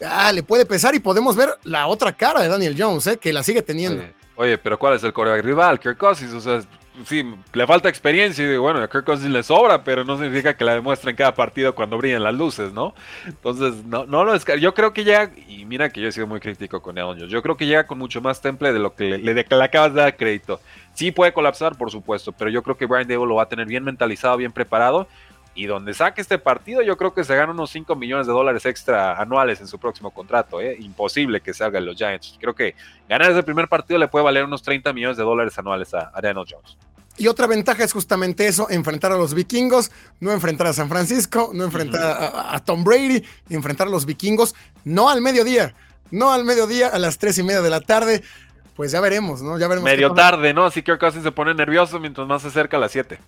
ah, 0.04 0.32
le 0.32 0.42
puede 0.42 0.66
pesar 0.66 0.94
y 0.94 0.98
podemos 0.98 1.34
ver 1.36 1.50
la 1.64 1.86
otra 1.86 2.14
cara 2.14 2.42
de 2.42 2.48
Daniel 2.48 2.76
Jones, 2.78 3.06
eh, 3.06 3.16
que 3.16 3.32
la 3.32 3.42
sigue 3.42 3.62
teniendo. 3.62 4.04
Oye, 4.36 4.58
pero 4.58 4.78
¿cuál 4.78 4.94
es 4.94 5.02
el 5.02 5.14
coreback 5.14 5.42
rival? 5.42 5.80
Kirk 5.80 6.02
o 6.02 6.14
sea, 6.14 6.60
sí, 7.04 7.24
le 7.52 7.66
falta 7.66 7.88
experiencia 7.88 8.44
y 8.44 8.56
bueno, 8.56 8.80
a 8.80 8.88
Kirk 8.88 9.04
Cousins 9.04 9.30
le 9.30 9.42
sobra, 9.42 9.84
pero 9.84 10.04
no 10.04 10.16
significa 10.16 10.56
que 10.56 10.64
la 10.64 10.74
demuestre 10.74 11.10
en 11.10 11.16
cada 11.16 11.34
partido 11.34 11.74
cuando 11.74 11.98
brillan 11.98 12.22
las 12.22 12.34
luces, 12.34 12.72
¿no? 12.72 12.94
Entonces, 13.26 13.84
no, 13.84 14.06
no 14.06 14.24
lo 14.24 14.36
Yo 14.36 14.74
creo 14.74 14.92
que 14.92 15.04
llega, 15.04 15.30
y 15.48 15.64
mira 15.64 15.90
que 15.90 16.00
yo 16.00 16.08
he 16.08 16.12
sido 16.12 16.26
muy 16.26 16.40
crítico 16.40 16.80
con 16.80 16.98
Aaron 16.98 17.16
yo 17.18 17.42
creo 17.42 17.56
que 17.56 17.66
llega 17.66 17.86
con 17.86 17.98
mucho 17.98 18.20
más 18.20 18.40
temple 18.40 18.72
de 18.72 18.78
lo 18.78 18.94
que 18.94 19.18
le, 19.18 19.34
le, 19.34 19.46
acabas 19.62 19.94
de 19.94 20.00
dar 20.00 20.16
crédito. 20.16 20.60
Sí 20.94 21.12
puede 21.12 21.32
colapsar, 21.32 21.76
por 21.76 21.90
supuesto, 21.90 22.32
pero 22.32 22.50
yo 22.50 22.62
creo 22.62 22.76
que 22.76 22.86
Brian 22.86 23.06
Dable 23.06 23.26
lo 23.26 23.34
va 23.34 23.42
a 23.42 23.48
tener 23.48 23.66
bien 23.66 23.84
mentalizado, 23.84 24.36
bien 24.36 24.52
preparado. 24.52 25.08
Y 25.56 25.66
donde 25.66 25.94
saque 25.94 26.20
este 26.20 26.38
partido, 26.38 26.82
yo 26.82 26.96
creo 26.96 27.14
que 27.14 27.24
se 27.24 27.34
gana 27.34 27.52
unos 27.52 27.70
5 27.70 27.96
millones 27.96 28.26
de 28.26 28.32
dólares 28.32 28.64
extra 28.66 29.20
anuales 29.20 29.60
en 29.60 29.66
su 29.66 29.78
próximo 29.78 30.12
contrato. 30.12 30.60
¿eh? 30.60 30.76
Imposible 30.78 31.40
que 31.40 31.52
salga 31.54 31.80
los 31.80 31.96
Giants. 31.96 32.36
Creo 32.38 32.54
que 32.54 32.74
ganar 33.08 33.30
ese 33.30 33.42
primer 33.42 33.66
partido 33.66 33.98
le 33.98 34.06
puede 34.06 34.24
valer 34.24 34.44
unos 34.44 34.62
30 34.62 34.92
millones 34.92 35.16
de 35.16 35.24
dólares 35.24 35.58
anuales 35.58 35.92
a, 35.94 36.12
a 36.14 36.20
Daniel 36.20 36.46
Jones. 36.48 36.76
Y 37.18 37.28
otra 37.28 37.46
ventaja 37.46 37.82
es 37.82 37.92
justamente 37.92 38.46
eso, 38.46 38.68
enfrentar 38.68 39.10
a 39.12 39.16
los 39.16 39.32
vikingos, 39.32 39.90
no 40.20 40.32
enfrentar 40.32 40.66
a 40.66 40.72
San 40.74 40.88
Francisco, 40.88 41.50
no 41.54 41.64
enfrentar 41.64 42.02
a, 42.02 42.60
Tom 42.60 42.84
Brady, 42.84 43.24
enfrentar 43.48 43.86
a 43.86 43.90
los 43.90 44.04
vikingos, 44.04 44.54
no 44.84 45.08
al 45.08 45.22
mediodía, 45.22 45.74
no 46.10 46.32
al 46.32 46.44
mediodía, 46.44 46.88
a 46.88 46.98
las 46.98 47.16
tres 47.16 47.38
y 47.38 47.42
media 47.42 47.62
de 47.62 47.70
la 47.70 47.80
tarde. 47.80 48.22
Pues 48.74 48.92
ya 48.92 49.00
veremos, 49.00 49.40
¿no? 49.40 49.58
Ya 49.58 49.68
veremos. 49.68 49.88
Medio 49.88 50.12
tarde, 50.12 50.52
¿no? 50.52 50.66
Así 50.66 50.82
que 50.82 50.98
casi 50.98 51.22
se 51.22 51.32
pone 51.32 51.54
nervioso 51.54 51.98
mientras 51.98 52.28
más 52.28 52.42
se 52.42 52.48
acerca 52.48 52.76
a 52.76 52.80
las 52.80 52.92
7. 52.92 53.18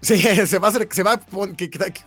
Sí, 0.00 0.20
se 0.46 0.58
va, 0.58 0.72
se 0.72 1.02
va 1.02 1.20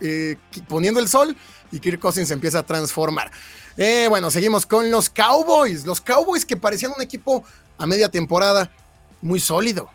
eh, 0.00 0.36
poniendo 0.68 1.00
el 1.00 1.08
sol 1.08 1.36
y 1.72 1.80
Kirk 1.80 2.00
Cousins 2.00 2.28
se 2.28 2.34
empieza 2.34 2.60
a 2.60 2.62
transformar. 2.62 3.30
Eh, 3.76 4.06
bueno, 4.08 4.30
seguimos 4.30 4.66
con 4.66 4.90
los 4.90 5.10
Cowboys. 5.10 5.86
Los 5.86 6.00
Cowboys 6.00 6.44
que 6.44 6.56
parecían 6.56 6.92
un 6.96 7.02
equipo 7.02 7.44
a 7.78 7.86
media 7.86 8.08
temporada 8.08 8.70
muy 9.22 9.40
sólido 9.40 9.90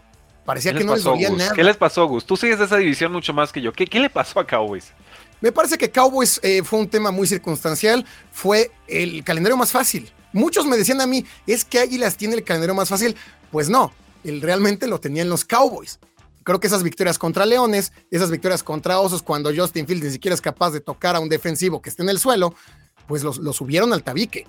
Parecía 0.46 0.76
que 0.76 0.84
no 0.84 0.94
les 0.94 1.04
dolía 1.04 1.32
nada. 1.32 1.54
¿Qué 1.54 1.64
les 1.64 1.76
pasó, 1.76 2.08
Gus? 2.08 2.24
Tú 2.24 2.38
sigues 2.38 2.60
esa 2.60 2.78
división 2.78 3.12
mucho 3.12 3.34
más 3.34 3.52
que 3.52 3.62
yo. 3.62 3.74
¿Qué, 3.74 3.88
qué 3.88 4.00
le 4.00 4.12
pasó 4.12 4.40
a 4.40 4.46
Cowboys? 4.46 4.94
Me 5.42 5.52
parece 5.52 5.78
que 5.78 5.90
Cowboys 5.90 6.40
eh, 6.44 6.62
fue 6.64 6.80
un 6.80 6.88
tema 6.88 7.10
muy 7.10 7.26
circunstancial. 7.26 8.06
Fue 8.32 8.72
el 8.88 9.24
calendario 9.24 9.58
más 9.58 9.72
fácil. 9.72 10.12
Muchos 10.34 10.68
me 10.68 10.78
decían 10.78 11.02
a 11.02 11.08
mí, 11.08 11.26
es 11.48 11.66
que 11.66 11.80
Águilas 11.80 12.16
tiene 12.16 12.36
el 12.36 12.44
calendario 12.44 12.76
más 12.76 12.90
fácil. 12.90 13.16
Pues 13.52 13.70
no, 13.70 13.92
él 14.24 14.40
realmente 14.40 14.86
lo 14.86 15.00
tenían 15.00 15.30
los 15.30 15.46
Cowboys. 15.46 16.00
Creo 16.46 16.60
que 16.60 16.68
esas 16.68 16.84
victorias 16.84 17.18
contra 17.18 17.44
Leones, 17.44 17.92
esas 18.12 18.30
victorias 18.30 18.62
contra 18.62 19.00
Osos, 19.00 19.24
cuando 19.24 19.52
Justin 19.54 19.88
Fields 19.88 20.06
ni 20.06 20.12
siquiera 20.12 20.36
es 20.36 20.42
capaz 20.42 20.70
de 20.70 20.80
tocar 20.80 21.16
a 21.16 21.20
un 21.20 21.28
defensivo 21.28 21.82
que 21.82 21.90
esté 21.90 22.04
en 22.04 22.10
el 22.10 22.20
suelo, 22.20 22.54
pues 23.08 23.24
los, 23.24 23.38
subieron 23.56 23.92
al 23.94 24.04
tabique. 24.04 24.48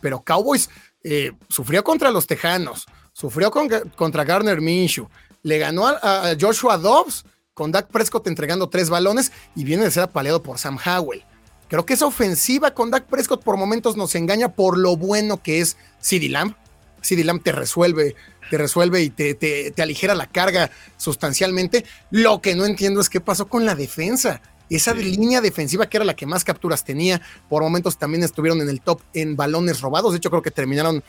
Pero 0.00 0.24
Cowboys 0.24 0.68
eh, 1.04 1.30
sufrió 1.48 1.84
contra 1.84 2.10
los 2.10 2.26
Tejanos, 2.26 2.86
sufrió 3.12 3.52
contra 3.52 4.24
Garner 4.24 4.60
Minshew, 4.60 5.08
le 5.44 5.58
ganó 5.58 5.86
a, 5.86 6.34
Joshua 6.38 6.78
Dobbs 6.78 7.24
con 7.54 7.70
Dak 7.70 7.92
Prescott 7.92 8.26
entregando 8.26 8.68
tres 8.68 8.90
balones 8.90 9.30
y 9.54 9.62
viene 9.62 9.84
de 9.84 9.92
ser 9.92 10.02
apaleado 10.02 10.42
por 10.42 10.58
Sam 10.58 10.78
Howell. 10.84 11.22
Creo 11.68 11.86
que 11.86 11.94
esa 11.94 12.06
ofensiva 12.06 12.74
con 12.74 12.90
Dak 12.90 13.06
Prescott 13.06 13.44
por 13.44 13.56
momentos 13.56 13.96
nos 13.96 14.16
engaña 14.16 14.52
por 14.52 14.76
lo 14.76 14.96
bueno 14.96 15.40
que 15.40 15.60
es 15.60 15.76
CeeDee 16.02 16.28
Lamb. 16.28 16.56
CeeDee 17.02 17.22
Lamb 17.22 17.40
te 17.40 17.52
resuelve, 17.52 18.16
te 18.50 18.58
resuelve 18.58 19.02
y 19.02 19.10
te, 19.10 19.34
te, 19.34 19.82
aligera 19.82 20.14
la 20.14 20.26
carga 20.26 20.70
sustancialmente. 20.96 21.84
Lo 22.10 22.40
que 22.40 22.54
no 22.54 22.66
entiendo 22.66 23.00
es 23.00 23.08
qué 23.08 23.20
pasó 23.20 23.48
con 23.48 23.64
la 23.64 23.74
defensa. 23.74 24.40
Esa 24.68 24.94
línea 24.94 25.40
defensiva 25.40 25.88
que 25.88 25.96
era 25.96 26.04
la 26.04 26.16
que 26.16 26.26
más 26.26 26.44
capturas 26.44 26.84
tenía, 26.84 27.20
por 27.48 27.62
momentos 27.62 27.98
también 27.98 28.24
estuvieron 28.24 28.60
en 28.60 28.68
el 28.68 28.80
top 28.80 29.00
en 29.14 29.36
balones 29.36 29.80
robados. 29.80 30.12
De 30.12 30.18
hecho, 30.18 30.30
creo 30.30 30.42
que 30.42 30.50
terminaron 30.50 31.04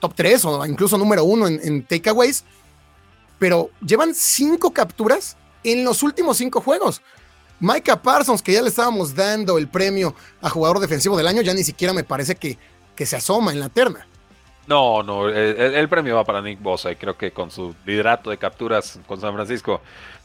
top 0.00 0.14
3 0.14 0.44
o 0.46 0.66
incluso 0.66 0.96
número 0.98 1.24
1 1.24 1.46
en, 1.46 1.60
en 1.62 1.82
takeaways 1.84 2.44
pero 3.42 3.70
llevan 3.84 4.14
cinco 4.14 4.72
capturas 4.72 5.36
en 5.64 5.82
los 5.82 6.04
últimos 6.04 6.36
cinco 6.36 6.60
juegos. 6.60 7.02
Micah 7.58 8.00
Parsons, 8.00 8.40
que 8.40 8.52
ya 8.52 8.62
le 8.62 8.68
estábamos 8.68 9.16
dando 9.16 9.58
el 9.58 9.66
premio 9.66 10.14
a 10.40 10.48
jugador 10.48 10.78
defensivo 10.78 11.16
del 11.16 11.26
año, 11.26 11.42
ya 11.42 11.52
ni 11.52 11.64
siquiera 11.64 11.92
me 11.92 12.04
parece 12.04 12.36
que, 12.36 12.56
que 12.94 13.04
se 13.04 13.16
asoma 13.16 13.50
en 13.50 13.58
la 13.58 13.68
terna. 13.68 14.06
No, 14.66 15.02
no, 15.02 15.28
el, 15.28 15.88
premio 15.88 16.14
va 16.14 16.24
para 16.24 16.40
Nick 16.40 16.62
Bosa 16.62 16.92
y 16.92 16.96
creo 16.96 17.16
que 17.16 17.32
con 17.32 17.50
su 17.50 17.74
liderato 17.84 18.30
de 18.30 18.38
capturas 18.38 19.00
con 19.06 19.20
San 19.20 19.34
Francisco 19.34 19.80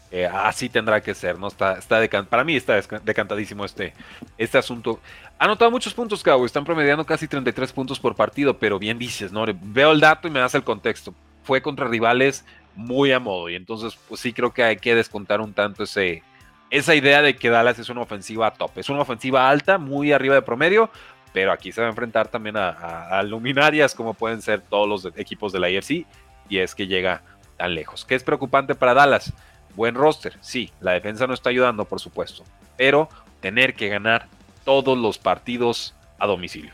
Eh, 0.10 0.26
así 0.26 0.70
tendrá 0.70 1.02
que 1.02 1.14
ser, 1.14 1.38
¿no? 1.38 1.48
Está, 1.48 1.74
está 1.78 2.00
para 2.30 2.46
mí 2.46 2.56
está 2.56 2.80
decantadísimo 3.04 3.66
este, 3.66 3.94
este 4.38 4.58
asunto. 4.58 5.02
Ha 5.38 5.46
anotado 5.46 5.70
muchos 5.70 5.94
puntos, 5.94 6.24
Cabo. 6.24 6.46
Están 6.46 6.64
promediando 6.64 7.06
casi 7.06 7.28
33 7.28 7.74
puntos 7.74 8.00
por 8.00 8.16
partido, 8.16 8.58
pero 8.58 8.80
bien 8.80 8.98
dices, 8.98 9.34
¿no? 9.34 9.46
Veo 9.62 9.92
el 9.92 10.00
dato 10.00 10.28
y 10.28 10.32
me 10.32 10.40
das 10.40 10.56
el 10.56 10.64
contexto. 10.64 11.14
Fue 11.44 11.62
contra 11.62 11.88
rivales 11.88 12.46
muy 12.76 13.12
a 13.12 13.20
modo. 13.20 13.50
Y 13.50 13.56
entonces, 13.56 13.98
pues 14.08 14.22
sí 14.22 14.32
creo 14.32 14.54
que 14.54 14.64
hay 14.64 14.78
que 14.78 14.96
descontar 14.96 15.42
un 15.42 15.54
tanto 15.54 15.84
ese, 15.84 16.24
esa 16.70 16.96
idea 16.96 17.22
de 17.22 17.36
que 17.36 17.50
Dallas 17.50 17.80
es 17.80 17.90
una 17.90 18.02
ofensiva 18.02 18.52
top. 18.52 18.78
Es 18.78 18.90
una 18.90 19.02
ofensiva 19.02 19.50
alta, 19.50 19.78
muy 19.78 20.14
arriba 20.14 20.36
de 20.36 20.42
promedio, 20.42 20.90
pero 21.34 21.52
aquí 21.52 21.72
se 21.72 21.82
va 21.82 21.88
a 21.88 21.90
enfrentar 21.90 22.28
también 22.28 22.56
a, 22.58 23.22
luminarias 23.24 23.94
como 23.94 24.14
pueden 24.14 24.42
ser 24.42 24.62
todos 24.62 24.88
los 24.88 25.14
equipos 25.18 25.52
de 25.52 25.60
la 25.60 25.70
IFC 25.70 26.06
y 26.50 26.60
es 26.60 26.74
que 26.74 26.88
llega 26.88 27.22
tan 27.58 27.76
lejos. 27.76 28.06
¿Qué 28.06 28.16
es 28.16 28.24
preocupante 28.24 28.76
para 28.76 28.94
Dallas? 28.94 29.34
Buen 29.76 29.96
roster, 29.96 30.38
sí, 30.42 30.72
la 30.82 30.94
defensa 30.94 31.28
no 31.28 31.34
está 31.34 31.50
ayudando, 31.50 31.86
por 31.86 32.00
supuesto, 32.00 32.44
pero 32.78 33.10
tener 33.42 33.76
que 33.76 33.90
ganar 33.90 34.28
todos 34.66 34.98
los 34.98 35.18
partidos 35.18 35.96
a 36.18 36.26
domicilio. 36.26 36.74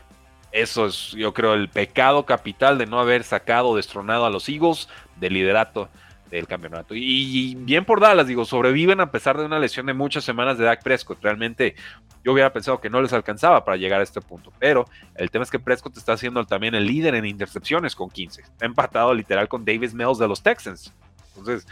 Eso 0.52 0.86
es, 0.86 1.10
yo 1.10 1.34
creo, 1.34 1.54
el 1.54 1.68
pecado 1.68 2.24
capital 2.24 2.78
de 2.78 2.86
no 2.86 3.00
haber 3.00 3.24
sacado, 3.24 3.76
destronado 3.76 4.24
a 4.24 4.30
los 4.30 4.48
Eagles 4.48 4.88
del 5.16 5.34
liderato 5.34 5.88
del 6.36 6.46
campeonato. 6.48 6.94
Y, 6.94 7.54
bien 7.60 7.84
por 7.84 8.00
Dallas, 8.00 8.26
digo, 8.26 8.44
sobreviven 8.44 9.00
a 9.00 9.10
pesar 9.10 9.38
de 9.38 9.44
una 9.44 9.58
lesión 9.58 9.86
de 9.86 9.94
muchas 9.94 10.24
semanas 10.24 10.58
de 10.58 10.64
Dak 10.64 10.82
Prescott. 10.82 11.22
Realmente 11.22 11.74
yo 12.24 12.32
hubiera 12.32 12.52
pensado 12.52 12.80
que 12.80 12.90
no 12.90 13.00
les 13.00 13.12
alcanzaba 13.12 13.64
para 13.64 13.76
llegar 13.76 14.00
a 14.00 14.02
este 14.04 14.20
punto. 14.20 14.52
Pero 14.58 14.86
el 15.14 15.30
tema 15.30 15.44
es 15.44 15.50
que 15.50 15.58
Prescott 15.58 15.96
está 15.96 16.16
siendo 16.16 16.44
también 16.44 16.74
el 16.74 16.86
líder 16.86 17.14
en 17.14 17.24
intercepciones 17.24 17.94
con 17.94 18.10
15. 18.10 18.42
Está 18.42 18.66
empatado 18.66 19.14
literal 19.14 19.48
con 19.48 19.64
Davis 19.64 19.94
Mills 19.94 20.18
de 20.18 20.28
los 20.28 20.42
Texans. 20.42 20.92
Entonces, 21.28 21.66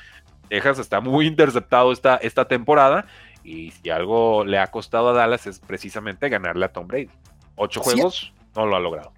Texas 0.48 0.78
está 0.78 1.00
muy 1.00 1.26
interceptado 1.26 1.92
esta, 1.92 2.16
esta 2.16 2.46
temporada. 2.46 3.06
Y 3.42 3.72
si 3.72 3.90
algo 3.90 4.44
le 4.44 4.58
ha 4.58 4.68
costado 4.68 5.10
a 5.10 5.12
Dallas 5.12 5.46
es 5.46 5.58
precisamente 5.58 6.28
ganarle 6.28 6.66
a 6.66 6.72
Tom 6.72 6.86
Brady. 6.86 7.10
Ocho 7.56 7.80
juegos, 7.80 8.32
no 8.54 8.66
lo 8.66 8.76
ha 8.76 8.80
logrado. 8.80 9.12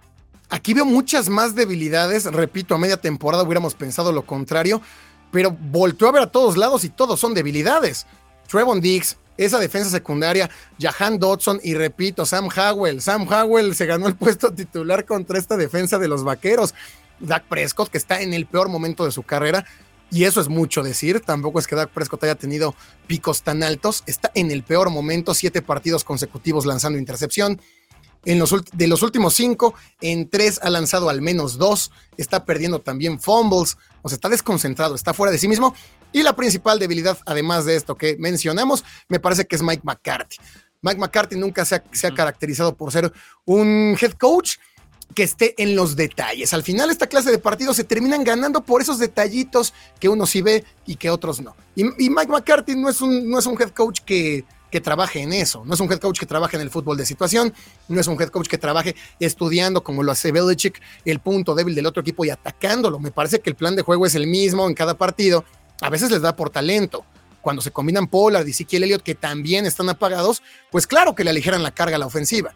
Aquí 0.49 0.73
veo 0.75 0.85
muchas 0.85 1.29
más 1.29 1.55
debilidades. 1.55 2.25
Repito, 2.33 2.75
a 2.75 2.79
media 2.79 2.97
temporada 2.97 3.43
hubiéramos 3.43 3.75
pensado 3.75 4.13
lo 4.13 4.23
contrario, 4.23 4.81
pero 5.35 5.51
volteó 5.51 6.07
a 6.07 6.13
ver 6.13 6.23
a 6.23 6.31
todos 6.31 6.57
lados 6.57 6.85
y 6.85 6.91
todos 6.91 7.19
son 7.19 7.35
debilidades. 7.35 8.07
Trevon 8.47 8.81
Diggs, 8.81 9.17
esa 9.37 9.59
defensa 9.59 9.91
secundaria, 9.91 10.49
Jahan 10.79 11.19
Dodson 11.19 11.59
y 11.61 11.75
repito, 11.75 12.25
Sam 12.25 12.49
Howell. 12.57 13.01
Sam 13.01 13.27
Howell 13.29 13.75
se 13.75 13.85
ganó 13.85 14.07
el 14.07 14.15
puesto 14.15 14.53
titular 14.55 15.05
contra 15.05 15.37
esta 15.37 15.57
defensa 15.57 15.99
de 15.99 16.07
los 16.07 16.23
vaqueros. 16.23 16.73
Dak 17.19 17.47
Prescott, 17.49 17.89
que 17.89 17.99
está 17.99 18.23
en 18.23 18.33
el 18.33 18.47
peor 18.47 18.69
momento 18.69 19.05
de 19.05 19.11
su 19.11 19.25
carrera, 19.25 19.67
y 20.09 20.23
eso 20.23 20.41
es 20.41 20.47
mucho 20.47 20.85
decir. 20.85 21.19
Tampoco 21.19 21.59
es 21.59 21.67
que 21.67 21.75
Dak 21.75 21.91
Prescott 21.91 22.23
haya 22.23 22.37
tenido 22.37 22.77
picos 23.09 23.43
tan 23.43 23.65
altos. 23.65 24.05
Está 24.07 24.31
en 24.37 24.53
el 24.53 24.63
peor 24.63 24.91
momento, 24.91 25.35
siete 25.35 25.63
partidos 25.63 26.05
consecutivos 26.05 26.65
lanzando 26.65 26.97
intercepción. 26.97 27.61
En 28.25 28.39
los, 28.39 28.55
de 28.73 28.87
los 28.87 29.03
últimos 29.03 29.35
cinco, 29.35 29.75
en 30.01 30.29
tres 30.29 30.61
ha 30.63 30.71
lanzado 30.71 31.09
al 31.09 31.21
menos 31.21 31.59
dos. 31.59 31.91
Está 32.17 32.45
perdiendo 32.45 32.81
también 32.81 33.21
fumbles. 33.21 33.77
O 34.03 34.09
sea, 34.09 34.17
está 34.17 34.29
desconcentrado, 34.29 34.95
está 34.95 35.15
fuera 35.15 35.33
de 35.33 35.39
sí 35.39 35.49
mismo. 35.49 35.75
Y 36.13 36.23
la 36.23 36.37
principal 36.37 36.79
debilidad, 36.79 37.19
además 37.27 37.65
de 37.65 37.75
esto 37.75 37.97
que 37.97 38.17
mencionamos, 38.19 38.85
me 39.09 39.19
parece 39.19 39.47
que 39.47 39.57
es 39.57 39.63
Mike 39.63 39.83
McCarthy. 39.85 40.37
Mike 40.81 41.01
McCarthy 41.01 41.37
nunca 41.37 41.65
se 41.65 41.75
ha, 41.75 42.15
caracterizado 42.15 42.77
por 42.77 42.93
ser 42.93 43.13
un 43.47 43.97
head 44.01 44.13
coach 44.13 44.57
que 45.15 45.23
esté 45.23 45.61
en 45.63 45.75
los 45.75 45.97
detalles. 45.97 46.53
Al 46.53 46.63
final, 46.63 46.91
esta 46.91 47.07
clase 47.07 47.31
de 47.31 47.39
partidos 47.39 47.77
se 47.77 47.85
terminan 47.85 48.23
ganando 48.23 48.63
por 48.63 48.83
esos 48.83 48.99
detallitos 48.99 49.73
que 49.99 50.09
uno 50.09 50.27
sí 50.27 50.43
ve 50.43 50.65
y 50.87 50.97
que 50.97 51.11
otros 51.11 51.41
no. 51.41 51.57
Y, 51.75 51.85
Mike 51.85 52.29
McCarthy 52.29 52.77
no 52.77 52.89
es 52.89 53.01
un, 53.01 53.29
no 53.29 53.39
es 53.39 53.47
un 53.47 53.61
head 53.61 53.71
coach 53.71 54.01
que, 54.05 54.45
que 54.75 54.81
trabaje 54.81 55.21
en 55.21 55.33
eso. 55.33 55.63
No 55.65 55.75
es 55.75 55.79
un 55.79 55.89
head 55.93 56.01
coach 56.01 56.19
que 56.19 56.27
trabaje 56.27 56.57
en 56.57 56.63
el 56.63 56.69
fútbol 56.69 56.97
de 56.97 57.07
situación, 57.07 57.55
no 57.87 58.01
es 58.01 58.09
un 58.09 58.21
head 58.21 58.31
coach 58.31 58.49
que 58.49 58.59
trabaje 58.59 58.97
estudiando, 59.21 59.85
como 59.85 60.03
lo 60.03 60.11
hace 60.11 60.33
Belichick, 60.33 60.83
el 61.05 61.21
punto 61.21 61.55
débil 61.55 61.77
del 61.77 61.87
otro 61.87 62.01
equipo 62.01 62.25
y 62.25 62.31
atacándolo. 62.31 62.99
Me 62.99 63.13
parece 63.13 63.39
que 63.39 63.51
el 63.51 63.55
plan 63.55 63.77
de 63.77 63.83
juego 63.83 64.05
es 64.05 64.17
el 64.17 64.27
mismo 64.27 64.67
en 64.67 64.75
cada 64.75 64.95
partido. 64.95 65.45
A 65.81 65.91
veces 65.91 66.11
les 66.11 66.23
da 66.23 66.35
por 66.35 66.51
talento. 66.51 67.05
Cuando 67.41 67.63
se 67.63 67.71
combinan 67.71 68.09
Pollard 68.09 68.49
y 68.49 68.51
Ezekiel 68.51 68.83
Elliott, 68.83 69.05
que 69.05 69.15
también 69.15 69.65
están 69.65 69.89
apagados, 69.89 70.43
pues 70.73 70.89
claro 70.89 71.15
que 71.15 71.23
le 71.23 71.31
aligeran 71.31 71.63
la 71.63 71.71
carga 71.71 71.95
a 71.95 72.01
la 72.01 72.07
ofensiva. 72.07 72.53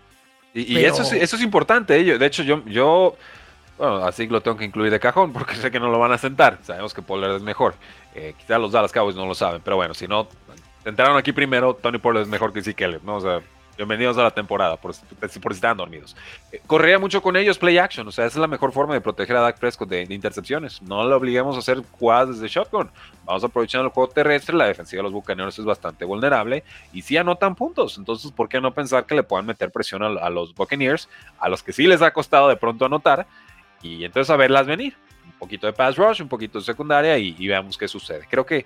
Y, 0.53 0.77
eso, 0.79 1.03
es, 1.03 1.13
eso 1.13 1.37
es 1.37 1.43
importante. 1.43 2.03
De 2.03 2.27
hecho, 2.27 2.43
yo, 2.43 2.65
yo 2.65 3.15
bueno, 3.79 3.99
así 3.99 4.27
lo 4.27 4.41
tengo 4.41 4.57
que 4.57 4.65
incluir 4.65 4.91
de 4.91 4.99
cajón 4.99 5.33
porque 5.33 5.55
sé 5.63 5.71
que 5.71 5.79
no 5.79 5.89
lo 5.89 6.01
van 6.01 6.11
a 6.11 6.19
sentar. 6.19 6.59
Sabemos 6.63 6.93
que 6.93 7.01
Pollard 7.01 7.37
es 7.37 7.43
mejor. 7.43 7.77
Eh, 8.17 8.35
quizá 8.37 8.59
los 8.59 8.73
Dallas 8.73 8.91
Cowboys 8.91 9.15
no 9.15 9.25
lo 9.25 9.37
saben, 9.37 9.63
pero 9.65 9.77
bueno, 9.77 9.95
si 9.95 10.09
no, 10.09 10.27
entraron 10.89 11.17
aquí 11.17 11.33
primero, 11.33 11.75
Tony 11.75 11.99
Pollard 11.99 12.23
es 12.23 12.29
mejor 12.29 12.53
que 12.53 12.63
sí 12.63 12.75
Keller, 12.75 13.03
¿no? 13.05 13.17
O 13.17 13.21
sea, 13.21 13.41
bienvenidos 13.79 14.19
a 14.19 14.25
la 14.25 14.33
temporada, 14.33 14.77
por, 14.77 14.93
por 15.21 15.31
si 15.31 15.39
estaban 15.57 15.77
dormidos. 15.77 16.17
Eh, 16.51 16.61
corría 16.67 16.99
mucho 16.99 17.23
con 17.23 17.37
ellos 17.37 17.59
play 17.59 17.79
action, 17.79 18.09
o 18.09 18.11
sea, 18.11 18.27
esa 18.27 18.39
es 18.39 18.41
la 18.41 18.49
mejor 18.49 18.73
forma 18.73 18.95
de 18.95 19.01
proteger 19.01 19.37
a 19.37 19.41
Dak 19.41 19.59
Prescott 19.59 19.89
de, 19.89 20.03
intercepciones. 20.11 20.83
No 20.83 21.09
le 21.09 21.15
obliguemos 21.15 21.55
a 21.55 21.61
hacer 21.61 21.81
jugadas 21.93 22.41
desde 22.41 22.49
shotgun. 22.49 22.91
Vamos 23.25 23.45
aprovechando 23.45 23.87
el 23.87 23.93
juego 23.93 24.11
terrestre, 24.11 24.57
la 24.57 24.67
defensiva 24.67 24.99
de 24.99 25.05
los 25.05 25.13
bucaneros 25.13 25.59
es 25.59 25.65
bastante 25.65 26.05
vulnerable 26.05 26.65
y 26.93 27.03
sí 27.03 27.17
anotan 27.17 27.55
puntos. 27.55 27.99
Entonces, 27.99 28.33
¿por 28.33 28.49
qué 28.49 28.61
no 28.61 28.75
pensar 28.75 29.07
que 29.07 29.15
le 29.15 29.23
puedan 29.23 29.47
meter 29.47 29.71
presión 29.71 30.03
a, 30.03 30.31
los 30.31 30.55
Buccaneers, 30.55 31.09
a 31.39 31.49
los 31.49 31.63
que 31.63 31.73
sí 31.73 31.87
les 31.87 32.03
ha 32.03 32.11
costado 32.11 32.49
de 32.49 32.57
pronto 32.57 32.85
anotar, 32.85 33.27
y 33.81 34.05
entonces 34.05 34.31
a 34.31 34.37
verlas 34.37 34.67
venir? 34.67 34.97
Un 35.25 35.39
poquito 35.39 35.69
de 35.69 35.73
pass 35.73 35.97
rush, 35.97 36.21
un 36.21 36.29
poquito 36.29 36.59
de 36.59 36.65
secundaria 36.65 37.17
y 37.17 37.47
veamos 37.47 37.79
qué 37.79 37.87
sucede. 37.87 38.27
Creo 38.29 38.45
que 38.45 38.65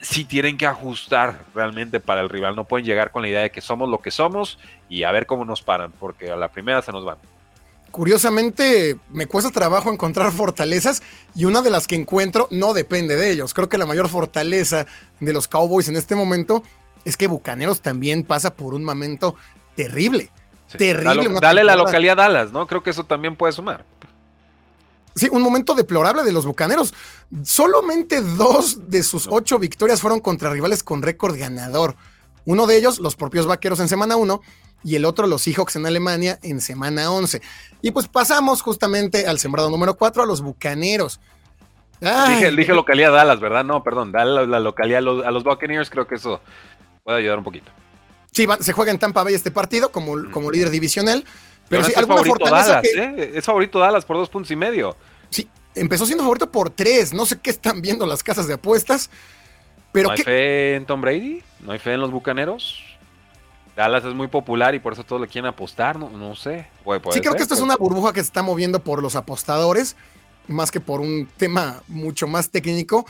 si 0.00 0.24
tienen 0.24 0.58
que 0.58 0.66
ajustar 0.66 1.44
realmente 1.54 2.00
para 2.00 2.20
el 2.20 2.28
rival. 2.28 2.56
No 2.56 2.64
pueden 2.64 2.86
llegar 2.86 3.10
con 3.10 3.22
la 3.22 3.28
idea 3.28 3.40
de 3.40 3.50
que 3.50 3.60
somos 3.60 3.88
lo 3.88 4.00
que 4.00 4.10
somos 4.10 4.58
y 4.88 5.04
a 5.04 5.12
ver 5.12 5.26
cómo 5.26 5.44
nos 5.44 5.62
paran, 5.62 5.92
porque 5.98 6.30
a 6.30 6.36
la 6.36 6.48
primera 6.48 6.82
se 6.82 6.92
nos 6.92 7.04
van. 7.04 7.18
Curiosamente, 7.90 8.96
me 9.10 9.26
cuesta 9.26 9.50
trabajo 9.50 9.90
encontrar 9.90 10.30
fortalezas 10.32 11.02
y 11.34 11.46
una 11.46 11.62
de 11.62 11.70
las 11.70 11.86
que 11.86 11.94
encuentro 11.94 12.46
no 12.50 12.74
depende 12.74 13.16
de 13.16 13.30
ellos. 13.30 13.54
Creo 13.54 13.68
que 13.68 13.78
la 13.78 13.86
mayor 13.86 14.08
fortaleza 14.08 14.86
de 15.20 15.32
los 15.32 15.48
Cowboys 15.48 15.88
en 15.88 15.96
este 15.96 16.14
momento 16.14 16.62
es 17.04 17.16
que 17.16 17.26
Bucaneros 17.26 17.80
también 17.80 18.24
pasa 18.24 18.54
por 18.54 18.74
un 18.74 18.84
momento 18.84 19.36
terrible. 19.76 20.30
Terrible. 20.76 21.38
dale 21.40 21.64
la 21.64 21.76
localidad 21.76 22.16
Dallas, 22.16 22.52
¿no? 22.52 22.66
Creo 22.66 22.82
que 22.82 22.90
eso 22.90 23.04
también 23.04 23.36
puede 23.36 23.52
sumar. 23.52 23.84
Sí, 25.16 25.28
un 25.32 25.40
momento 25.40 25.74
deplorable 25.74 26.22
de 26.24 26.32
los 26.32 26.44
Bucaneros. 26.44 26.92
Solamente 27.42 28.20
dos 28.20 28.90
de 28.90 29.02
sus 29.02 29.26
ocho 29.30 29.58
victorias 29.58 30.02
fueron 30.02 30.20
contra 30.20 30.50
rivales 30.50 30.82
con 30.82 31.00
récord 31.00 31.38
ganador. 31.38 31.96
Uno 32.44 32.66
de 32.66 32.76
ellos, 32.76 33.00
los 33.00 33.16
propios 33.16 33.46
Vaqueros 33.46 33.80
en 33.80 33.88
semana 33.88 34.16
1, 34.16 34.40
y 34.84 34.94
el 34.94 35.06
otro, 35.06 35.26
los 35.26 35.42
Seahawks 35.42 35.76
en 35.76 35.86
Alemania 35.86 36.38
en 36.42 36.60
semana 36.60 37.10
11. 37.10 37.40
Y 37.80 37.90
pues 37.92 38.08
pasamos 38.08 38.60
justamente 38.60 39.26
al 39.26 39.38
sembrado 39.38 39.70
número 39.70 39.96
4, 39.96 40.22
a 40.22 40.26
los 40.26 40.42
Bucaneros. 40.42 41.18
Dije, 42.00 42.50
dije, 42.50 42.74
localidad 42.74 43.10
Dallas, 43.10 43.40
¿verdad? 43.40 43.64
No, 43.64 43.82
perdón, 43.82 44.12
dale 44.12 44.46
la, 44.46 44.60
localidad 44.60 44.98
a 44.98 45.30
los, 45.30 45.44
Buccaneers, 45.44 45.88
creo 45.88 46.06
que 46.06 46.16
eso 46.16 46.42
puede 47.02 47.18
ayudar 47.18 47.38
un 47.38 47.44
poquito. 47.44 47.72
Sí, 48.32 48.46
se 48.60 48.74
juega 48.74 48.90
en 48.92 48.98
Tampa 48.98 49.24
Bay 49.24 49.32
este 49.32 49.50
partido 49.50 49.90
como, 49.90 50.30
como 50.30 50.50
líder 50.50 50.68
divisional. 50.68 51.24
Pero, 51.68 51.84
sí, 51.84 51.92
es 51.96 52.06
favorito 52.06 52.44
Dallas, 52.44 52.84
¿eh? 52.84 53.32
Es 53.34 53.44
favorito 53.44 53.78
Dallas 53.78 54.04
por 54.04 54.16
dos 54.16 54.28
puntos 54.28 54.50
y 54.50 54.56
medio. 54.56 54.96
Sí, 55.30 55.48
empezó 55.74 56.06
siendo 56.06 56.22
favorito 56.22 56.50
por 56.50 56.70
tres. 56.70 57.12
No 57.12 57.26
sé 57.26 57.40
qué 57.40 57.50
están 57.50 57.80
viendo 57.80 58.06
las 58.06 58.22
casas 58.22 58.46
de 58.46 58.54
apuestas. 58.54 59.10
Pero 59.92 60.08
¿No 60.08 60.14
hay 60.14 60.22
fe 60.22 60.74
en 60.76 60.86
Tom 60.86 61.00
Brady? 61.00 61.42
¿No 61.60 61.72
hay 61.72 61.78
fe 61.78 61.94
en 61.94 62.00
los 62.00 62.10
bucaneros? 62.10 62.82
Dallas 63.74 64.04
es 64.04 64.14
muy 64.14 64.28
popular 64.28 64.74
y 64.74 64.78
por 64.78 64.94
eso 64.94 65.04
todos 65.04 65.20
le 65.20 65.28
quieren 65.28 65.48
apostar, 65.48 65.98
no, 65.98 66.08
no 66.08 66.34
sé. 66.34 66.66
sí, 67.10 67.20
creo 67.20 67.34
que 67.34 67.42
esto 67.42 67.54
es 67.54 67.60
una 67.60 67.76
burbuja 67.76 68.12
que 68.14 68.20
se 68.20 68.26
está 68.26 68.42
moviendo 68.42 68.80
por 68.80 69.02
los 69.02 69.16
apostadores, 69.16 69.96
más 70.48 70.70
que 70.70 70.80
por 70.80 71.02
un 71.02 71.28
tema 71.36 71.82
mucho 71.86 72.26
más 72.26 72.48
técnico 72.48 73.04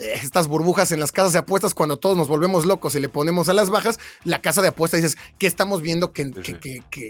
estas 0.00 0.48
burbujas 0.48 0.92
en 0.92 1.00
las 1.00 1.12
casas 1.12 1.32
de 1.32 1.40
apuestas, 1.40 1.74
cuando 1.74 1.98
todos 1.98 2.16
nos 2.16 2.28
volvemos 2.28 2.64
locos 2.64 2.94
y 2.94 3.00
le 3.00 3.08
ponemos 3.08 3.48
a 3.48 3.52
las 3.52 3.70
bajas, 3.70 3.98
la 4.24 4.40
casa 4.40 4.62
de 4.62 4.68
apuestas 4.68 5.02
dices, 5.02 5.18
¿qué 5.38 5.46
estamos 5.46 5.82
viendo? 5.82 6.12
Que, 6.12 6.24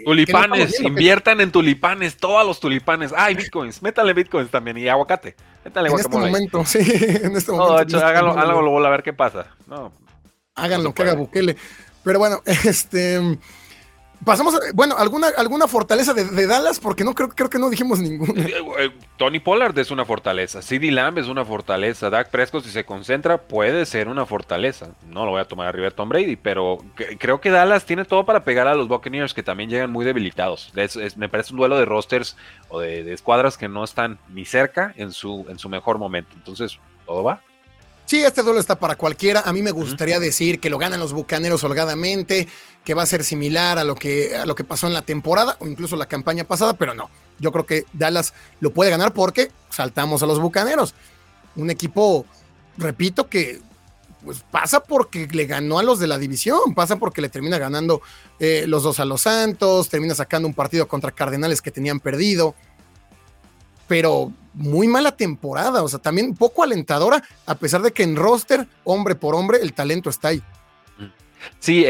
tulipanes, 0.04 0.80
inviertan 0.80 1.40
en 1.40 1.52
tulipanes, 1.52 2.16
todos 2.16 2.46
los 2.46 2.60
tulipanes. 2.60 3.12
Ay, 3.16 3.34
bitcoins, 3.34 3.82
métale 3.82 4.12
bitcoins 4.12 4.50
también 4.50 4.76
y 4.78 4.88
aguacate. 4.88 5.36
Métale 5.64 5.88
en 5.90 5.96
este 5.96 6.08
momento, 6.08 6.64
sí, 6.66 6.78
en 6.80 7.36
este 7.36 7.52
momento. 7.52 7.82
Hecho, 7.82 8.04
háganlo, 8.04 8.32
háganlo, 8.32 8.86
a 8.86 8.90
ver 8.90 9.02
qué 9.02 9.12
pasa. 9.12 9.46
No, 9.66 9.92
háganlo, 10.54 10.92
que 10.94 11.02
haga 11.02 11.14
Bukele. 11.14 11.56
Pero 12.02 12.18
bueno, 12.18 12.42
este 12.44 13.38
Pasamos, 14.24 14.54
bueno, 14.74 14.96
alguna, 14.98 15.28
alguna 15.38 15.66
fortaleza 15.66 16.12
de, 16.12 16.46
Dallas, 16.46 16.78
porque 16.78 17.04
no 17.04 17.14
creo, 17.14 17.30
creo 17.30 17.48
que 17.48 17.58
no 17.58 17.70
dijimos 17.70 18.00
ninguna. 18.00 18.44
Eh, 18.44 18.90
Tony 19.16 19.40
Pollard 19.40 19.78
es 19.78 19.90
una 19.90 20.04
fortaleza, 20.04 20.60
CD 20.60 20.90
Lamb 20.90 21.18
es 21.18 21.26
una 21.26 21.44
fortaleza, 21.44 22.10
Dak 22.10 22.30
Prescott 22.30 22.64
si 22.64 22.70
se 22.70 22.84
concentra 22.84 23.38
puede 23.38 23.86
ser 23.86 24.08
una 24.08 24.26
fortaleza. 24.26 24.90
No 25.08 25.24
lo 25.24 25.32
voy 25.32 25.40
a 25.40 25.44
tomar 25.46 25.68
arriba 25.68 25.86
de 25.86 25.90
Tom 25.92 26.08
Brady, 26.08 26.36
pero 26.36 26.78
creo 27.18 27.40
que 27.40 27.50
Dallas 27.50 27.86
tiene 27.86 28.04
todo 28.04 28.24
para 28.24 28.44
pegar 28.44 28.68
a 28.68 28.74
los 28.74 28.88
Buccaneers 28.88 29.32
que 29.32 29.42
también 29.42 29.70
llegan 29.70 29.90
muy 29.90 30.04
debilitados. 30.04 30.72
me 31.16 31.28
parece 31.28 31.52
un 31.52 31.58
duelo 31.58 31.78
de 31.78 31.86
rosters 31.86 32.36
o 32.68 32.80
de, 32.80 33.12
escuadras 33.12 33.56
que 33.56 33.68
no 33.68 33.84
están 33.84 34.18
ni 34.28 34.44
cerca 34.44 34.92
en 34.96 35.12
su, 35.12 35.46
en 35.48 35.58
su 35.58 35.68
mejor 35.68 35.98
momento. 35.98 36.30
Entonces, 36.36 36.78
todo 37.06 37.24
va. 37.24 37.40
Sí, 38.10 38.24
este 38.24 38.42
duelo 38.42 38.58
está 38.58 38.76
para 38.76 38.96
cualquiera. 38.96 39.42
A 39.42 39.52
mí 39.52 39.62
me 39.62 39.70
gustaría 39.70 40.18
decir 40.18 40.58
que 40.58 40.68
lo 40.68 40.78
ganan 40.78 40.98
los 40.98 41.12
Bucaneros 41.12 41.62
holgadamente, 41.62 42.48
que 42.84 42.94
va 42.94 43.02
a 43.02 43.06
ser 43.06 43.24
similar 43.24 43.78
a 43.78 43.84
lo 43.84 43.94
que, 43.94 44.36
a 44.36 44.46
lo 44.46 44.54
que 44.54 44.64
pasó 44.64 44.86
en 44.86 44.94
la 44.94 45.02
temporada 45.02 45.56
o 45.60 45.66
incluso 45.66 45.96
la 45.96 46.06
campaña 46.06 46.44
pasada, 46.44 46.74
pero 46.74 46.94
no. 46.94 47.10
Yo 47.38 47.52
creo 47.52 47.66
que 47.66 47.84
Dallas 47.92 48.34
lo 48.60 48.72
puede 48.72 48.90
ganar 48.90 49.12
porque 49.12 49.50
saltamos 49.70 50.22
a 50.22 50.26
los 50.26 50.40
Bucaneros. 50.40 50.94
Un 51.56 51.70
equipo, 51.70 52.26
repito, 52.76 53.28
que 53.28 53.60
pues 54.24 54.44
pasa 54.50 54.80
porque 54.80 55.26
le 55.30 55.46
ganó 55.46 55.78
a 55.78 55.82
los 55.82 55.98
de 55.98 56.06
la 56.06 56.18
división, 56.18 56.74
pasa 56.74 56.96
porque 56.96 57.22
le 57.22 57.30
termina 57.30 57.58
ganando 57.58 58.02
eh, 58.38 58.64
los 58.66 58.82
dos 58.82 59.00
a 59.00 59.06
los 59.06 59.22
Santos, 59.22 59.88
termina 59.88 60.14
sacando 60.14 60.46
un 60.46 60.54
partido 60.54 60.86
contra 60.86 61.10
Cardenales 61.10 61.62
que 61.62 61.70
tenían 61.70 62.00
perdido 62.00 62.54
pero 63.90 64.32
muy 64.54 64.86
mala 64.86 65.16
temporada, 65.16 65.82
o 65.82 65.88
sea, 65.88 65.98
también 65.98 66.36
poco 66.36 66.62
alentadora, 66.62 67.24
a 67.44 67.56
pesar 67.56 67.82
de 67.82 67.90
que 67.90 68.04
en 68.04 68.14
roster, 68.14 68.68
hombre 68.84 69.16
por 69.16 69.34
hombre, 69.34 69.58
el 69.62 69.72
talento 69.72 70.08
está 70.10 70.28
ahí. 70.28 70.40
Sí, 71.58 71.84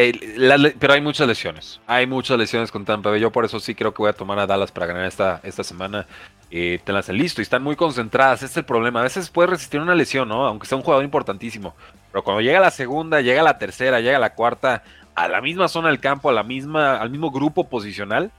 pero 0.79 0.93
hay 0.93 1.01
muchas 1.01 1.27
lesiones. 1.27 1.81
Hay 1.87 2.07
muchas 2.07 2.39
lesiones 2.39 2.71
con 2.71 2.85
Tampa 2.85 3.11
Bay. 3.11 3.21
Yo 3.21 3.31
por 3.31 3.45
eso 3.45 3.61
sí 3.61 3.75
creo 3.75 3.93
que 3.93 4.03
voy 4.03 4.11
a 4.11 4.15
tomar 4.15 4.39
a 4.39 4.47
Dallas 4.47 4.73
para 4.73 4.87
ganar 4.87 5.07
esta, 5.07 5.41
esta 5.43 5.65
semana. 5.65 6.07
Eh, 6.51 6.81
te 6.85 6.93
las 6.93 7.09
listo 7.09 7.41
y 7.41 7.43
están 7.43 7.63
muy 7.63 7.77
concentradas. 7.77 8.43
Este 8.43 8.53
es 8.53 8.57
el 8.59 8.65
problema. 8.65 9.01
A 9.01 9.05
veces 9.05 9.31
puedes 9.31 9.51
resistir 9.51 9.81
una 9.81 9.95
lesión, 9.95 10.29
¿no? 10.29 10.47
Aunque 10.47 10.67
sea 10.67 10.77
un 10.77 10.83
jugador 10.83 11.05
importantísimo. 11.05 11.75
Pero 12.11 12.25
cuando 12.25 12.41
llega 12.41 12.61
la 12.61 12.71
segunda, 12.71 13.21
llega 13.21 13.43
la 13.43 13.59
tercera, 13.59 14.01
llega 14.01 14.19
la 14.19 14.35
cuarta, 14.35 14.83
a 15.15 15.29
la 15.29 15.41
misma 15.41 15.69
zona 15.69 15.89
del 15.89 16.01
campo, 16.01 16.31
a 16.31 16.33
la 16.33 16.43
misma, 16.43 16.97
al 16.97 17.11
mismo 17.11 17.31
grupo 17.31 17.69
posicional, 17.69 18.31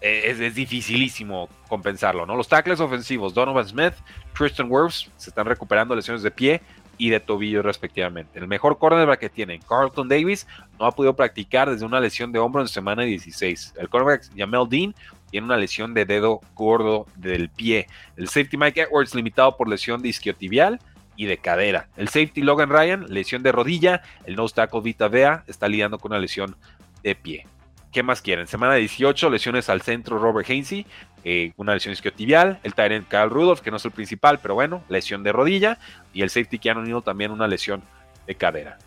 eh, 0.00 0.22
es, 0.26 0.54
dificilísimo 0.54 1.48
compensarlo, 1.68 2.24
¿no? 2.24 2.36
Los 2.36 2.48
tackles 2.48 2.80
ofensivos, 2.80 3.34
Donovan 3.34 3.66
Smith, 3.66 3.94
Tristan 4.36 4.68
Wirfs, 4.70 5.10
se 5.16 5.30
están 5.30 5.46
recuperando 5.46 5.94
lesiones 5.94 6.22
de 6.22 6.30
pie 6.30 6.62
y 6.98 7.10
de 7.10 7.20
tobillo 7.20 7.62
respectivamente. 7.62 8.38
El 8.38 8.48
mejor 8.48 8.78
cornerback 8.78 9.20
que 9.20 9.30
tienen, 9.30 9.60
Carlton 9.66 10.08
Davis, 10.08 10.46
no 10.78 10.86
ha 10.86 10.92
podido 10.92 11.14
practicar 11.14 11.70
desde 11.70 11.86
una 11.86 12.00
lesión 12.00 12.32
de 12.32 12.40
hombro 12.40 12.60
en 12.60 12.68
semana 12.68 13.04
16. 13.04 13.74
El 13.78 13.88
cornerback 13.88 14.30
Jamel 14.36 14.68
Dean 14.68 14.94
tiene 15.30 15.46
una 15.46 15.56
lesión 15.56 15.94
de 15.94 16.04
dedo 16.04 16.40
gordo 16.54 17.06
del 17.16 17.48
pie. 17.48 17.86
El 18.16 18.28
safety 18.28 18.56
Mike 18.56 18.82
Edwards 18.82 19.14
limitado 19.14 19.56
por 19.56 19.68
lesión 19.68 20.02
de 20.02 20.08
isquiotibial 20.08 20.80
y 21.16 21.26
de 21.26 21.38
cadera. 21.38 21.88
El 21.96 22.08
safety 22.08 22.42
Logan 22.42 22.70
Ryan, 22.70 23.06
lesión 23.08 23.42
de 23.42 23.52
rodilla. 23.52 24.02
El 24.24 24.36
nose 24.36 24.54
tackle 24.54 24.80
Vita 24.80 25.08
Vea 25.08 25.44
está 25.46 25.68
lidiando 25.68 25.98
con 25.98 26.12
una 26.12 26.20
lesión 26.20 26.56
de 27.02 27.14
pie. 27.14 27.46
¿Qué 27.92 28.02
más 28.02 28.20
quieren? 28.20 28.46
Semana 28.46 28.74
18, 28.74 29.30
lesiones 29.30 29.68
al 29.70 29.80
centro 29.80 30.18
Robert 30.18 30.48
Hainsey, 30.48 30.86
eh, 31.24 31.52
una 31.56 31.74
lesión 31.74 31.92
isquiotibial. 31.92 32.60
El 32.62 32.74
Tyrant 32.74 33.08
Kyle 33.08 33.30
Rudolph, 33.30 33.60
que 33.60 33.70
no 33.70 33.76
es 33.76 33.84
el 33.84 33.90
principal, 33.90 34.38
pero 34.40 34.54
bueno, 34.54 34.82
lesión 34.88 35.22
de 35.22 35.32
rodilla. 35.32 35.78
Y 36.12 36.22
el 36.22 36.30
safety 36.30 36.58
Keanu 36.58 36.82
Neal 36.82 37.02
también 37.02 37.30
una 37.30 37.46
lesión 37.46 37.82
de 38.26 38.34
cadera. 38.34 38.78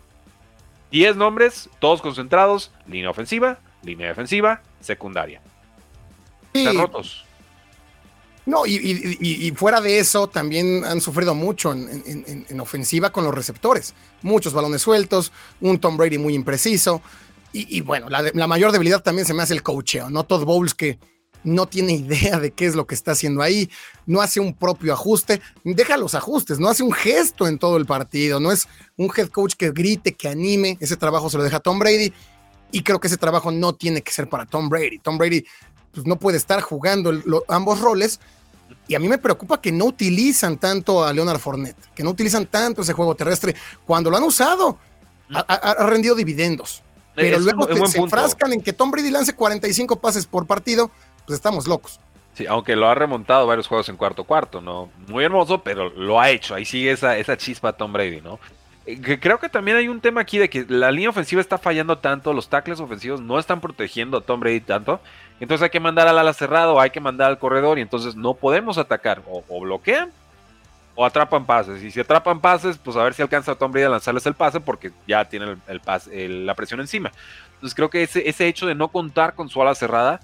10 0.90 1.16
nombres, 1.16 1.70
todos 1.78 2.02
concentrados, 2.02 2.70
línea 2.86 3.10
ofensiva, 3.10 3.58
línea 3.82 4.08
defensiva, 4.08 4.62
secundaria. 4.80 5.40
Están 6.52 6.76
rotos. 6.76 7.24
No, 8.44 8.66
y, 8.66 9.52
fuera 9.56 9.80
de 9.80 10.00
eso, 10.00 10.26
también 10.26 10.84
han 10.84 11.00
sufrido 11.00 11.34
mucho 11.34 11.72
en, 11.72 12.60
ofensiva 12.60 13.10
con 13.10 13.24
los 13.24 13.34
receptores. 13.34 13.94
Muchos 14.22 14.52
balones 14.52 14.82
sueltos, 14.82 15.32
un 15.60 15.78
Tom 15.78 15.96
Brady 15.96 16.18
muy 16.18 16.34
impreciso. 16.34 17.02
Y, 17.52 17.80
bueno, 17.82 18.08
la, 18.08 18.46
mayor 18.46 18.72
debilidad 18.72 19.02
también 19.02 19.26
se 19.26 19.34
me 19.34 19.42
hace 19.42 19.54
el 19.54 19.62
coacheo, 19.62 20.10
¿no? 20.10 20.24
Todd 20.24 20.44
Bowles 20.44 20.74
que 20.74 20.98
no 21.44 21.66
tiene 21.66 21.92
idea 21.92 22.38
de 22.38 22.52
qué 22.52 22.66
es 22.66 22.74
lo 22.74 22.86
que 22.86 22.94
está 22.94 23.12
haciendo 23.12 23.42
ahí, 23.42 23.70
no 24.06 24.20
hace 24.20 24.40
un 24.40 24.54
propio 24.54 24.92
ajuste, 24.92 25.40
deja 25.64 25.96
los 25.96 26.14
ajustes, 26.14 26.58
no 26.58 26.68
hace 26.68 26.82
un 26.82 26.92
gesto 26.92 27.46
en 27.46 27.58
todo 27.58 27.76
el 27.76 27.86
partido, 27.86 28.40
no 28.40 28.52
es 28.52 28.68
un 28.96 29.10
head 29.16 29.28
coach 29.28 29.54
que 29.54 29.70
grite, 29.70 30.14
que 30.14 30.28
anime, 30.28 30.76
ese 30.80 30.96
trabajo 30.96 31.30
se 31.30 31.38
lo 31.38 31.44
deja 31.44 31.60
Tom 31.60 31.78
Brady 31.78 32.12
y 32.70 32.82
creo 32.82 33.00
que 33.00 33.08
ese 33.08 33.16
trabajo 33.16 33.50
no 33.50 33.74
tiene 33.74 34.02
que 34.02 34.12
ser 34.12 34.28
para 34.28 34.46
Tom 34.46 34.68
Brady. 34.68 34.98
Tom 34.98 35.18
Brady 35.18 35.44
pues, 35.92 36.06
no 36.06 36.18
puede 36.18 36.38
estar 36.38 36.60
jugando 36.62 37.12
ambos 37.48 37.80
roles 37.80 38.20
y 38.88 38.94
a 38.94 38.98
mí 38.98 39.08
me 39.08 39.18
preocupa 39.18 39.60
que 39.60 39.70
no 39.70 39.84
utilizan 39.86 40.58
tanto 40.58 41.04
a 41.04 41.12
Leonard 41.12 41.38
Fournette, 41.38 41.92
que 41.94 42.02
no 42.02 42.10
utilizan 42.10 42.46
tanto 42.46 42.82
ese 42.82 42.92
juego 42.92 43.14
terrestre 43.14 43.54
cuando 43.86 44.10
lo 44.10 44.16
han 44.16 44.22
usado, 44.22 44.78
ha 45.30 45.86
rendido 45.86 46.14
dividendos. 46.14 46.82
Pero 47.14 47.38
luego 47.38 47.86
se 47.86 47.98
enfrascan 47.98 48.52
en 48.54 48.62
que 48.62 48.72
Tom 48.72 48.90
Brady 48.90 49.10
lance 49.10 49.34
45 49.34 50.00
pases 50.00 50.26
por 50.26 50.46
partido, 50.46 50.90
pues 51.26 51.36
estamos 51.36 51.66
locos. 51.66 52.00
Sí, 52.34 52.46
aunque 52.46 52.76
lo 52.76 52.88
ha 52.88 52.94
remontado 52.94 53.46
varios 53.46 53.66
juegos 53.66 53.88
en 53.90 53.96
cuarto 53.96 54.24
cuarto, 54.24 54.60
¿no? 54.60 54.90
Muy 55.06 55.24
hermoso, 55.24 55.62
pero 55.62 55.90
lo 55.90 56.18
ha 56.18 56.30
hecho. 56.30 56.54
Ahí 56.54 56.64
sigue 56.64 56.90
esa, 56.90 57.18
esa 57.18 57.36
chispa 57.36 57.74
Tom 57.74 57.92
Brady, 57.92 58.22
¿no? 58.22 58.38
Eh, 58.86 59.18
creo 59.20 59.38
que 59.38 59.48
también 59.48 59.76
hay 59.76 59.88
un 59.88 60.00
tema 60.00 60.22
aquí 60.22 60.38
de 60.38 60.50
que 60.50 60.64
la 60.68 60.90
línea 60.90 61.10
ofensiva 61.10 61.40
está 61.40 61.58
fallando 61.58 61.98
tanto, 61.98 62.32
los 62.32 62.48
tackles 62.48 62.80
ofensivos 62.80 63.20
no 63.20 63.38
están 63.38 63.60
protegiendo 63.60 64.16
a 64.18 64.20
Tom 64.22 64.40
Brady 64.40 64.60
tanto, 64.60 65.00
entonces 65.38 65.62
hay 65.62 65.70
que 65.70 65.78
mandar 65.78 66.08
al 66.08 66.18
ala 66.18 66.32
cerrado, 66.32 66.80
hay 66.80 66.90
que 66.90 67.00
mandar 67.00 67.28
al 67.28 67.38
corredor 67.38 67.78
y 67.78 67.82
entonces 67.82 68.16
no 68.16 68.34
podemos 68.34 68.78
atacar, 68.78 69.22
o, 69.28 69.60
bloquean 69.60 70.10
o 70.94 71.06
atrapan 71.06 71.46
pases. 71.46 71.82
Y 71.82 71.90
si 71.90 72.00
atrapan 72.00 72.40
pases, 72.40 72.76
pues 72.76 72.96
a 72.96 73.04
ver 73.04 73.14
si 73.14 73.22
alcanza 73.22 73.52
a 73.52 73.54
Tom 73.54 73.70
Brady 73.70 73.86
a 73.86 73.90
lanzarles 73.90 74.26
el 74.26 74.34
pase 74.34 74.60
porque 74.60 74.90
ya 75.06 75.24
tiene 75.26 75.56
el, 75.68 76.46
la 76.46 76.54
presión 76.54 76.80
encima. 76.80 77.12
Entonces 77.54 77.74
creo 77.74 77.88
que 77.88 78.02
ese, 78.02 78.28
ese 78.28 78.48
hecho 78.48 78.66
de 78.66 78.74
no 78.74 78.88
contar 78.88 79.34
con 79.34 79.48
su 79.48 79.62
ala 79.62 79.74
cerrada 79.74 80.20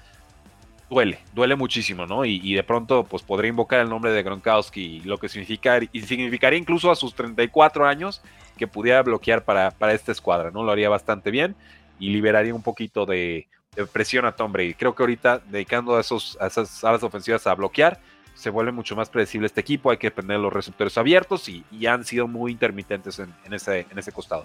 duele, 0.90 1.20
duele 1.34 1.56
muchísimo, 1.56 2.06
¿no? 2.06 2.24
Y, 2.24 2.54
de 2.54 2.62
pronto 2.62 3.04
pues 3.04 3.22
podría 3.22 3.48
invocar 3.50 3.80
el 3.80 3.88
nombre 3.88 4.12
de 4.12 4.22
Gronkowski, 4.22 5.00
lo 5.00 5.18
que 5.18 5.28
significa, 5.28 5.78
y 5.92 6.02
significaría 6.02 6.58
incluso 6.58 6.90
a 6.90 6.96
sus 6.96 7.14
34 7.14 7.86
años 7.86 8.22
que 8.56 8.66
pudiera 8.66 9.02
bloquear 9.02 9.44
para, 9.44 9.70
para 9.70 9.92
esta 9.92 10.12
escuadra, 10.12 10.50
¿no? 10.50 10.62
Lo 10.62 10.72
haría 10.72 10.88
bastante 10.88 11.30
bien 11.30 11.54
y 11.98 12.10
liberaría 12.10 12.54
un 12.54 12.62
poquito 12.62 13.06
de, 13.06 13.48
presión 13.92 14.24
a 14.24 14.32
Tom 14.32 14.52
Brady. 14.52 14.74
Creo 14.74 14.94
que 14.94 15.02
ahorita 15.02 15.40
dedicando 15.48 15.96
a, 15.96 16.00
esos, 16.00 16.36
a 16.40 16.48
esas 16.48 16.82
alas 16.82 17.02
ofensivas 17.02 17.46
a 17.46 17.54
bloquear, 17.54 18.00
se 18.34 18.50
vuelve 18.50 18.72
mucho 18.72 18.96
más 18.96 19.08
predecible 19.08 19.46
este 19.46 19.60
equipo, 19.60 19.90
hay 19.90 19.98
que 19.98 20.10
tener 20.10 20.38
los 20.38 20.52
receptores 20.52 20.96
abiertos 20.96 21.48
y, 21.48 21.64
han 21.86 22.04
sido 22.04 22.28
muy 22.28 22.52
intermitentes 22.52 23.18
en, 23.18 23.32
ese, 23.52 23.86
en 23.90 23.98
ese 23.98 24.12
costado. 24.12 24.44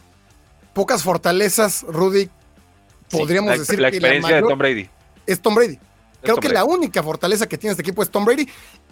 Pocas 0.74 1.04
fortalezas, 1.04 1.84
Rudy, 1.88 2.30
podríamos 3.10 3.58
decir 3.58 3.80
la 3.80 3.90
experiencia 3.90 4.36
de 4.36 4.42
Tom 4.42 4.58
Brady. 4.58 4.90
Es 5.26 5.40
Tom 5.40 5.56
Brady. 5.56 5.80
Creo 6.24 6.38
que 6.38 6.50
la 6.50 6.64
única 6.64 7.04
fortaleza 7.04 7.48
que 7.48 7.58
tiene 7.58 7.72
este 7.72 7.82
equipo 7.82 8.02
es 8.02 8.10
Tom 8.10 8.26
Brady 8.26 8.48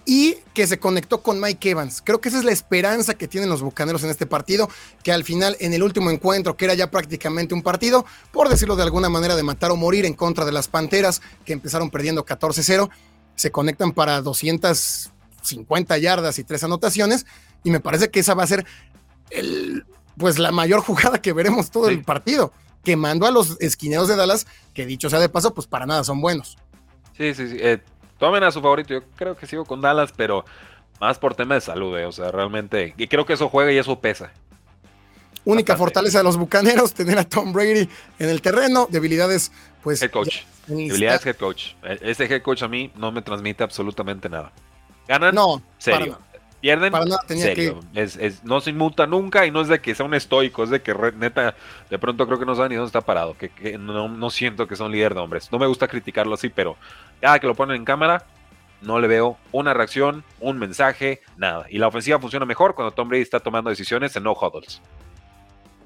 y 0.06 0.36
que 0.54 0.68
se 0.68 0.80
conectó 0.80 1.22
con 1.22 1.40
Mike 1.40 1.72
Evans. 1.72 2.02
Creo 2.04 2.20
que 2.20 2.30
esa 2.30 2.40
es 2.40 2.44
la 2.44 2.52
esperanza 2.52 3.14
que 3.14 3.28
tienen 3.28 3.50
los 3.50 3.62
bucaneros 3.62 4.04
en 4.04 4.10
este 4.10 4.26
partido, 4.26 4.70
que 5.04 5.12
al 5.12 5.24
final, 5.24 5.56
en 5.60 5.74
el 5.74 5.82
último 5.82 6.12
encuentro, 6.12 6.58
que 6.58 6.66
era 6.66 6.74
ya 6.74 6.92
prácticamente 6.92 7.54
un 7.54 7.62
partido, 7.62 8.06
por 8.32 8.50
decirlo 8.50 8.76
de 8.76 8.84
alguna 8.84 9.10
manera, 9.10 9.36
de 9.36 9.44
matar 9.44 9.72
o 9.72 9.76
morir 9.76 10.06
en 10.06 10.14
contra 10.14 10.44
de 10.44 10.52
las 10.52 10.68
Panteras, 10.68 11.22
que 11.46 11.54
empezaron 11.54 11.90
perdiendo 11.90 12.26
14-0 12.26 12.90
se 13.36 13.52
conectan 13.52 13.92
para 13.92 14.22
250 14.22 15.98
yardas 15.98 16.38
y 16.40 16.44
tres 16.44 16.64
anotaciones, 16.64 17.26
y 17.64 17.72
me 17.72 17.80
parece 17.80 18.10
que 18.10 18.20
esa 18.20 18.34
va 18.34 18.44
a 18.44 18.48
ser 18.48 18.66
el, 19.30 19.86
pues 20.18 20.40
la 20.40 20.52
mayor 20.52 20.82
jugada 20.86 21.22
que 21.22 21.34
veremos 21.34 21.72
todo 21.72 21.90
el 21.90 22.04
partido, 22.04 22.54
quemando 22.84 23.26
a 23.26 23.32
los 23.32 23.58
esquineros 23.60 24.08
de 24.08 24.16
Dallas, 24.16 24.48
que 24.74 24.86
dicho 24.86 25.10
sea 25.10 25.20
de 25.20 25.30
paso, 25.30 25.54
pues 25.54 25.68
para 25.68 25.86
nada 25.86 26.04
son 26.04 26.22
buenos. 26.22 26.58
Sí, 27.22 27.36
sí, 27.36 27.49
sí. 27.49 27.57
Eh, 27.59 27.78
tomen 28.17 28.43
a 28.43 28.51
su 28.51 28.61
favorito, 28.61 28.95
yo 28.95 29.03
creo 29.15 29.38
que 29.38 29.45
sigo 29.45 29.63
con 29.63 29.80
Dallas, 29.80 30.11
pero 30.15 30.43
más 30.99 31.19
por 31.19 31.36
tema 31.36 31.53
de 31.53 31.61
salud, 31.61 31.95
eh, 31.99 32.05
o 32.05 32.11
sea, 32.11 32.32
realmente, 32.32 32.95
y 32.97 33.07
creo 33.07 33.28
que 33.28 33.34
eso 33.34 33.47
juega 33.47 33.72
y 33.72 33.78
eso 33.78 33.99
pesa. 33.99 34.32
Única 35.45 35.78
fortaleza 35.78 36.17
de 36.17 36.24
los 36.24 36.38
bucaneros, 36.38 36.95
tener 36.95 37.19
a 37.19 37.24
Tom 37.24 37.53
Brady 37.53 37.88
en 38.17 38.30
el 38.30 38.41
terreno, 38.41 38.88
debilidades, 38.89 39.51
pues. 39.84 40.01
Head 40.01 40.09
coach. 40.09 40.39
Debilidades 40.65 41.24
head 41.24 41.36
coach. 41.36 41.74
E, 41.84 41.99
ese 42.01 42.26
head 42.26 42.41
coach 42.41 42.63
a 42.63 42.67
mí 42.67 42.91
no 42.95 43.11
me 43.11 43.22
transmite 43.22 43.63
absolutamente 43.63 44.28
nada. 44.28 44.51
Ganan, 45.07 45.36
no, 45.36 45.61
serio. 45.78 46.17
Pierden, 46.62 46.91
para 46.91 47.05
nada, 47.05 47.22
tenía 47.28 47.45
serio. 47.45 47.80
Que... 47.93 48.03
Es, 48.03 48.43
no 48.43 48.62
se 48.62 48.70
inmuta 48.70 49.07
nunca 49.07 49.45
y 49.45 49.51
no 49.51 49.62
es 49.62 49.68
de 49.68 49.82
que 49.82 49.95
sea 49.95 50.05
un 50.05 50.14
estoico, 50.14 50.64
es 50.64 50.70
de 50.70 50.82
que 50.82 50.93
neta, 51.18 51.55
de 51.89 51.99
pronto 51.99 52.26
creo 52.28 52.39
que 52.39 52.45
no 52.45 52.55
sabe 52.55 52.70
ni 52.70 52.76
dónde 52.76 52.88
está 52.88 53.01
parado, 53.01 53.36
que, 53.36 53.78
no, 53.78 54.07
no, 54.07 54.30
siento 54.30 54.68
que 54.68 54.76
son 54.76 54.91
líder 54.91 55.16
de 55.16 55.22
hombres. 55.22 55.51
No 55.51 55.59
me 55.59 55.68
gusta 55.68 55.88
criticarlo 55.88 56.36
así, 56.36 56.49
pero 56.49 56.78
cada 57.20 57.39
que 57.39 57.47
lo 57.47 57.55
ponen 57.55 57.78
en 57.78 57.86
cámara, 57.86 58.26
no 58.82 58.99
le 58.99 59.07
veo 59.07 59.38
una 59.51 59.74
reacción, 59.74 60.24
un 60.39 60.59
mensaje, 60.59 61.22
nada. 61.36 61.66
Y 61.70 61.80
la 61.80 61.88
ofensiva 61.88 62.20
funciona 62.20 62.45
mejor 62.45 62.76
cuando 62.76 62.91
Tom 62.91 63.09
Brady 63.09 63.24
está 63.24 63.39
tomando 63.39 63.70
decisiones 63.70 64.16
en 64.16 64.24
no 64.24 64.34
huddles 64.34 64.82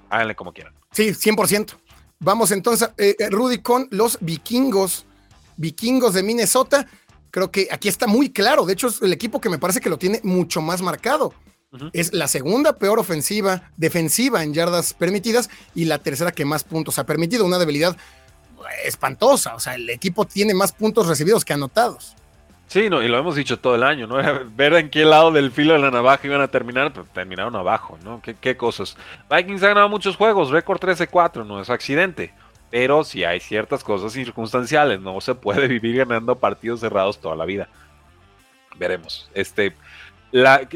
háganle 0.09 0.35
como 0.35 0.53
quieran. 0.53 0.73
Sí, 0.91 1.09
100%. 1.09 1.77
Vamos 2.19 2.51
entonces, 2.51 2.89
eh, 2.97 3.15
eh, 3.19 3.29
Rudy, 3.29 3.59
con 3.59 3.87
los 3.91 4.17
vikingos, 4.21 5.05
vikingos 5.57 6.13
de 6.13 6.23
Minnesota. 6.23 6.87
Creo 7.35 7.51
que 7.51 7.67
aquí 7.69 7.89
está 7.89 8.07
muy 8.07 8.29
claro. 8.29 8.65
De 8.65 8.71
hecho, 8.71 8.87
es 8.87 9.01
el 9.01 9.11
equipo 9.11 9.41
que 9.41 9.49
me 9.49 9.57
parece 9.57 9.81
que 9.81 9.89
lo 9.89 9.97
tiene 9.97 10.21
mucho 10.23 10.61
más 10.61 10.81
marcado. 10.81 11.33
Es 11.91 12.13
la 12.13 12.29
segunda 12.29 12.77
peor 12.77 12.97
ofensiva, 12.97 13.63
defensiva 13.75 14.41
en 14.41 14.53
yardas 14.53 14.93
permitidas 14.93 15.49
y 15.75 15.83
la 15.83 15.99
tercera 15.99 16.31
que 16.31 16.45
más 16.45 16.63
puntos 16.63 16.97
ha 16.97 17.05
permitido. 17.05 17.43
Una 17.43 17.57
debilidad 17.57 17.97
espantosa. 18.85 19.53
O 19.53 19.59
sea, 19.59 19.75
el 19.75 19.89
equipo 19.89 20.23
tiene 20.23 20.53
más 20.53 20.71
puntos 20.71 21.07
recibidos 21.07 21.43
que 21.43 21.51
anotados. 21.51 22.15
Sí, 22.67 22.89
no, 22.89 23.03
y 23.03 23.09
lo 23.09 23.17
hemos 23.17 23.35
dicho 23.35 23.59
todo 23.59 23.75
el 23.75 23.83
año, 23.83 24.07
¿no? 24.07 24.15
Ver 24.55 24.73
en 24.75 24.89
qué 24.89 25.03
lado 25.03 25.29
del 25.29 25.51
filo 25.51 25.73
de 25.73 25.79
la 25.79 25.91
navaja 25.91 26.25
iban 26.25 26.39
a 26.39 26.47
terminar, 26.47 26.93
pero 26.93 27.05
terminaron 27.13 27.57
abajo, 27.57 27.99
¿no? 28.01 28.21
¿Qué, 28.21 28.37
qué 28.39 28.55
cosas? 28.55 28.95
Vikings 29.29 29.61
ha 29.63 29.67
ganado 29.67 29.89
muchos 29.89 30.15
juegos, 30.15 30.51
récord 30.51 30.79
13-4, 30.79 31.45
no 31.45 31.59
es 31.59 31.69
accidente. 31.69 32.33
Pero 32.75 33.05
si 33.05 33.23
hay 33.23 33.39
ciertas 33.39 33.85
cosas 33.85 34.11
circunstanciales, 34.11 34.99
no 34.99 35.21
se 35.21 35.33
puede 35.33 35.65
vivir 35.69 35.95
ganando 35.95 36.37
partidos 36.37 36.81
cerrados 36.81 37.21
toda 37.21 37.33
la 37.33 37.45
vida. 37.45 37.69
Veremos. 38.77 39.29
Este, 39.33 39.73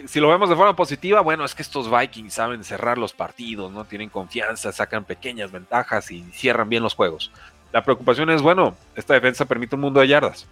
si 0.08 0.22
lo 0.22 0.30
vemos 0.30 0.47
de 0.47 0.56
forma 0.56 0.78
positiva, 0.78 1.20
bueno, 1.20 1.43
es 1.43 1.54
que 1.54 1.62
estos 1.62 1.91
Vikings 1.91 2.34
saben 2.34 2.64
cerrar 2.64 2.97
los 2.97 3.12
partidos, 3.12 3.74
no 3.74 3.84
tienen 3.84 4.08
confianza, 4.08 4.72
sacan 4.72 5.04
pequeñas 5.04 5.52
ventajas 5.52 6.10
y 6.12 6.22
cierran 6.32 6.70
bien 6.70 6.84
los 6.84 6.95
juegos. 6.95 7.34
La 7.74 7.84
preocupación 7.84 8.30
es, 8.30 8.41
bueno, 8.41 8.78
esta 8.95 9.16
defensa 9.16 9.43
permite 9.43 9.76
un 9.76 9.82
mundo 9.82 10.00
de 10.00 10.08
yardas. 10.08 10.47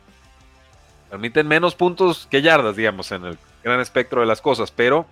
Permiten 1.09 1.47
menos 1.47 1.75
puntos 1.75 2.27
que 2.29 2.41
yardas, 2.41 2.75
digamos, 2.75 3.09
en 3.13 3.23
el 3.23 3.37
gran 3.63 3.79
espectro 3.79 4.19
de 4.19 4.27
las 4.27 4.41
cosas, 4.41 4.69
pero 4.69 5.05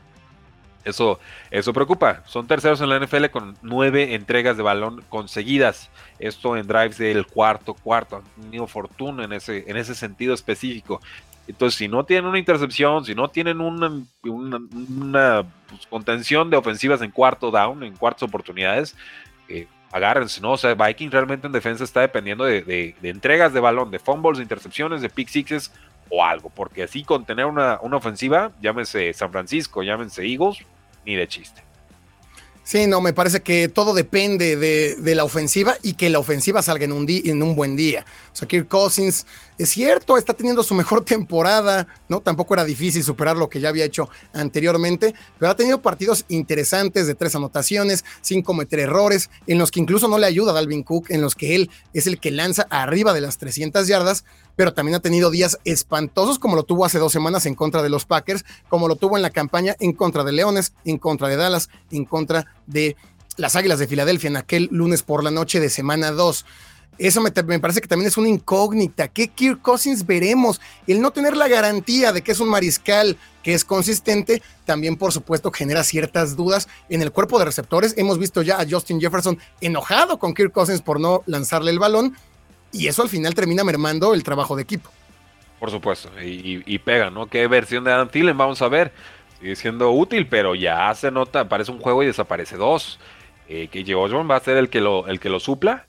eso, 0.86 1.20
eso 1.52 1.74
preocupa. 1.74 2.22
Son 2.26 2.48
terceros 2.48 2.80
en 2.80 2.90
la 2.90 3.00
NFL 3.00 3.26
con 3.26 3.58
nueve 3.62 4.14
entregas 4.14 4.56
de 4.56 4.64
balón 4.64 5.04
conseguidas. 5.10 5.90
Esto 6.20 6.56
en 6.56 6.68
drives 6.68 6.98
del 6.98 7.26
cuarto 7.26 7.74
cuarto. 7.74 8.18
Han 8.18 8.44
tenido 8.44 8.68
fortuna 8.68 9.26
en 9.26 9.34
ese, 9.34 9.66
en 9.68 9.78
ese 9.78 9.96
sentido 9.96 10.34
específico. 10.34 11.02
Entonces, 11.48 11.78
si 11.78 11.88
no 11.88 12.06
tienen 12.06 12.26
una 12.26 12.40
intercepción, 12.40 13.06
si 13.06 13.14
no 13.14 13.28
tienen 13.28 13.62
una, 13.62 15.44
pues, 15.68 15.86
contención 15.88 16.50
de 16.50 16.58
ofensivas 16.58 17.02
en 17.02 17.12
cuarto 17.12 17.52
down, 17.52 17.84
en 17.84 17.96
cuartas 17.96 18.24
oportunidades, 18.24 18.96
eh, 19.48 19.68
agárrense, 19.92 20.42
¿no? 20.42 20.54
O 20.54 20.58
sea, 20.58 20.74
Viking 20.74 21.12
realmente 21.12 21.48
en 21.48 21.54
defensa 21.54 21.84
está 21.84 22.02
dependiendo 22.02 22.46
de, 22.46 22.96
entregas 23.04 23.54
de 23.54 23.60
balón, 23.60 23.92
de 23.92 24.00
fumbles, 24.00 24.38
de 24.38 24.44
intercepciones, 24.44 25.02
de 25.02 25.10
pick 25.10 25.30
sixes 25.30 25.72
o 26.10 26.24
algo, 26.24 26.50
porque 26.50 26.84
así 26.84 27.04
con 27.04 27.26
tener 27.26 27.46
una, 27.46 27.80
una 27.82 27.98
ofensiva, 27.98 28.52
llámese 28.62 29.14
San 29.14 29.32
Francisco, 29.32 29.84
llámense 29.84 30.24
Eagles, 30.24 30.66
ni 31.06 31.16
de 31.16 31.28
chiste. 31.28 31.66
Sí, 32.66 32.88
no, 32.88 33.00
me 33.00 33.14
parece 33.14 33.42
que 33.42 33.68
todo 33.68 33.94
depende 33.94 34.56
de, 34.56 35.16
la 35.16 35.24
ofensiva 35.24 35.76
y 35.84 35.94
que 35.94 36.10
la 36.10 36.18
ofensiva 36.18 36.64
salga 36.64 36.86
en 36.86 36.94
un, 36.94 37.06
en 37.08 37.44
un 37.44 37.56
buen 37.56 37.76
día. 37.76 38.04
O 38.34 38.36
sea, 38.36 38.48
Kirk 38.48 38.68
Cousins, 38.68 39.28
es 39.58 39.70
cierto, 39.70 40.18
está 40.18 40.34
teniendo 40.34 40.64
su 40.64 40.74
mejor 40.74 41.02
temporada, 41.06 41.88
¿no? 42.10 42.22
Tampoco 42.22 42.54
era 42.54 42.66
difícil 42.66 43.04
superar 43.04 43.38
lo 43.38 43.50
que 43.50 43.60
ya 43.60 43.70
había 43.70 43.86
hecho 43.86 44.10
anteriormente, 44.34 45.14
pero 45.40 45.52
ha 45.52 45.56
tenido 45.56 45.82
partidos 45.82 46.26
interesantes 46.28 47.08
de 47.08 47.16
tres 47.16 47.36
anotaciones, 47.36 48.04
sin 48.22 48.42
cometer 48.42 48.80
errores, 48.80 49.30
en 49.48 49.58
los 49.58 49.72
que 49.72 49.80
incluso 49.80 50.08
no 50.08 50.18
le 50.18 50.28
ayuda 50.28 50.52
a 50.52 50.56
Dalvin 50.56 50.84
Cook, 50.84 51.08
en 51.10 51.22
los 51.22 51.36
que 51.36 51.56
él 51.56 51.70
es 51.94 52.08
el 52.08 52.20
que 52.20 52.32
lanza 52.32 52.68
arriba 52.70 53.14
de 53.14 53.22
las 53.22 53.38
300 53.38 53.88
yardas, 53.88 54.26
pero 54.56 54.74
también 54.74 54.96
ha 54.96 55.00
tenido 55.00 55.32
días 55.32 55.60
espantosos 55.66 56.40
como 56.40 56.56
lo 56.56 56.64
tuvo 56.64 56.86
hace 56.86 57.00
dos 57.00 57.12
semanas 57.12 57.46
en 57.46 57.56
contra 57.56 57.84
de 57.84 57.90
los 57.90 58.06
Packers, 58.06 58.46
como 58.70 58.88
lo 58.88 58.96
tuvo 58.96 59.18
en 59.18 59.22
la 59.22 59.30
campaña 59.30 59.76
en 59.80 59.94
contra 59.94 60.24
de 60.24 60.32
Leones, 60.32 60.74
en 60.86 60.98
contra 60.98 61.28
de 61.28 61.36
Dallas, 61.36 61.70
en 61.92 62.06
contra 62.06 62.46
de 62.68 62.96
las 63.38 63.56
Águilas 63.56 63.80
de 63.80 63.88
Filadelfia 63.88 64.30
en 64.30 64.38
aquel 64.38 64.70
lunes 64.72 65.04
por 65.04 65.24
la 65.24 65.32
noche 65.32 65.60
de 65.60 65.70
semana 65.70 66.12
2. 66.12 66.46
Eso 66.98 67.22
me, 67.22 67.32
parece 67.32 67.82
que 67.82 67.88
también 67.88 68.08
es 68.08 68.18
una 68.18 68.30
incógnita. 68.30 69.10
¿Qué 69.10 69.28
Kirk 69.28 69.62
Cousins 69.62 70.06
veremos? 70.06 70.62
El 70.88 71.02
no 71.02 71.12
tener 71.12 71.36
la 71.36 71.48
garantía 71.48 72.14
de 72.14 72.22
que 72.22 72.32
es 72.32 72.40
un 72.40 72.50
mariscal 72.50 73.18
que 73.44 73.54
es 73.54 73.66
consistente, 73.66 74.42
también 74.66 74.96
por 74.96 75.12
supuesto 75.12 75.52
genera 75.52 75.84
ciertas 75.84 76.36
dudas 76.36 76.68
en 76.90 77.02
el 77.02 77.12
cuerpo 77.12 77.38
de 77.38 77.46
receptores. 77.46 77.94
Hemos 77.98 78.18
visto 78.18 78.42
ya 78.42 78.60
a 78.60 78.66
Justin 78.68 79.00
Jefferson 79.00 79.38
enojado 79.62 80.18
con 80.20 80.34
Kirk 80.34 80.52
Cousins 80.52 80.82
por 80.82 81.00
no 81.00 81.22
lanzarle 81.26 81.72
el 81.72 81.80
balón 81.80 82.16
y 82.72 82.88
eso 82.88 83.04
al 83.04 83.10
final 83.10 83.36
termina 83.36 83.64
mermando 83.64 84.14
el 84.14 84.24
trabajo 84.24 84.56
de 84.56 84.64
equipo. 84.64 84.90
Por 85.60 85.72
supuesto, 85.72 86.10
y, 86.22 86.80
pega, 86.80 87.10
¿no? 87.10 87.28
¿Qué 87.28 87.48
versión 87.48 87.84
de 87.84 87.92
Adam 87.92 88.10
Thielen 88.10 88.38
vamos 88.38 88.62
a 88.62 88.68
ver? 88.68 88.92
Sigue 89.40 89.56
siendo 89.56 89.92
útil, 89.92 90.28
pero 90.28 90.56
ya 90.56 90.94
se 90.96 91.12
nota, 91.12 91.42
aparece 91.42 91.72
un 91.72 91.80
juego 91.80 92.04
y 92.04 92.08
desaparece 92.08 92.58
dos. 92.58 93.00
Eh, 93.48 93.68
que 93.68 93.84
va 93.94 94.36
a 94.36 94.40
ser 94.40 94.58
el 94.58 94.70
que 94.70 94.82
lo, 94.82 95.08
el 95.08 95.20
que 95.20 95.30
lo 95.30 95.40
supla. 95.40 95.86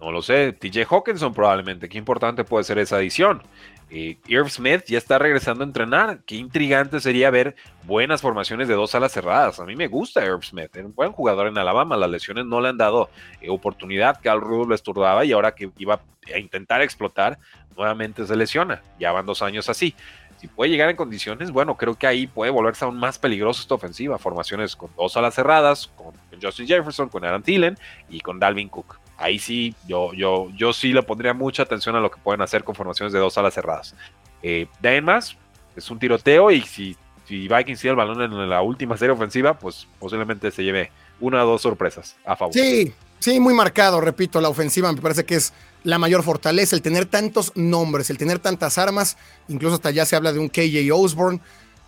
No 0.00 0.12
lo 0.12 0.22
sé. 0.22 0.52
TJ 0.52 0.86
Hawkinson 0.88 1.34
probablemente. 1.34 1.88
Qué 1.88 1.98
importante 1.98 2.44
puede 2.44 2.64
ser 2.64 2.78
esa 2.78 2.96
adición. 2.96 3.42
Eh, 3.90 4.18
Irv 4.26 4.50
Smith 4.50 4.84
ya 4.86 4.98
está 4.98 5.18
regresando 5.18 5.64
a 5.64 5.66
entrenar. 5.66 6.20
Qué 6.24 6.36
intrigante 6.36 7.00
sería 7.00 7.30
ver 7.30 7.56
buenas 7.84 8.20
formaciones 8.20 8.68
de 8.68 8.74
dos 8.74 8.94
alas 8.94 9.12
cerradas. 9.12 9.58
A 9.58 9.64
mí 9.64 9.74
me 9.74 9.88
gusta 9.88 10.24
Irv 10.24 10.44
Smith. 10.44 10.74
Era 10.74 10.86
un 10.86 10.94
buen 10.94 11.12
jugador 11.12 11.48
en 11.48 11.58
Alabama. 11.58 11.96
Las 11.96 12.10
lesiones 12.10 12.46
no 12.46 12.60
le 12.60 12.68
han 12.68 12.76
dado 12.76 13.10
eh, 13.40 13.50
oportunidad. 13.50 14.20
Cal 14.22 14.40
Rudolph 14.40 14.68
lo 14.68 14.74
esturbaba 14.74 15.24
y 15.24 15.32
ahora 15.32 15.54
que 15.54 15.70
iba 15.78 16.00
a 16.32 16.38
intentar 16.38 16.80
explotar, 16.82 17.38
nuevamente 17.76 18.24
se 18.26 18.36
lesiona. 18.36 18.82
Ya 19.00 19.10
van 19.10 19.26
dos 19.26 19.42
años 19.42 19.68
así. 19.68 19.94
Si 20.36 20.46
puede 20.46 20.70
llegar 20.70 20.88
en 20.88 20.94
condiciones, 20.94 21.50
bueno, 21.50 21.76
creo 21.76 21.96
que 21.96 22.06
ahí 22.06 22.28
puede 22.28 22.52
volverse 22.52 22.84
aún 22.84 22.96
más 22.96 23.18
peligroso 23.18 23.60
esta 23.60 23.74
ofensiva. 23.74 24.18
Formaciones 24.18 24.76
con 24.76 24.90
dos 24.96 25.16
alas 25.16 25.34
cerradas, 25.34 25.88
con 25.96 26.12
Justin 26.40 26.68
Jefferson, 26.68 27.08
con 27.08 27.24
Aaron 27.24 27.42
Thielen 27.42 27.76
y 28.08 28.20
con 28.20 28.38
Dalvin 28.38 28.68
Cook 28.68 29.00
ahí 29.18 29.38
sí, 29.38 29.74
yo, 29.86 30.14
yo, 30.14 30.48
yo 30.56 30.72
sí 30.72 30.92
le 30.92 31.02
pondría 31.02 31.34
mucha 31.34 31.64
atención 31.64 31.96
a 31.96 32.00
lo 32.00 32.10
que 32.10 32.18
pueden 32.18 32.40
hacer 32.40 32.64
con 32.64 32.74
formaciones 32.74 33.12
de 33.12 33.18
dos 33.18 33.36
alas 33.36 33.52
cerradas. 33.52 33.94
Eh, 34.42 34.68
de 34.80 34.88
ahí 34.88 35.00
más, 35.02 35.36
es 35.76 35.90
un 35.90 35.98
tiroteo 35.98 36.50
y 36.50 36.62
si, 36.62 36.96
si 37.26 37.48
Vikings 37.48 37.80
tiene 37.80 37.90
el 37.90 37.96
balón 37.96 38.22
en 38.22 38.48
la 38.48 38.62
última 38.62 38.96
serie 38.96 39.12
ofensiva, 39.12 39.58
pues 39.58 39.86
posiblemente 39.98 40.50
se 40.52 40.62
lleve 40.62 40.90
una 41.20 41.44
o 41.44 41.48
dos 41.48 41.62
sorpresas 41.62 42.16
a 42.24 42.36
favor. 42.36 42.54
Sí, 42.54 42.94
sí, 43.18 43.40
muy 43.40 43.54
marcado, 43.54 44.00
repito, 44.00 44.40
la 44.40 44.48
ofensiva 44.48 44.92
me 44.92 45.02
parece 45.02 45.24
que 45.24 45.34
es 45.34 45.52
la 45.82 45.98
mayor 45.98 46.22
fortaleza, 46.22 46.76
el 46.76 46.82
tener 46.82 47.06
tantos 47.06 47.52
nombres, 47.56 48.10
el 48.10 48.18
tener 48.18 48.38
tantas 48.38 48.78
armas, 48.78 49.16
incluso 49.48 49.74
hasta 49.74 49.90
ya 49.90 50.06
se 50.06 50.14
habla 50.14 50.32
de 50.32 50.38
un 50.38 50.48
KJ 50.48 50.92
Osborne, 50.92 51.40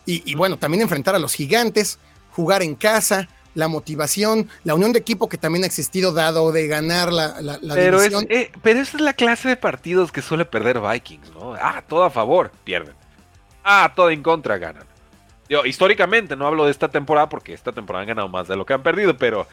y 0.07 0.35
bueno, 0.35 0.59
también 0.59 0.83
enfrentar 0.83 1.15
a 1.15 1.21
los 1.21 1.35
gigantes, 1.35 2.01
jugar 2.33 2.65
en 2.65 2.75
casa, 2.75 3.29
la 3.55 3.69
motivación, 3.69 4.49
la 4.65 4.75
unión 4.75 4.93
de 4.93 4.99
equipo 4.99 5.29
que 5.29 5.39
también 5.39 5.65
ha 5.65 5.67
existido 5.67 6.13
dado 6.13 6.53
de 6.53 6.67
ganar 6.67 7.13
la, 7.13 7.41
la, 7.41 7.59
pero 7.75 8.01
eh, 8.03 8.51
pero 8.63 8.81
esa 8.81 8.97
es 8.97 9.03
la 9.03 9.13
clase 9.13 9.49
de 9.49 9.57
partidos 9.57 10.13
que 10.13 10.23
suele 10.23 10.45
perder 10.45 10.81
Vikings, 10.81 11.33
¿no? 11.33 11.55
Ah, 11.55 11.83
todo 11.87 12.05
a 12.05 12.11
favor, 12.11 12.51
pierden. 12.65 12.95
Ah, 13.65 13.93
todo 13.95 14.11
en 14.11 14.23
contra, 14.23 14.59
ganan. 14.59 14.85
Yo, 15.49 15.67
históricamente, 15.67 16.37
no 16.37 16.47
hablo 16.47 16.65
de 16.65 16.71
esta 16.71 16.89
temporada 16.89 17.29
porque 17.29 17.53
esta 17.53 17.73
temporada 17.73 18.03
han 18.03 18.09
ganado 18.09 18.29
más 18.29 18.47
de 18.47 18.55
lo 18.55 18.65
que 18.65 18.73
han 18.73 18.83
perdido, 18.83 19.17
pero 19.17 19.49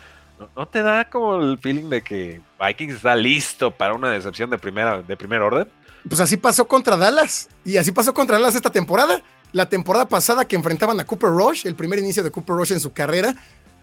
¿no, 0.56 0.68
te 0.68 0.84
da 0.84 1.10
como 1.10 1.38
el 1.38 1.58
feeling 1.58 1.90
de 1.90 2.04
que 2.04 2.40
Vikings 2.64 2.96
está 2.98 3.16
listo 3.16 3.72
para 3.72 3.96
una 3.96 4.12
decepción 4.12 4.50
de, 4.50 4.60
primera, 4.60 5.02
de 5.02 5.18
primer 5.18 5.42
orden? 5.42 5.68
Pues 6.08 6.22
así 6.22 6.38
pasó 6.38 6.68
contra 6.68 6.96
Dallas 6.96 7.50
y 7.66 7.78
así 7.78 7.92
pasó 7.92 8.14
contra 8.14 8.38
Dallas 8.38 8.56
esta 8.56 8.70
temporada. 8.70 9.22
La 9.54 9.68
temporada 9.68 10.08
pasada 10.08 10.46
que 10.46 10.56
enfrentaban 10.56 11.00
a 11.00 11.06
Cooper 11.06 11.30
Rush, 11.30 11.66
el 11.66 11.76
primer 11.76 12.00
inicio 12.00 12.22
de 12.22 12.30
Cooper 12.30 12.56
Rush 12.56 12.74
en 12.74 12.80
su 12.80 12.94
carrera, 12.94 13.34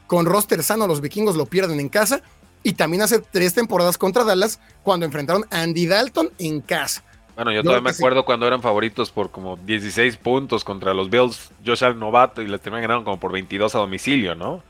con 0.07 0.27
roster 0.27 0.63
sano 0.63 0.87
los 0.87 1.01
vikingos 1.01 1.37
lo 1.37 1.47
pierden 1.47 1.81
en 1.81 1.89
casa. 1.89 2.23
Y 2.63 2.73
también 2.73 3.03
hace 3.03 3.19
tres 3.19 3.53
temporadas 3.53 3.99
contra 3.99 4.25
Dallas 4.25 4.59
cuando 4.83 5.05
enfrentaron 5.05 5.45
a 5.51 5.61
Andy 5.61 5.87
Dalton 5.87 6.31
en 6.39 6.63
casa. 6.63 7.05
Bueno, 7.37 7.53
yo 7.53 7.63
todavía 7.63 7.83
me 7.83 7.91
acuerdo 7.91 8.25
cuando 8.25 8.47
eran 8.47 8.63
favoritos 8.63 9.11
por 9.11 9.31
como 9.31 9.57
16 9.57 10.17
puntos 10.19 10.65
contra 10.65 10.95
los 10.95 11.11
Bills, 11.11 11.51
Josh 11.67 11.85
Allen 11.85 11.99
novato, 11.99 12.41
y 12.43 12.47
les 12.47 12.61
terminaron 12.61 12.89
ganando 12.89 13.05
como 13.05 13.19
por 13.19 13.33
22 13.33 13.75
a 13.75 13.79
domicilio, 13.79 14.35
¿no? 14.35 14.63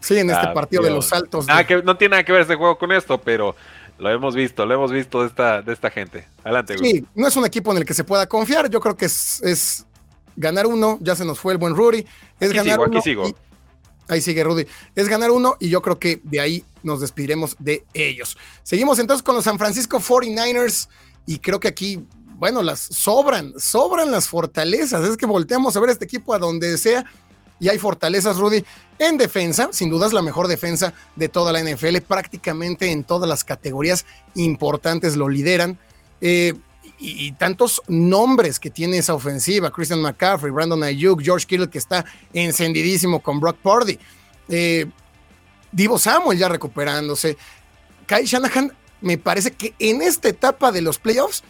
Sí, 0.00 0.18
en 0.18 0.30
este 0.30 0.46
ah, 0.46 0.54
partido 0.54 0.82
de 0.82 0.90
los 0.90 1.06
saltos. 1.06 1.46
que, 1.66 1.82
no 1.82 1.96
tiene 1.96 2.12
nada 2.12 2.24
que 2.24 2.32
ver 2.32 2.42
este 2.42 2.56
juego 2.56 2.78
con 2.78 2.90
esto, 2.92 3.18
pero 3.18 3.54
lo 3.98 4.10
hemos 4.10 4.34
visto, 4.34 4.66
lo 4.66 4.74
hemos 4.74 4.92
visto 4.92 5.22
de 5.22 5.28
esta, 5.28 5.62
de 5.62 5.72
esta 5.72 5.90
gente. 5.90 6.26
Adelante. 6.42 6.78
Sí, 6.78 7.06
no 7.14 7.26
es 7.26 7.36
un 7.36 7.44
equipo 7.44 7.70
en 7.72 7.78
el 7.78 7.84
que 7.84 7.94
se 7.94 8.04
pueda 8.04 8.26
confiar. 8.26 8.68
Yo 8.68 8.80
creo 8.80 8.96
que 8.96 9.06
es, 9.06 9.86
ganar 10.36 10.66
uno, 10.66 10.98
ya 11.00 11.14
se 11.16 11.24
nos 11.24 11.38
fue 11.38 11.52
el 11.52 11.58
buen 11.58 11.74
Rudy. 11.74 12.04
Es 12.40 12.52
ganar 12.52 12.80
uno. 12.80 12.98
Aquí 12.98 13.02
sigo. 13.02 13.24
Ahí 14.08 14.20
sigue 14.20 14.44
Rudy. 14.44 14.66
Es 14.94 15.08
ganar 15.08 15.30
uno 15.30 15.56
y 15.58 15.68
yo 15.68 15.82
creo 15.82 15.98
que 15.98 16.20
de 16.22 16.40
ahí 16.40 16.64
nos 16.82 17.00
despediremos 17.00 17.56
de 17.58 17.84
ellos. 17.94 18.36
Seguimos 18.62 18.98
entonces 18.98 19.22
con 19.22 19.34
los 19.34 19.44
San 19.44 19.58
Francisco 19.58 20.00
49ers 20.00 20.88
y 21.26 21.38
creo 21.38 21.58
que 21.58 21.68
aquí, 21.68 22.04
bueno, 22.36 22.62
las 22.62 22.80
sobran, 22.80 23.54
sobran 23.58 24.10
las 24.10 24.28
fortalezas. 24.28 25.06
Es 25.08 25.16
que 25.16 25.26
volteamos 25.26 25.76
a 25.76 25.80
ver 25.80 25.90
este 25.90 26.04
equipo 26.04 26.34
a 26.34 26.38
donde 26.38 26.76
sea 26.76 27.04
y 27.60 27.68
hay 27.68 27.78
fortalezas, 27.78 28.36
Rudy. 28.36 28.64
En 28.98 29.16
defensa, 29.16 29.68
sin 29.72 29.90
duda 29.90 30.06
es 30.06 30.12
la 30.12 30.22
mejor 30.22 30.48
defensa 30.48 30.92
de 31.16 31.28
toda 31.28 31.52
la 31.52 31.62
NFL, 31.62 31.98
prácticamente 32.06 32.90
en 32.90 33.04
todas 33.04 33.28
las 33.28 33.44
categorías 33.44 34.04
importantes 34.34 35.16
lo 35.16 35.28
lideran. 35.28 35.78
Eh, 36.20 36.54
y, 36.98 37.32
tantos 37.32 37.82
nombres 37.88 38.58
que 38.58 38.70
tiene 38.70 38.98
esa 38.98 39.14
ofensiva, 39.14 39.70
Christian 39.70 40.00
McCaffrey, 40.00 40.50
Brandon 40.50 40.82
Ayuk, 40.82 41.22
George 41.22 41.46
Kittle 41.46 41.68
que 41.68 41.78
está 41.78 42.04
encendidísimo 42.32 43.20
con 43.20 43.40
Brock 43.40 43.58
Purdy, 43.58 43.98
eh, 44.48 44.86
Divo 45.72 45.98
Samuel 45.98 46.38
ya 46.38 46.48
recuperándose, 46.48 47.36
Kyle 48.06 48.24
Shanahan 48.24 48.72
me 49.00 49.18
parece 49.18 49.52
que 49.52 49.74
en 49.78 50.02
esta 50.02 50.28
etapa 50.28 50.72
de 50.72 50.82
los 50.82 50.98
playoffs 50.98 51.42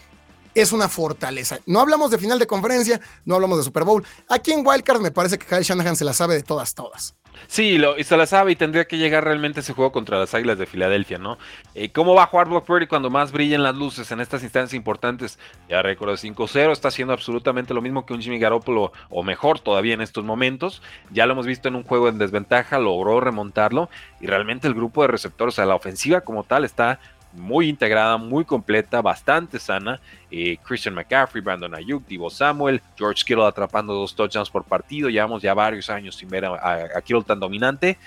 es 0.54 0.72
una 0.72 0.88
fortaleza. 0.88 1.58
No 1.66 1.80
hablamos 1.80 2.10
de 2.10 2.18
final 2.18 2.38
de 2.38 2.46
conferencia, 2.46 3.00
no 3.24 3.34
hablamos 3.34 3.58
de 3.58 3.64
Super 3.64 3.84
Bowl. 3.84 4.04
Aquí 4.28 4.52
en 4.52 4.66
Wildcard 4.66 5.00
me 5.00 5.10
parece 5.10 5.38
que 5.38 5.46
Kyle 5.46 5.62
Shanahan 5.62 5.96
se 5.96 6.04
la 6.04 6.12
sabe 6.12 6.34
de 6.34 6.42
todas, 6.42 6.74
todas. 6.74 7.14
Sí, 7.46 7.78
lo, 7.78 7.98
y 7.98 8.04
se 8.04 8.16
la 8.16 8.26
sabe 8.26 8.52
y 8.52 8.56
tendría 8.56 8.86
que 8.86 8.98
llegar 8.98 9.24
realmente 9.24 9.60
ese 9.60 9.72
juego 9.72 9.92
contra 9.92 10.18
las 10.18 10.34
Águilas 10.34 10.58
de 10.58 10.66
Filadelfia, 10.66 11.18
¿no? 11.18 11.38
Eh, 11.74 11.90
¿Cómo 11.90 12.14
va 12.14 12.24
a 12.24 12.26
jugar 12.26 12.48
Brock 12.48 12.66
Purdy 12.66 12.86
cuando 12.86 13.10
más 13.10 13.32
brillen 13.32 13.62
las 13.62 13.74
luces 13.74 14.10
en 14.10 14.20
estas 14.20 14.42
instancias 14.42 14.74
importantes? 14.74 15.38
Ya 15.68 15.82
recuerdo 15.82 16.14
5-0, 16.14 16.72
está 16.72 16.88
haciendo 16.88 17.12
absolutamente 17.12 17.74
lo 17.74 17.82
mismo 17.82 18.06
que 18.06 18.14
un 18.14 18.22
Jimmy 18.22 18.38
Garoppolo, 18.38 18.92
o 19.10 19.22
mejor 19.22 19.60
todavía 19.60 19.94
en 19.94 20.00
estos 20.00 20.24
momentos. 20.24 20.82
Ya 21.10 21.26
lo 21.26 21.32
hemos 21.32 21.46
visto 21.46 21.68
en 21.68 21.76
un 21.76 21.84
juego 21.84 22.08
en 22.08 22.18
desventaja, 22.18 22.78
logró 22.78 23.20
remontarlo 23.20 23.88
y 24.20 24.26
realmente 24.26 24.68
el 24.68 24.74
grupo 24.74 25.02
de 25.02 25.08
receptores, 25.08 25.54
o 25.54 25.56
sea, 25.56 25.66
la 25.66 25.74
ofensiva 25.74 26.22
como 26.22 26.44
tal 26.44 26.64
está 26.64 27.00
muy 27.34 27.68
integrada, 27.68 28.16
muy 28.16 28.44
completa, 28.44 29.02
bastante 29.02 29.58
sana. 29.58 30.00
Eh, 30.30 30.58
Christian 30.62 30.94
McCaffrey, 30.94 31.42
Brandon 31.42 31.74
Ayuk, 31.74 32.06
Divo 32.06 32.30
Samuel, 32.30 32.80
George 32.96 33.24
Kittle 33.24 33.46
atrapando 33.46 33.94
dos 33.94 34.14
touchdowns 34.14 34.50
por 34.50 34.64
partido. 34.64 35.08
Llevamos 35.08 35.42
ya 35.42 35.54
varios 35.54 35.90
años 35.90 36.16
sin 36.16 36.28
ver 36.28 36.44
a, 36.44 37.00
Kittle 37.02 37.24
tan 37.24 37.40
dominante. 37.40 37.98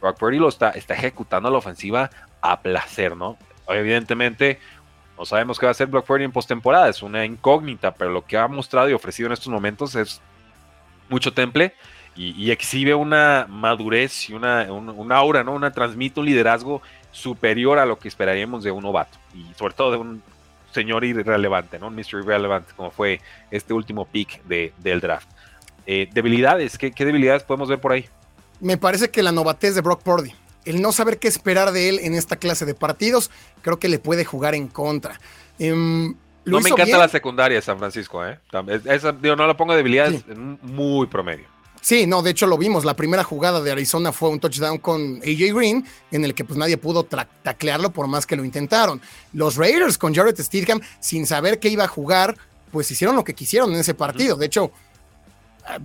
Brock 0.00 0.18
Purdy 0.18 0.38
lo 0.38 0.48
está, 0.48 0.70
está 0.70 0.94
ejecutando 0.94 1.50
la 1.50 1.58
ofensiva 1.58 2.10
a 2.40 2.60
placer, 2.60 3.16
¿no? 3.16 3.36
Evidentemente, 3.68 4.58
no 5.16 5.24
sabemos 5.24 5.58
qué 5.58 5.66
va 5.66 5.70
a 5.70 5.72
hacer 5.72 5.86
Brock 5.86 6.06
Purdy 6.06 6.24
en 6.24 6.32
postemporada, 6.32 6.88
es 6.88 7.02
una 7.02 7.24
incógnita, 7.24 7.94
pero 7.94 8.10
lo 8.10 8.24
que 8.24 8.36
ha 8.36 8.48
mostrado 8.48 8.90
y 8.90 8.92
ofrecido 8.92 9.28
en 9.28 9.34
estos 9.34 9.48
momentos 9.48 9.94
es 9.94 10.20
mucho 11.08 11.32
temple 11.32 11.74
y, 12.14 12.50
exhibe 12.50 12.94
una 12.94 13.46
madurez 13.48 14.28
y 14.28 14.34
una, 14.34 14.70
un, 14.70 15.12
aura, 15.12 15.42
¿no? 15.44 15.52
Una 15.52 15.72
transmite 15.72 16.20
un 16.20 16.26
liderazgo 16.26 16.82
superior 17.12 17.78
a 17.78 17.86
lo 17.86 17.98
que 17.98 18.08
esperaríamos 18.08 18.64
de 18.64 18.72
un 18.72 18.82
novato 18.82 19.18
y 19.34 19.46
sobre 19.54 19.74
todo 19.74 19.92
de 19.92 19.96
un 19.98 20.22
señor 20.72 21.04
irrelevante, 21.04 21.78
¿no? 21.78 21.88
Un 21.88 21.94
Mr. 21.94 22.22
Irrelevant, 22.24 22.66
como 22.74 22.90
fue 22.90 23.20
este 23.50 23.72
último 23.72 24.06
pick 24.06 24.42
de, 24.44 24.72
del 24.78 25.00
draft. 25.00 25.28
Eh, 25.86 26.08
debilidades, 26.12 26.78
¿qué, 26.78 26.90
debilidades 26.90 27.42
podemos 27.42 27.68
ver 27.68 27.80
por 27.80 27.92
ahí? 27.92 28.08
Me 28.60 28.76
parece 28.76 29.10
que 29.10 29.22
la 29.22 29.32
novatez 29.32 29.74
de 29.74 29.80
Brock 29.80 30.02
Purdy, 30.02 30.32
el 30.64 30.80
no 30.80 30.92
saber 30.92 31.18
qué 31.18 31.28
esperar 31.28 31.72
de 31.72 31.88
él 31.88 32.00
en 32.02 32.14
esta 32.14 32.36
clase 32.36 32.64
de 32.64 32.74
partidos, 32.74 33.30
creo 33.60 33.78
que 33.78 33.88
le 33.88 33.98
puede 33.98 34.24
jugar 34.24 34.54
en 34.54 34.68
contra. 34.68 35.20
Em, 35.58 36.14
no 36.44 36.60
me 36.60 36.70
encanta 36.70 36.96
la 36.96 37.08
secundaria 37.08 37.56
de 37.56 37.62
San 37.62 37.78
Francisco, 37.78 38.24
¿eh? 38.26 38.38
Esa, 38.86 39.12
no 39.12 39.46
lo 39.46 39.56
pongo 39.56 39.74
debilidades 39.74 40.24
muy 40.62 41.06
promedio. 41.06 41.51
Sí, 41.82 42.06
no, 42.06 42.22
de 42.22 42.30
hecho 42.30 42.46
lo 42.46 42.56
vimos. 42.56 42.84
La 42.84 42.94
primera 42.94 43.24
jugada 43.24 43.60
de 43.60 43.72
Arizona 43.72 44.12
fue 44.12 44.28
un 44.28 44.38
touchdown 44.38 44.78
con 44.78 45.16
AJ 45.16 45.52
Green, 45.52 45.84
en 46.12 46.24
el 46.24 46.32
que 46.32 46.44
pues 46.44 46.56
nadie 46.56 46.76
pudo 46.76 47.04
taclearlo 47.04 47.90
por 47.90 48.06
más 48.06 48.24
que 48.24 48.36
lo 48.36 48.44
intentaron. 48.44 49.00
Los 49.32 49.56
Raiders 49.56 49.98
con 49.98 50.14
Jared 50.14 50.40
Stidham, 50.40 50.80
sin 51.00 51.26
saber 51.26 51.58
que 51.58 51.68
iba 51.68 51.82
a 51.82 51.88
jugar, 51.88 52.36
pues 52.70 52.88
hicieron 52.92 53.16
lo 53.16 53.24
que 53.24 53.34
quisieron 53.34 53.72
en 53.72 53.80
ese 53.80 53.94
partido. 53.94 54.36
De 54.36 54.46
hecho, 54.46 54.70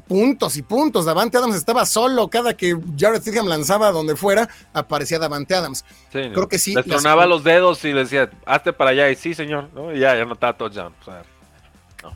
puntos 0.08 0.56
y 0.58 0.62
puntos. 0.62 1.06
Davante 1.06 1.36
Adams 1.36 1.56
estaba 1.56 1.84
solo. 1.88 2.28
Cada 2.28 2.56
que 2.56 2.78
Jared 2.96 3.22
Stidham 3.22 3.48
lanzaba 3.48 3.92
donde 3.92 4.16
fuera, 4.16 4.48
aparecía 4.74 5.18
Davante 5.18 5.56
Adams. 5.56 5.84
Creo 6.12 6.48
que 6.48 6.60
sí. 6.60 6.76
Le 6.76 6.84
tronaba 6.84 7.26
los 7.26 7.44
dedos 7.44 7.84
y 7.86 7.92
le 7.92 8.02
decía, 8.02 8.30
hazte 8.46 8.72
para 8.72 8.92
allá. 8.92 9.10
Y 9.10 9.16
sí, 9.16 9.34
señor. 9.34 9.70
Y 9.96 10.00
ya, 10.00 10.16
ya 10.16 10.26
no 10.26 10.34
estaba 10.34 10.56
touchdown. 10.56 10.94
O 11.02 11.06
sea, 11.06 11.24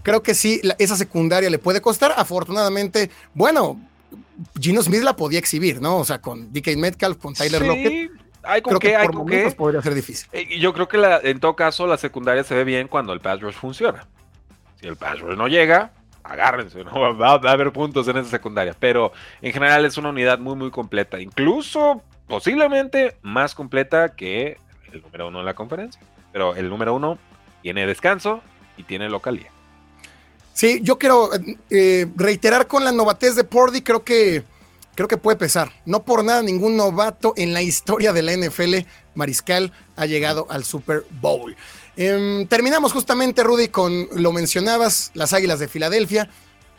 Creo 0.04 0.24
que 0.24 0.34
sí, 0.34 0.62
esa 0.80 0.96
secundaria 0.96 1.50
le 1.50 1.60
puede 1.60 1.82
costar. 1.82 2.14
Afortunadamente, 2.16 3.10
bueno, 3.34 3.80
Gino 4.60 4.82
Smith 4.82 5.04
la 5.04 5.16
podía 5.16 5.40
exhibir, 5.40 5.82
¿no? 5.82 5.98
O 5.98 6.06
sea, 6.06 6.20
con 6.20 6.52
DK 6.52 6.78
Metcalf, 6.78 7.18
con 7.18 7.34
Tyler 7.34 7.62
sí. 7.62 7.68
Lockett. 7.68 8.12
Hay 8.44 8.62
con 8.62 8.80
qué, 8.80 8.96
hay 8.96 9.08
con 9.08 9.28
qué. 9.28 9.52
podría 9.52 9.82
ser 9.82 9.94
difícil. 9.94 10.28
Eh, 10.32 10.58
yo 10.60 10.74
creo 10.74 10.88
que 10.88 10.98
en 11.30 11.40
todo 11.40 11.56
caso 11.56 11.86
la 11.86 11.98
secundaria 11.98 12.44
se 12.44 12.56
ve 12.56 12.64
bien 12.64 12.88
cuando 12.88 13.14
el 13.14 13.20
pass 13.20 13.40
rush 13.40 13.54
funciona. 13.54 14.08
Si 14.80 14.88
el 14.88 14.96
pass 14.96 15.20
rush 15.20 15.38
no 15.38 15.48
llega, 15.48 15.92
agárrense, 16.24 16.84
¿no? 16.84 16.92
Va, 17.20 17.34
a 17.34 17.52
haber 17.52 17.72
puntos 17.72 18.08
en 18.08 18.18
esa 18.18 18.30
secundaria. 18.30 18.76
Pero 18.80 19.12
en 19.42 19.54
general 19.54 19.86
es 19.86 19.98
una 19.98 20.10
unidad 20.10 20.40
muy, 20.40 20.56
muy 20.56 20.72
completa. 20.72 21.20
Incluso, 21.20 22.02
posiblemente, 22.28 23.18
más 23.22 23.54
completa 23.54 24.16
que 24.16 24.58
el 24.92 25.02
número 25.02 25.28
uno 25.28 25.40
de 25.40 25.46
la 25.46 25.54
conferencia. 25.54 26.02
Pero 26.32 26.56
el 26.56 26.68
número 26.70 26.96
uno 26.96 27.20
tiene 27.62 27.86
descanso 27.86 28.42
y 28.76 28.84
tiene 28.84 29.08
localidad. 29.08 29.51
Sí, 30.54 30.82
yo 30.84 30.98
quiero 30.98 31.30
eh, 31.70 32.08
reiterar 32.16 32.68
con 32.68 32.84
la 32.84 32.92
novatez 32.92 33.36
de 33.36 33.44
Pordy, 33.44 33.82
creo 33.82 34.04
que, 34.04 34.44
creo 34.96 35.08
que 35.08 35.18
puede 35.18 35.38
pesar. 35.38 35.72
No 35.86 36.04
por 36.04 36.24
nada 36.24 36.42
ningún 36.42 36.76
novato 36.78 37.34
en 37.38 37.54
la 37.54 37.62
historia 37.62 38.14
de 38.14 38.22
la 38.22 38.36
NFL 38.36 38.88
mariscal 39.16 39.72
ha 39.96 40.06
llegado 40.06 40.48
al 40.50 40.64
Super 40.64 41.06
Bowl. 41.22 41.56
Em, 41.98 42.48
terminamos 42.48 42.94
justamente, 42.94 43.44
Rudy, 43.44 43.68
con 43.68 44.08
lo 44.14 44.32
mencionabas, 44.32 45.12
las 45.14 45.34
Águilas 45.34 45.60
de 45.60 45.68
Filadelfia. 45.68 46.30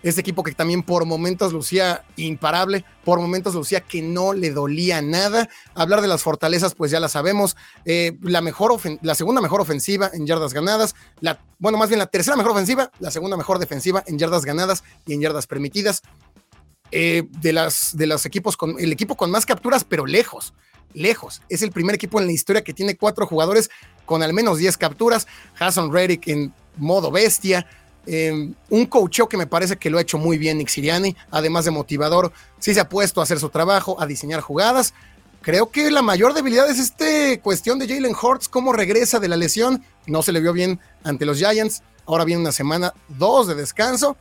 Este 0.03 0.21
equipo 0.21 0.43
que 0.43 0.53
también 0.53 0.83
por 0.83 1.05
momentos 1.05 1.53
lucía 1.53 2.05
imparable, 2.17 2.85
por 3.05 3.21
momentos 3.21 3.55
lucía 3.55 3.81
que 3.81 4.03
no 4.03 4.33
le 4.33 4.51
dolía 4.51 5.01
nada. 5.01 5.49
Hablar 5.75 6.01
de 6.01 6.09
las 6.09 6.23
fortalezas, 6.23 6.75
pues 6.75 6.91
ya 6.91 7.01
la 7.01 7.09
sabemos. 7.09 7.57
Eh, 7.85 8.19
la, 8.23 8.41
mejor 8.41 8.79
la 9.03 9.15
segunda 9.15 9.41
mejor 9.41 9.61
ofensiva 9.61 10.11
en 10.13 10.27
yardas 10.27 10.53
ganadas. 10.53 10.95
La, 11.21 11.41
bueno, 11.59 11.79
más 11.79 11.89
bien 11.89 11.99
la 11.99 12.07
tercera 12.07 12.37
mejor 12.37 12.53
ofensiva, 12.53 12.91
la 12.99 13.11
segunda 13.11 13.37
mejor 13.37 13.59
defensiva 13.59 14.03
en 14.07 14.19
yardas 14.19 14.45
ganadas 14.45 14.83
y 15.07 15.15
en 15.15 15.21
yardas 15.21 15.47
permitidas. 15.47 16.03
Eh, 16.95 17.23
de, 17.41 17.55
las, 17.55 17.97
de 17.97 18.07
los 18.07 18.27
equipos 18.27 18.59
con 18.59 18.79
el 18.79 18.93
equipo 18.93 19.17
con 19.17 19.31
más 19.31 19.47
capturas, 19.47 19.83
pero 19.83 20.05
lejos, 20.05 20.53
lejos. 20.93 21.41
Es 21.49 21.63
el 21.63 21.73
primer 21.73 21.95
equipo 21.95 22.21
en 22.21 22.27
la 22.27 22.33
historia 22.33 22.63
que 22.63 22.75
tiene 22.75 22.99
cuatro 22.99 23.27
jugadores 23.27 23.71
con 24.05 24.23
al 24.23 24.35
menos 24.35 24.59
10 24.59 24.77
capturas. 24.77 25.27
Hassan 25.59 25.91
Reddick 25.91 26.29
en 26.29 26.53
modo 26.77 27.11
bestia. 27.11 27.67
Em, 28.07 28.55
un 28.69 28.87
coacheo 28.87 29.29
que 29.29 29.37
me 29.37 29.47
parece 29.47 29.77
que 29.77 29.89
lo 29.89 29.99
ha 29.99 30.03
hecho 30.03 30.19
muy 30.19 30.37
bien 30.37 30.59
Nick 30.59 30.69
Siriani, 30.69 31.17
además 31.31 31.65
de 31.65 31.71
motivador, 31.71 32.33
sí 32.59 32.75
se 32.75 32.81
ha 32.81 32.89
puesto 32.89 33.21
a 33.21 33.25
hacer 33.25 33.39
su 33.39 33.49
trabajo, 33.49 34.01
a 34.01 34.07
diseñar 34.07 34.41
jugadas. 34.41 34.93
Creo 35.41 35.71
que 35.71 35.91
la 35.91 36.03
mayor 36.03 36.35
debilidad 36.35 36.71
es 36.71 36.79
esta 36.79 37.05
cuestión 37.43 37.79
de 37.79 37.89
Jalen 37.89 38.15
Hurts, 38.21 38.49
cómo 38.49 38.73
regresa 38.73 39.19
de 39.19 39.29
la 39.29 39.37
lesión. 39.37 39.85
No 40.07 40.23
se 40.23 40.33
le 40.33 40.41
vio 40.41 40.53
bien 40.53 40.81
ante 41.03 41.27
los 41.27 41.39
Giants. 41.39 41.83
Ahora 42.07 42.25
viene 42.25 42.43
una 42.43 42.53
semana, 42.53 42.95
dos 43.09 43.49
de 43.49 43.55
descanso. 43.55 44.17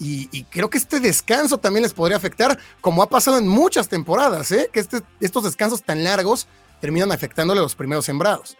Y, 0.00 0.44
creo 0.44 0.70
que 0.70 0.78
este 0.78 1.00
descanso 1.00 1.58
también 1.58 1.82
les 1.82 1.92
podría 1.92 2.16
afectar, 2.16 2.56
como 2.80 3.02
ha 3.02 3.08
pasado 3.08 3.36
en 3.36 3.48
muchas 3.48 3.88
temporadas, 3.88 4.52
¿eh? 4.52 4.70
que 4.72 4.78
este, 4.78 5.02
estos 5.18 5.42
descansos 5.42 5.82
tan 5.82 6.04
largos 6.04 6.46
terminan 6.80 7.10
afectándole 7.10 7.58
a 7.58 7.64
los 7.64 7.74
primeros 7.74 8.04
sembrados. 8.04 8.56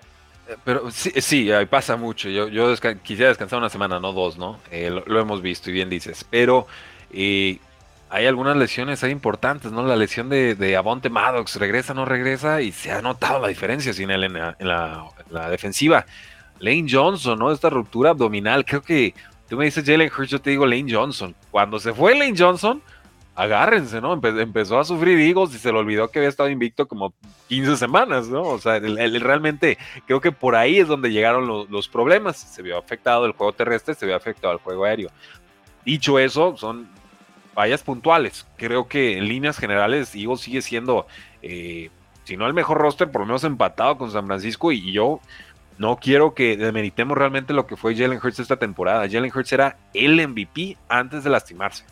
Pero 0.64 0.90
sí, 0.90 1.12
sí, 1.20 1.50
pasa 1.68 1.96
mucho. 1.96 2.28
Yo, 2.28 2.74
quisiera 3.02 3.28
descansar 3.28 3.58
una 3.58 3.68
semana, 3.68 4.00
no 4.00 4.12
dos, 4.12 4.38
¿no? 4.38 4.58
Eh, 4.70 4.90
lo, 4.90 5.20
hemos 5.20 5.42
visto 5.42 5.70
y 5.70 5.72
bien 5.74 5.90
dices. 5.90 6.24
Pero 6.28 6.66
eh, 7.12 7.58
hay 8.10 8.26
algunas 8.26 8.56
lesiones 8.56 9.04
hay 9.04 9.10
importantes, 9.10 9.72
¿no? 9.72 9.86
La 9.86 9.96
lesión 9.96 10.28
de, 10.28 10.54
de 10.54 10.76
Avonte 10.76 11.10
Maddox, 11.10 11.56
regresa, 11.56 11.92
no 11.92 12.04
regresa, 12.04 12.62
y 12.62 12.72
se 12.72 12.92
ha 12.92 13.02
notado 13.02 13.40
la 13.40 13.48
diferencia 13.48 13.92
sin 13.92 14.10
él 14.10 14.24
en 14.24 14.32
la, 14.34 15.50
defensiva. 15.50 16.06
Lane 16.60 16.86
Johnson, 16.90 17.38
¿no? 17.38 17.52
Esta 17.52 17.70
ruptura 17.70 18.10
abdominal, 18.10 18.64
creo 18.64 18.82
que 18.82 19.14
tú 19.48 19.56
me 19.56 19.66
dices 19.66 19.84
Jalen 19.84 20.10
Hurts, 20.16 20.30
yo 20.30 20.40
te 20.40 20.50
digo 20.50 20.66
Lane 20.66 20.92
Johnson. 20.92 21.34
Cuando 21.50 21.78
se 21.78 21.92
fue 21.92 22.14
Lane 22.18 22.34
Johnson, 22.36 22.82
agárrense, 23.38 24.00
¿no? 24.00 24.14
empezó 24.14 24.80
a 24.80 24.84
sufrir 24.84 25.16
Eagles 25.20 25.54
y 25.54 25.58
se 25.60 25.70
le 25.70 25.78
olvidó 25.78 26.10
que 26.10 26.18
había 26.18 26.28
estado 26.28 26.48
invicto 26.48 26.88
como 26.88 27.14
15 27.46 27.76
semanas, 27.76 28.26
¿no? 28.26 28.42
O 28.42 28.58
sea, 28.58 28.80
realmente 28.80 29.78
creo 30.06 30.20
que 30.20 30.32
por 30.32 30.56
ahí 30.56 30.80
es 30.80 30.88
donde 30.88 31.12
llegaron 31.12 31.46
los, 31.46 31.88
problemas. 31.88 32.36
Se 32.36 32.62
vio 32.62 32.76
afectado 32.76 33.26
el 33.26 33.32
juego 33.32 33.52
terrestre, 33.52 33.94
se 33.94 34.06
vio 34.06 34.16
afectado 34.16 34.54
el 34.54 34.58
juego 34.58 34.84
aéreo. 34.84 35.10
Dicho 35.84 36.18
eso, 36.18 36.56
son 36.56 36.88
fallas 37.54 37.84
puntuales. 37.84 38.44
Creo 38.56 38.88
que 38.88 39.16
en 39.16 39.28
líneas 39.28 39.56
generales 39.56 40.16
Eagles 40.16 40.40
sigue 40.40 40.60
siendo, 40.60 41.06
eh, 41.40 41.90
si 42.24 42.36
no 42.36 42.44
el 42.44 42.54
mejor 42.54 42.78
roster, 42.78 43.08
por 43.12 43.20
lo 43.20 43.26
menos 43.28 43.44
empatado 43.44 43.98
con 43.98 44.10
San 44.10 44.26
Francisco 44.26 44.72
y, 44.72 44.90
yo 44.90 45.20
no 45.78 45.98
quiero 45.98 46.34
que 46.34 46.56
demeritemos 46.56 47.16
realmente 47.16 47.52
lo 47.52 47.68
que 47.68 47.76
fue 47.76 47.94
Jalen 47.94 48.18
Hurts 48.20 48.40
esta 48.40 48.56
temporada. 48.56 49.08
Jalen 49.08 49.30
Hurts 49.32 49.52
era 49.52 49.76
el 49.94 50.26
MVP 50.26 50.76
antes 50.88 51.22
de 51.22 51.30
lastimarse. 51.30 51.84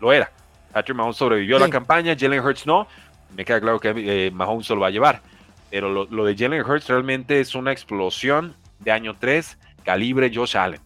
Lo 0.00 0.12
era. 0.12 0.32
Patrick 0.72 0.96
Mahomes 0.96 1.16
sobrevivió 1.16 1.56
a 1.56 1.60
la 1.60 1.70
campaña, 1.70 2.16
Jalen 2.18 2.44
Hurts 2.44 2.66
no. 2.66 2.86
Me 3.34 3.44
queda 3.44 3.60
claro 3.60 3.78
que 3.78 3.92
eh, 3.96 4.30
Mahomes 4.30 4.66
se 4.66 4.74
lo 4.74 4.80
va 4.80 4.88
a 4.88 4.90
llevar. 4.90 5.22
Pero 5.70 6.06
lo, 6.06 6.24
de 6.24 6.36
Jalen 6.36 6.62
Hurts 6.62 6.88
realmente 6.88 7.40
es 7.40 7.54
una 7.54 7.72
explosión 7.72 8.54
de 8.78 8.92
año 8.92 9.16
3, 9.18 9.58
calibre 9.84 10.30
Josh 10.34 10.56
Allen. 10.56 10.80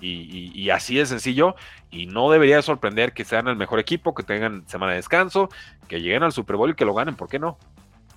Y, 0.00 0.68
así 0.70 0.96
de 0.96 1.06
sencillo. 1.06 1.54
Y 1.90 2.06
no 2.06 2.30
debería 2.30 2.60
sorprender 2.60 3.12
que 3.12 3.24
sean 3.24 3.48
el 3.48 3.56
mejor 3.56 3.78
equipo, 3.78 4.14
que 4.14 4.22
tengan 4.22 4.66
semana 4.68 4.92
de 4.92 4.96
descanso, 4.96 5.48
que 5.88 6.00
lleguen 6.00 6.24
al 6.24 6.32
Super 6.32 6.56
Bowl 6.56 6.70
y 6.70 6.74
que 6.74 6.84
lo 6.84 6.92
ganen. 6.92 7.14
¿Por 7.14 7.28
qué 7.28 7.38
no? 7.38 7.56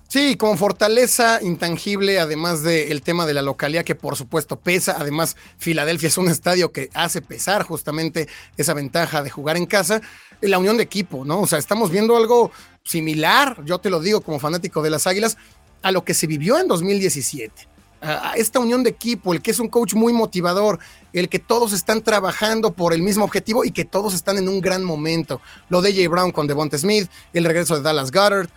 Sí, 0.08 0.36
con 0.36 0.56
fortaleza 0.56 1.38
intangible, 1.42 2.18
además 2.18 2.62
del 2.62 3.02
tema 3.02 3.26
de 3.26 3.34
la 3.34 3.42
localidad 3.42 3.84
que 3.84 3.94
por 3.94 4.16
supuesto 4.16 4.58
pesa. 4.58 4.96
Además, 4.98 5.36
Filadelfia 5.58 6.06
es 6.06 6.16
un 6.16 6.28
estadio 6.28 6.72
que 6.72 6.88
hace 6.94 7.20
pesar 7.20 7.62
justamente 7.62 8.26
esa 8.56 8.72
ventaja 8.72 9.22
de 9.22 9.28
jugar 9.28 9.58
en 9.58 9.66
casa. 9.66 10.00
La 10.40 10.58
unión 10.58 10.78
de 10.78 10.84
equipo, 10.84 11.26
¿no? 11.26 11.42
O 11.42 11.46
sea, 11.46 11.58
estamos 11.58 11.90
viendo 11.90 12.16
algo 12.16 12.50
similar, 12.84 13.62
yo 13.66 13.80
te 13.80 13.90
lo 13.90 14.00
digo 14.00 14.22
como 14.22 14.38
fanático 14.38 14.80
de 14.80 14.88
las 14.88 15.06
Águilas, 15.06 15.36
a 15.82 15.92
lo 15.92 16.02
que 16.04 16.14
se 16.14 16.26
vivió 16.26 16.58
en 16.58 16.68
2017. 16.68 17.68
a, 18.00 18.32
esta 18.36 18.60
unión 18.60 18.82
de 18.84 18.90
equipo, 18.90 19.34
el 19.34 19.42
que 19.42 19.50
es 19.50 19.58
un 19.58 19.68
coach 19.68 19.92
muy 19.92 20.14
motivador, 20.14 20.78
el 21.12 21.28
que 21.28 21.38
todos 21.38 21.74
están 21.74 22.00
trabajando 22.00 22.72
por 22.72 22.94
el 22.94 23.02
mismo 23.02 23.24
objetivo 23.24 23.62
y 23.62 23.72
que 23.72 23.84
todos 23.84 24.14
están 24.14 24.38
en 24.38 24.48
un 24.48 24.62
gran 24.62 24.84
momento. 24.84 25.42
Lo 25.68 25.82
de 25.82 25.92
Jay 25.92 26.06
Brown 26.06 26.32
con 26.32 26.46
Devonta 26.46 26.78
Smith, 26.78 27.10
el 27.34 27.44
regreso 27.44 27.76
de 27.76 27.82
Dallas 27.82 28.10
Goddard, 28.10 28.48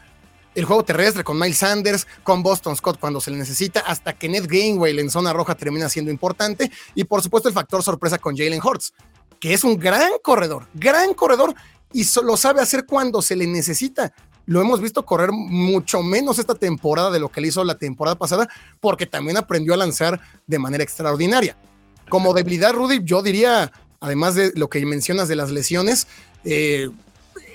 el 0.56 0.66
juego 0.66 0.84
terrestre 0.84 1.24
con 1.24 1.40
Miles 1.40 1.58
Sanders, 1.58 2.08
con 2.24 2.44
Boston 2.44 2.76
Scott 2.76 3.00
cuando 3.00 3.22
se 3.22 3.32
le 3.32 3.38
necesita, 3.38 3.82
hasta 3.82 4.14
que 4.14 4.28
Ned 4.28 4.46
Gainwell 4.48 5.00
en 5.00 5.10
zona 5.10 5.34
roja 5.34 5.56
termina 5.56 5.90
siendo 5.90 6.12
importante, 6.12 6.72
y 6.96 7.04
por 7.04 7.22
supuesto 7.22 7.48
el 7.48 7.56
factor 7.56 7.84
sorpresa 7.84 8.18
con 8.18 8.36
Jalen 8.36 8.62
Hurts, 8.62 8.94
que 9.40 9.54
es 9.54 9.64
un 9.64 9.78
gran 9.78 10.12
corredor, 10.22 10.68
gran 10.74 11.14
corredor, 11.14 11.56
y 11.94 12.06
lo 12.24 12.38
sabe 12.38 12.62
hacer 12.62 12.86
cuando 12.86 13.22
se 13.22 13.36
le 13.36 13.48
necesita. 13.48 14.14
Lo 14.46 14.62
hemos 14.62 14.82
visto 14.82 15.06
correr 15.06 15.32
mucho 15.32 16.02
menos 16.02 16.40
esta 16.40 16.56
temporada 16.56 17.12
de 17.12 17.20
lo 17.20 17.30
que 17.30 17.42
le 17.42 17.48
hizo 17.48 17.64
la 17.64 17.78
temporada 17.78 18.18
pasada, 18.18 18.50
porque 18.80 19.06
también 19.06 19.38
aprendió 19.38 19.74
a 19.74 19.78
lanzar 19.78 20.20
de 20.48 20.60
manera 20.60 20.84
extraordinaria. 20.84 21.58
Como 22.10 22.34
debilidad, 22.34 22.74
Rudy, 22.74 23.02
yo 23.04 23.22
diría, 23.22 23.72
además 24.00 24.36
de 24.36 24.52
lo 24.56 24.70
que 24.70 24.86
mencionas 24.86 25.28
de 25.28 25.36
las 25.36 25.52
lesiones, 25.52 26.08
eh, 26.44 26.90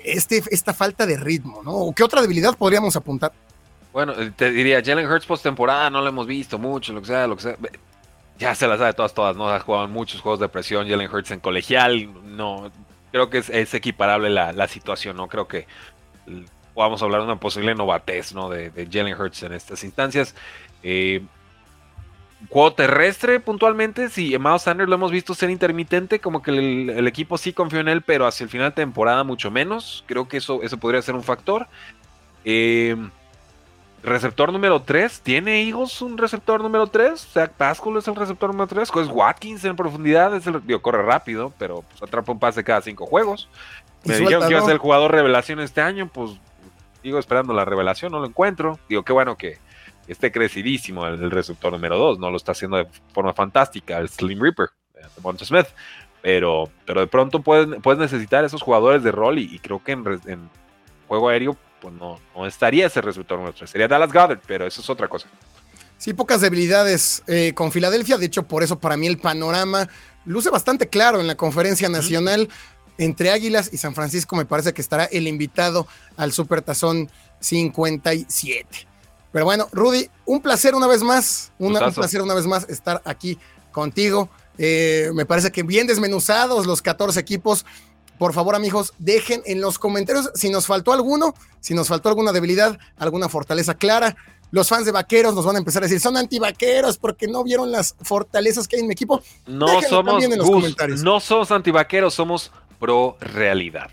este, 0.07 0.42
esta 0.50 0.72
falta 0.72 1.07
de 1.07 1.16
ritmo, 1.16 1.62
¿no? 1.62 1.92
¿Qué 1.94 2.02
otra 2.02 2.22
debilidad 2.22 2.57
podríamos 2.57 2.96
apuntar? 2.96 3.32
Bueno, 3.92 4.12
eh, 4.12 4.32
te 4.34 4.50
diría, 4.50 4.82
Jalen 4.84 5.11
Hurts 5.11 5.26
post-temporada 5.26 5.90
no 5.90 6.00
lo 6.02 6.09
hemos 6.09 6.26
visto 6.26 6.59
mucho, 6.59 6.92
lo 6.92 7.00
que 7.00 7.07
sea, 7.07 7.26
lo 7.26 7.36
que 7.36 7.42
sea. 7.42 7.57
Ya 8.38 8.54
se 8.54 8.66
las 8.66 8.78
sabe 8.78 8.92
todas, 8.92 9.14
todas, 9.14 9.36
¿no? 9.36 9.48
Ha 9.48 9.61
jugado 9.61 9.88
muchos 9.88 10.20
juegos 10.20 10.40
de 10.40 10.48
presión, 10.48 10.88
Jalen 10.88 11.11
Hurts 11.11 11.30
en 11.30 11.40
colegial, 11.40 12.11
no. 12.36 12.70
Creo 13.11 13.30
que 13.30 13.38
es, 13.38 13.74
equiparable 13.74 14.28
la, 14.28 14.68
situación, 14.68 15.16
¿no? 15.16 15.28
Creo 15.28 15.48
que 15.48 15.66
podamos 16.74 17.02
hablar 17.02 17.20
de 17.22 17.26
una 17.26 17.40
posible 17.40 17.74
novatez, 17.74 18.34
¿no? 18.34 18.50
De, 18.50 18.70
de 18.70 18.86
Jalen 18.86 19.18
Hurts 19.18 19.44
en 19.44 19.54
estas 19.54 19.82
instancias. 19.84 20.34
Eh, 20.82 21.22
Juego 22.51 22.74
terrestre, 22.74 23.41
puntualmente, 23.41 24.11
si 24.11 24.39
Miles 24.39 24.62
Sanders 24.62 24.89
lo 24.89 24.97
hemos 24.97 25.11
visto 25.11 25.34
ser 25.34 25.49
intermitente, 25.49 26.20
como 26.20 26.43
que 26.43 26.51
el, 26.51 27.09
equipo 27.09 27.39
sí 27.39 27.55
confió 27.55 27.80
en 27.80 27.89
él, 27.89 28.03
pero 28.03 28.26
hacia 28.26 28.45
el 28.45 28.51
final 28.51 28.70
de 28.70 28.74
temporada 28.74 29.24
mucho 29.24 29.51
menos. 29.51 30.05
Creo 30.07 30.28
que 30.28 30.37
eso, 30.37 30.62
eso 30.62 30.76
podría 30.76 31.01
ser 31.01 31.14
un 31.14 31.22
factor. 31.22 31.66
Em, 32.45 33.11
receptor 34.03 34.53
número 34.53 34.82
3, 34.82 35.20
¿tiene 35.22 35.62
Eagles 35.62 36.03
un 36.03 36.18
receptor 36.18 36.62
número 36.62 36.87
3? 36.87 37.18
Zach 37.32 37.53
Pascal 37.53 37.97
es 37.97 38.07
el 38.07 38.14
receptor 38.14 38.51
número 38.51 38.66
3. 38.68 38.91
Es 38.95 39.09
Watkins 39.09 39.64
en 39.64 39.74
profundidad, 39.74 40.37
es 40.37 40.47
el, 40.47 40.62
corre 40.82 41.03
rápido, 41.03 41.55
pero 41.59 41.82
pues, 41.82 42.03
atrapa 42.03 42.32
un 42.32 42.39
pase 42.39 42.62
cada 42.62 42.82
5 42.82 43.07
juegos. 43.07 43.49
Me 44.05 44.18
dijeron 44.18 44.47
que 44.47 44.51
iba 44.51 44.61
a 44.61 44.64
ser 44.64 44.74
el 44.74 44.78
jugador 44.78 45.11
revelación 45.11 45.59
este 45.59 45.80
año, 45.80 46.09
pues 46.12 46.32
sigo 47.03 47.18
esperando 47.18 47.55
la 47.55 47.64
revelación, 47.64 48.12
no 48.12 48.20
lo 48.20 48.26
encuentro. 48.26 48.78
Digo, 48.89 49.05
qué 49.05 49.12
bueno 49.12 49.37
que, 49.37 49.59
esté 50.09 50.32
crecidísimo 50.32 51.07
el, 51.07 51.30
receptor 51.30 51.72
número 51.72 51.98
2, 51.98 52.18
no 52.18 52.30
lo 52.30 52.36
está 52.36 52.52
haciendo 52.52 52.76
de 52.76 52.86
forma 53.12 53.32
fantástica 53.32 53.98
el 53.98 54.09
Slim 54.09 54.40
Reaper 54.40 54.68
de 54.94 55.22
Monte 55.22 55.44
Smith, 55.44 55.66
pero, 56.22 56.70
pero 56.84 57.00
de 57.00 57.07
pronto 57.07 57.40
puedes, 57.40 57.80
puedes 57.82 58.00
necesitar 58.00 58.44
esos 58.44 58.62
jugadores 58.62 59.02
de 59.02 59.12
rol 59.12 59.38
y, 59.38 59.59
creo 59.59 59.82
que 59.82 59.92
en, 59.92 60.50
juego 61.07 61.28
aéreo 61.28 61.57
pues 61.80 61.94
no, 61.94 62.18
no 62.34 62.46
estaría 62.46 62.86
ese 62.86 63.00
receptor 63.00 63.38
número 63.38 63.54
3, 63.54 63.68
sería 63.68 63.88
Dallas 63.88 64.12
Goddard, 64.12 64.40
pero 64.46 64.66
eso 64.66 64.80
es 64.80 64.90
otra 64.90 65.09
cosa. 65.09 65.28
Sí, 65.98 66.12
pocas 66.12 66.40
debilidades 66.40 67.22
eh, 67.26 67.52
con 67.54 67.72
Filadelfia, 67.72 68.18
de 68.18 68.26
hecho 68.26 68.42
por 68.42 68.62
eso 68.62 68.78
para 68.78 68.96
mí 68.96 69.07
el 69.07 69.18
panorama 69.18 69.88
luce 70.26 70.50
bastante 70.50 70.88
claro 70.88 71.20
en 71.20 71.26
la 71.26 71.36
conferencia 71.36 71.88
nacional. 71.88 72.48
Entre 72.98 73.30
Águilas 73.30 73.70
y 73.72 73.78
San 73.78 73.94
Francisco 73.94 74.36
me 74.36 74.46
parece 74.46 74.72
que 74.72 74.80
estará 74.80 75.04
el 75.04 75.28
invitado 75.28 75.86
al 76.16 76.32
Super 76.32 76.62
Tazón 76.62 77.11
57. 77.40 78.86
Pero 79.37 79.45
bueno, 79.45 79.68
Rudy, 79.70 80.09
un 80.24 80.41
placer 80.41 80.74
una 80.74 80.87
vez 80.87 81.03
más, 81.03 81.53
un 81.59 81.74
placer 81.95 82.22
una 82.22 82.32
vez 82.32 82.47
más 82.47 82.66
estar 82.70 83.03
aquí 83.05 83.39
contigo. 83.70 84.30
Eh, 84.57 85.11
me 85.12 85.26
parece 85.26 85.53
que 85.53 85.62
bien 85.62 85.87
desmenuzados 85.87 86.64
los 86.64 86.80
14 86.80 87.20
equipos. 87.20 87.66
Por 88.18 88.32
favor, 88.32 88.55
amigos, 88.55 88.95
dejen 88.99 89.43
en 89.45 89.61
los 89.61 89.78
comentarios 89.78 90.30
si 90.34 90.49
nos 90.49 90.64
faltó 90.64 90.95
alguno, 90.95 91.34
si 91.61 91.74
nos 91.74 91.89
faltó 91.89 92.09
alguna 92.09 92.32
debilidad, 92.32 92.78
alguna 92.97 93.28
fortaleza 93.28 93.74
clara. 93.74 94.16
Los 94.53 94.70
fans 94.70 94.87
de 94.87 94.93
vaqueros 94.93 95.34
nos 95.34 95.45
van 95.45 95.57
a 95.57 95.59
empezar 95.59 95.82
a 95.82 95.84
decir, 95.84 96.01
son 96.01 96.16
antivaqueros 96.16 96.97
porque 96.97 97.28
no 97.28 97.45
vieron 97.45 97.70
las 97.70 97.95
fortalezas 98.01 98.66
que 98.66 98.76
hay 98.76 98.80
en 98.80 98.89
mi 98.89 98.95
equipo. 98.95 99.20
No 99.47 99.82
somos 99.82 100.24
en 100.24 100.39
los 100.39 100.49
comentarios. 100.49 101.03
no 101.03 101.20
somos 101.20 101.51
antivaqueros, 101.51 102.14
somos 102.14 102.53
pro 102.80 103.18
realidad. 103.20 103.91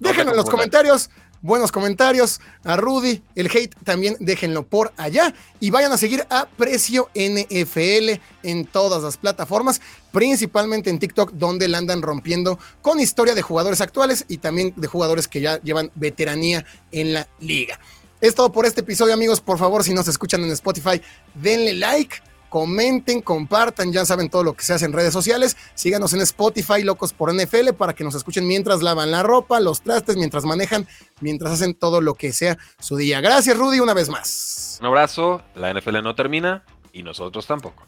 Déjenlo 0.00 0.32
en 0.32 0.36
los 0.36 0.50
comentarios 0.50 1.10
buenos 1.42 1.72
comentarios. 1.72 2.40
A 2.64 2.76
Rudy, 2.76 3.22
el 3.34 3.46
hate 3.46 3.74
también 3.84 4.16
déjenlo 4.20 4.66
por 4.66 4.92
allá. 4.96 5.34
Y 5.60 5.70
vayan 5.70 5.92
a 5.92 5.98
seguir 5.98 6.26
a 6.30 6.46
Precio 6.46 7.08
NFL 7.14 8.20
en 8.42 8.64
todas 8.66 9.02
las 9.02 9.16
plataformas, 9.16 9.80
principalmente 10.12 10.90
en 10.90 10.98
TikTok, 10.98 11.32
donde 11.32 11.68
la 11.68 11.78
andan 11.78 12.02
rompiendo 12.02 12.58
con 12.82 13.00
historia 13.00 13.34
de 13.34 13.42
jugadores 13.42 13.80
actuales 13.80 14.24
y 14.28 14.38
también 14.38 14.72
de 14.76 14.86
jugadores 14.86 15.28
que 15.28 15.40
ya 15.40 15.60
llevan 15.62 15.90
veteranía 15.94 16.64
en 16.92 17.12
la 17.14 17.28
liga. 17.40 17.78
Es 18.20 18.34
todo 18.34 18.50
por 18.50 18.66
este 18.66 18.80
episodio, 18.80 19.14
amigos. 19.14 19.40
Por 19.40 19.58
favor, 19.58 19.84
si 19.84 19.94
nos 19.94 20.08
escuchan 20.08 20.42
en 20.42 20.50
Spotify, 20.50 21.00
denle 21.34 21.74
like 21.74 22.16
comenten, 22.48 23.20
compartan, 23.20 23.92
ya 23.92 24.04
saben 24.04 24.28
todo 24.28 24.44
lo 24.44 24.54
que 24.54 24.64
se 24.64 24.74
hace 24.74 24.84
en 24.84 24.92
redes 24.92 25.12
sociales. 25.12 25.56
Síganos 25.74 26.12
en 26.12 26.20
Spotify, 26.20 26.82
Locos 26.82 27.12
por 27.12 27.32
NFL, 27.32 27.70
para 27.76 27.94
que 27.94 28.04
nos 28.04 28.14
escuchen 28.14 28.46
mientras 28.46 28.82
lavan 28.82 29.10
la 29.10 29.22
ropa, 29.22 29.60
los 29.60 29.82
trastes, 29.82 30.16
mientras 30.16 30.44
manejan, 30.44 30.86
mientras 31.20 31.52
hacen 31.52 31.74
todo 31.74 32.00
lo 32.00 32.14
que 32.14 32.32
sea 32.32 32.58
su 32.78 32.96
día. 32.96 33.20
Gracias, 33.20 33.56
Rudy, 33.56 33.80
una 33.80 33.94
vez 33.94 34.08
más. 34.08 34.78
Un 34.80 34.86
abrazo, 34.86 35.42
la 35.54 35.72
NFL 35.72 36.02
no 36.02 36.14
termina 36.14 36.64
y 36.92 37.02
nosotros 37.02 37.46
tampoco. 37.46 37.86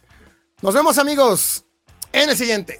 Nos 0.62 0.74
vemos, 0.74 0.98
amigos, 0.98 1.64
en 2.12 2.28
el 2.28 2.36
siguiente. 2.36 2.78